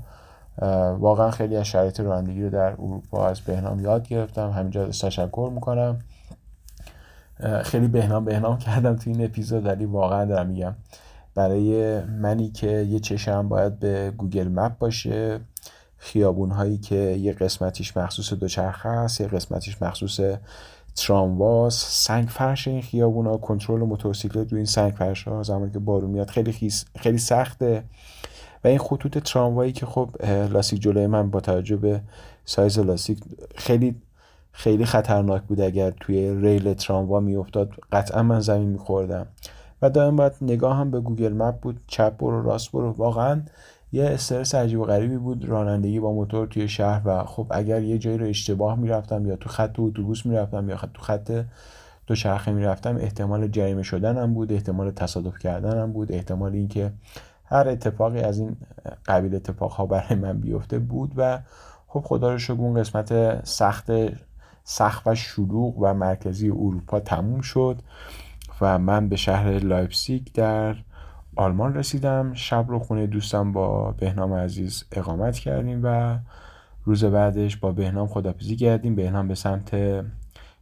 واقعا 0.99 1.31
خیلی 1.31 1.57
از 1.57 1.67
شرایط 1.67 2.01
رانندگی 2.01 2.43
رو 2.43 2.51
در 2.51 2.73
اروپا 2.73 3.27
از 3.27 3.41
بهنام 3.41 3.81
یاد 3.81 4.09
گرفتم. 4.09 4.51
همینجا 4.51 4.87
تشکر 4.87 5.51
می‌کنم. 5.55 5.99
خیلی 7.63 7.89
بهنام 7.89 8.25
بهنام 8.25 8.59
کردم 8.59 8.97
تو 8.97 9.11
این 9.11 9.25
اپیزود 9.25 9.67
ولی 9.67 9.85
واقعا 9.85 10.25
دارم 10.25 10.47
میگم. 10.47 10.75
برای 11.35 12.01
منی 12.01 12.51
که 12.51 12.67
یه 12.67 13.01
چشم 13.01 13.49
باید 13.49 13.79
به 13.79 14.13
گوگل 14.17 14.49
مپ 14.49 14.79
باشه 14.79 15.41
خیابون 15.97 16.51
هایی 16.51 16.79
که 16.79 16.97
یه 16.97 17.33
قسمتیش 17.33 17.97
مخصوص 17.97 18.33
دوچرخه 18.33 18.89
است 18.89 19.21
یه 19.21 19.27
قسمتیش 19.27 19.83
مخصوص 19.83 20.21
ترامواس 20.97 22.05
سنگ 22.07 22.29
فرش 22.29 22.69
این 22.69 22.83
خیابون 22.83 23.27
ها 23.27 23.37
کنترل 23.37 23.81
موتورسیکلت 23.81 24.53
روی 24.53 24.59
این 24.59 24.67
سنگ 24.67 24.93
فرش 24.93 25.23
ها 25.23 25.43
زمانی 25.43 25.73
که 25.73 25.79
بارون 25.79 26.11
میاد 26.11 26.31
خیلی 26.31 26.71
خیلی 26.97 27.19
سخته. 27.19 27.85
و 28.65 28.69
این 28.69 28.79
خطوط 28.79 29.19
تراموایی 29.19 29.73
که 29.73 29.87
خب 29.87 30.11
لاستیک 30.25 30.81
جلوی 30.81 31.07
من 31.07 31.31
با 31.31 31.41
توجه 31.41 31.77
به 31.77 32.01
سایز 32.45 32.79
لاستیک 32.79 33.19
خیلی 33.55 33.95
خیلی 34.53 34.85
خطرناک 34.85 35.43
بود. 35.43 35.61
اگر 35.61 35.91
توی 35.91 36.41
ریل 36.41 36.75
تراموا 36.75 37.21
میافتاد 37.21 37.71
قطعا 37.93 38.23
من 38.23 38.41
زمین 38.41 38.69
میخوردم. 38.69 39.27
و 39.83 39.91
دائم 39.91 40.17
باید 40.17 40.33
نگاه 40.43 40.77
هم 40.77 40.91
به 40.91 41.01
Google 41.01 41.33
Map 41.33 41.61
بود 41.61 41.81
چپ 41.87 42.17
برو 42.19 42.43
راست 42.43 42.73
برو. 42.73 42.93
واقعا 42.93 43.43
یه 43.93 44.05
استرس 44.05 44.55
عجیب 44.55 44.81
و 44.81 44.85
غریبی 44.85 45.17
بود 45.17 45.45
رانندگی 45.45 46.01
با 46.01 46.13
موتور 46.13 46.47
توی 46.47 46.69
شهر 46.69 47.03
و 47.05 47.25
خب 47.25 47.47
اگر 47.51 47.83
یه 47.83 47.99
جایی 47.99 48.19
رو 48.19 48.27
اشتباه 48.27 48.79
می‌رفتم 48.79 49.27
یا 49.27 49.37
تو 49.37 49.49
خط 49.49 49.75
اتوبوس 49.79 50.27
می‌رفتم 50.27 50.69
یا 50.69 50.77
تو 50.95 51.03
خط 51.03 51.45
دوچرخه 52.07 52.53
می‌رفتم 52.53 52.97
احتمال 52.97 53.49
جریمه 53.49 53.83
شدنم 53.83 54.35
بود 54.35 54.53
احتمال 54.53 54.91
تصادف 54.91 55.39
کردنم 55.39 55.93
بود 55.93 56.13
احتمال 56.13 56.53
اینکه 56.53 56.93
هر 57.45 57.69
اتفاقی 57.69 58.21
از 58.21 58.39
این 58.39 58.57
قبیل 59.07 59.35
اتفاقها 59.35 59.87
برای 59.87 60.15
من 60.15 60.41
بیفته 60.41 60.79
بود 60.79 61.13
و 61.17 61.39
خب 61.89 62.01
خدا 62.01 62.33
رو 62.33 62.39
شکر 62.39 62.53
اون 62.53 62.81
قسمت 62.81 63.45
سخت 63.47 63.91
سخت 64.65 65.07
و 65.07 65.15
شلوغ 65.15 65.79
و 65.79 65.95
مرکزی 65.95 66.51
اروپا 66.51 67.01
تموم 67.01 67.41
شد. 67.41 67.79
و 68.63 68.79
من 68.79 69.09
به 69.09 69.17
شهر 69.17 69.51
لایپسیک 69.51 70.33
در 70.33 70.77
آلمان 71.37 71.75
رسیدم. 71.75 72.35
شب 72.35 72.65
رو 72.69 72.79
خونه 72.79 73.07
دوستم 73.07 73.53
با 73.53 73.93
بهنام 73.93 74.33
عزیز 74.33 74.85
اقامت 74.93 75.39
کردیم 75.39 75.81
و 75.85 76.19
روز 76.85 77.05
بعدش 77.05 77.57
با 77.57 77.73
بهنام 77.73 78.07
خدافظی 78.07 78.57
کردیم. 78.57 78.95
بهنام 78.95 79.29
به 79.29 79.35
سمت 79.35 79.77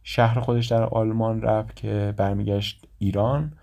شهر 0.03 0.39
خودش 0.39 0.67
در 0.67 0.83
آلمان 0.83 1.41
رفت 1.41 1.75
که 1.75 2.13
برمیگشت 2.17 2.87
ایران 2.97 3.53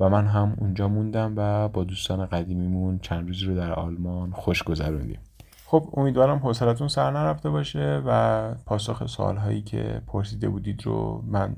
و 0.00 0.08
من 0.08 0.26
هم 0.26 0.56
اونجا 0.58 0.88
موندم 0.88 1.34
و 1.36 1.68
با 1.68 1.84
دوستان 1.84 2.26
قدیمیمون 2.26 2.98
چند 2.98 3.28
روزی 3.28 3.44
رو 3.44 3.54
در 3.54 3.72
آلمان 3.72 4.30
خوش 4.30 4.62
گذروندیم. 4.62 5.18
خب 5.66 5.88
امیدوارم 5.96 6.38
حوصلتون 6.38 6.88
سر 6.88 7.10
نرفته 7.10 7.50
باشه 7.50 8.02
و 8.06 8.54
پاسخ 8.66 9.06
سوالهایی 9.06 9.62
که 9.62 10.02
پرسیده 10.06 10.48
بودید 10.48 10.86
رو 10.86 11.24
من 11.26 11.56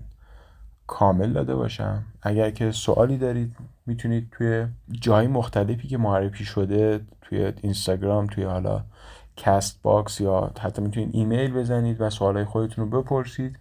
کامل 0.91 1.33
داده 1.33 1.55
باشم. 1.55 2.03
اگر 2.23 2.51
که 2.51 2.73
سوالی 2.73 3.19
دارید 3.19 3.57
می‌تونید 3.87 4.29
توی 4.33 4.67
جای 4.91 5.27
مختلفی 5.27 5.89
که 5.89 5.99
معرفی 5.99 6.45
شده 6.45 7.01
توی 7.23 7.53
اینستاگرام 7.63 8.27
توی 8.27 8.45
حالا 8.45 8.85
Castbox 9.37 10.21
یا 10.21 10.53
حتی 10.61 10.83
می‌تونید 10.83 11.11
ایمیل 11.13 11.53
بزنید 11.53 12.01
و 12.01 12.11
سوالهای 12.11 12.45
خودتون 12.45 12.91
رو 12.91 13.03
بپرسید 13.03 13.59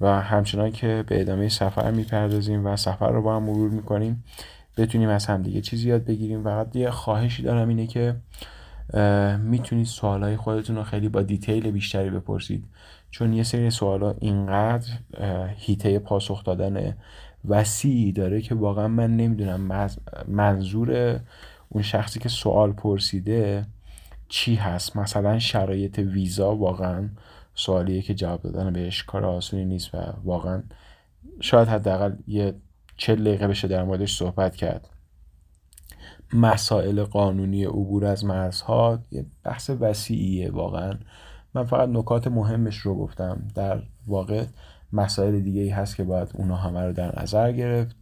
و 0.00 0.20
همچنان 0.20 0.72
که 0.72 1.04
به 1.06 1.20
ادامه 1.20 1.48
سفر 1.48 1.90
می‌پردازیم 1.90 2.66
و 2.66 2.76
سفر 2.76 3.10
رو 3.10 3.22
با 3.22 3.36
هم 3.36 3.42
مرور 3.42 3.70
می‌کنیم 3.70 4.24
بتونیم 4.76 5.08
از 5.08 5.26
همدیگه 5.26 5.60
چیزی 5.60 5.88
یاد 5.88 6.04
بگیریم. 6.04 6.44
فقط 6.44 6.76
یه 6.76 6.90
خواهشی 6.90 7.42
دارم 7.42 7.68
اینه 7.68 7.86
که 7.86 8.16
می‌تونید 9.38 9.86
سوالهای 9.86 10.36
خودتون 10.36 10.76
رو 10.76 10.82
خیلی 10.82 11.08
با 11.08 11.22
دیتیل 11.22 11.70
بیشتری 11.70 12.10
بپرسید. 12.10 12.64
چون 13.10 13.32
یه 13.32 13.42
سری 13.42 13.70
سوالا 13.70 14.14
اینقدر 14.20 14.88
هیته 15.56 15.98
پاسخ 15.98 16.44
دادن 16.44 16.96
وسیعی 17.48 18.12
داره 18.12 18.40
که 18.40 18.54
واقعا 18.54 18.88
من 18.88 19.16
نمی‌دونم 19.16 19.88
منظور 20.28 21.20
اون 21.68 21.82
شخصی 21.82 22.20
که 22.20 22.28
سوال 22.28 22.72
پرسیده 22.72 23.66
چی 24.28 24.54
هست؟ 24.54 24.96
مثلا 24.96 25.38
شرایط 25.38 25.98
ویزا 25.98 26.56
واقعا 26.56 27.08
سوالیه 27.54 28.02
که 28.02 28.14
جواب 28.14 28.42
دادن 28.42 28.72
بهش 28.72 29.02
کار 29.02 29.24
آسونی 29.24 29.64
نیست 29.64 29.94
و 29.94 29.98
واقعا 30.24 30.62
شاید 31.40 31.68
حداقل 31.68 32.12
یه 32.26 32.54
چه 32.96 33.14
دقیقه 33.14 33.48
بشه 33.48 33.68
در 33.68 33.84
موردش 33.84 34.16
صحبت 34.16 34.56
کرد. 34.56 34.88
مسائل 36.32 37.04
قانونی 37.04 37.64
عبور 37.64 38.04
از 38.04 38.24
مرزها 38.24 38.98
یه 39.10 39.26
بحث 39.44 39.70
وسیعیه 39.80 40.50
واقعا. 40.50 40.92
من 41.54 41.64
فقط 41.64 41.88
نکات 41.88 42.28
مهمش 42.28 42.76
رو 42.76 42.94
گفتم. 42.94 43.42
در 43.54 43.82
واقع 44.06 44.44
مسائل 44.92 45.40
دیگه 45.40 45.60
ای 45.60 45.68
هست 45.68 45.96
که 45.96 46.04
باید 46.04 46.28
اونا 46.34 46.56
همه 46.56 46.80
رو 46.80 46.92
در 46.92 47.22
نظر 47.22 47.52
گرفت. 47.52 47.96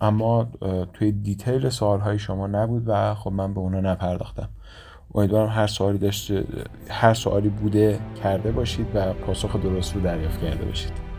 اما 0.00 0.48
توی 0.92 1.12
دیتیل 1.12 1.68
سوال 1.68 2.16
شما 2.16 2.46
نبود 2.46 2.82
و 2.86 3.14
خب 3.14 3.32
من 3.32 3.54
به 3.54 3.60
اونا 3.60 3.80
نپرداختم. 3.80 4.48
امیدوارم 5.14 5.48
هر 5.48 5.66
سوالی 5.66 5.98
داشته 5.98 6.44
هر 6.88 7.14
سوالی 7.14 7.48
بوده 7.48 7.98
کرده 8.22 8.52
باشید 8.52 8.86
و 8.94 9.12
پاسخ 9.12 9.56
درست 9.56 9.94
رو 9.94 10.00
دریافت 10.00 10.40
کرده 10.40 10.64
باشید. 10.64 11.11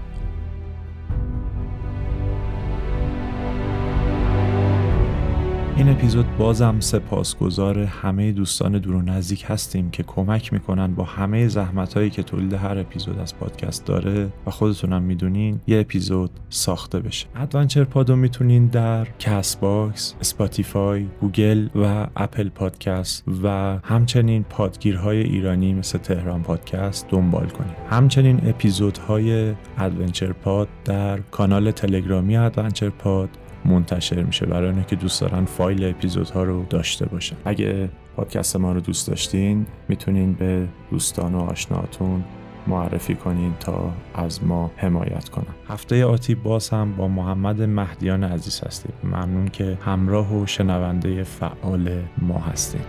این 5.77 5.89
اپیزود 5.89 6.37
بازم 6.37 6.79
سپاسگزار 6.79 7.79
همه 7.79 8.31
دوستان 8.31 8.71
دور 8.71 8.95
و 8.95 9.01
نزدیک 9.01 9.45
هستیم 9.47 9.89
که 9.89 10.03
کمک 10.03 10.53
می‌کنن 10.53 10.95
با 10.95 11.03
همه 11.03 11.47
زحمت 11.47 11.93
هایی 11.93 12.09
که 12.09 12.23
تولید 12.23 12.53
هر 12.53 12.77
اپیزود 12.77 13.19
از 13.19 13.37
پادکست 13.37 13.85
داره 13.85 14.29
و 14.45 14.51
خودتونم 14.51 15.01
می‌دونین 15.01 15.59
یه 15.67 15.79
اپیزود 15.79 16.31
ساخته 16.49 16.99
بشه 16.99 17.27
Adventure 17.35 17.83
Pod 17.83 18.07
و 18.07 18.15
می‌تونین 18.15 18.67
در 18.67 19.07
Castbox، 19.19 20.15
Spotify، 20.21 21.05
Google 21.21 21.67
و 21.75 22.07
Apple 22.15 22.49
Podcast 22.49 23.23
و 23.43 23.77
همچنین 23.83 24.43
پادگیرهای 24.43 25.21
ایرانی 25.21 25.73
مثل 25.73 25.97
تهران 25.97 26.43
پادکست 26.43 27.07
دنبال 27.09 27.47
کنید. 27.47 27.75
همچنین 27.89 28.39
اپیزودهای 28.45 29.53
Adventure 29.77 30.31
Pod 30.31 30.67
در 30.85 31.17
کانال 31.17 31.71
تلگرامی 31.71 32.37
Adventure 32.37 32.89
Pod 32.89 33.29
منتشر 33.65 34.23
میشه 34.23 34.45
برای 34.45 34.69
اینکه 34.69 34.95
که 34.95 34.95
دوست 34.95 35.21
دارن 35.21 35.45
فایل 35.45 35.85
اپیزودها 35.85 36.43
رو 36.43 36.65
داشته 36.69 37.05
باشن. 37.05 37.35
اگه 37.45 37.89
پادکست 38.15 38.55
ما 38.55 38.71
رو 38.71 38.79
دوست 38.79 39.07
داشتین 39.07 39.65
می‌تونین 39.89 40.33
به 40.33 40.67
دوستان 40.91 41.35
و 41.35 41.39
آشناتون 41.39 42.23
معرفی 42.67 43.15
کنین 43.15 43.53
تا 43.59 43.91
از 44.15 44.43
ما 44.43 44.71
حمایت 44.77 45.29
کنن. 45.29 45.55
هفته 45.67 46.05
آتی 46.05 46.35
باز 46.35 46.69
هم 46.69 46.95
با 46.95 47.07
محمد 47.07 47.61
مهدیان 47.61 48.23
عزیز 48.23 48.61
هستیم. 48.65 48.93
ممنون 49.03 49.47
که 49.47 49.77
همراه 49.81 50.35
و 50.35 50.45
شنونده 50.45 51.23
فعال 51.23 52.01
ما 52.21 52.37
هستیم 52.37 52.81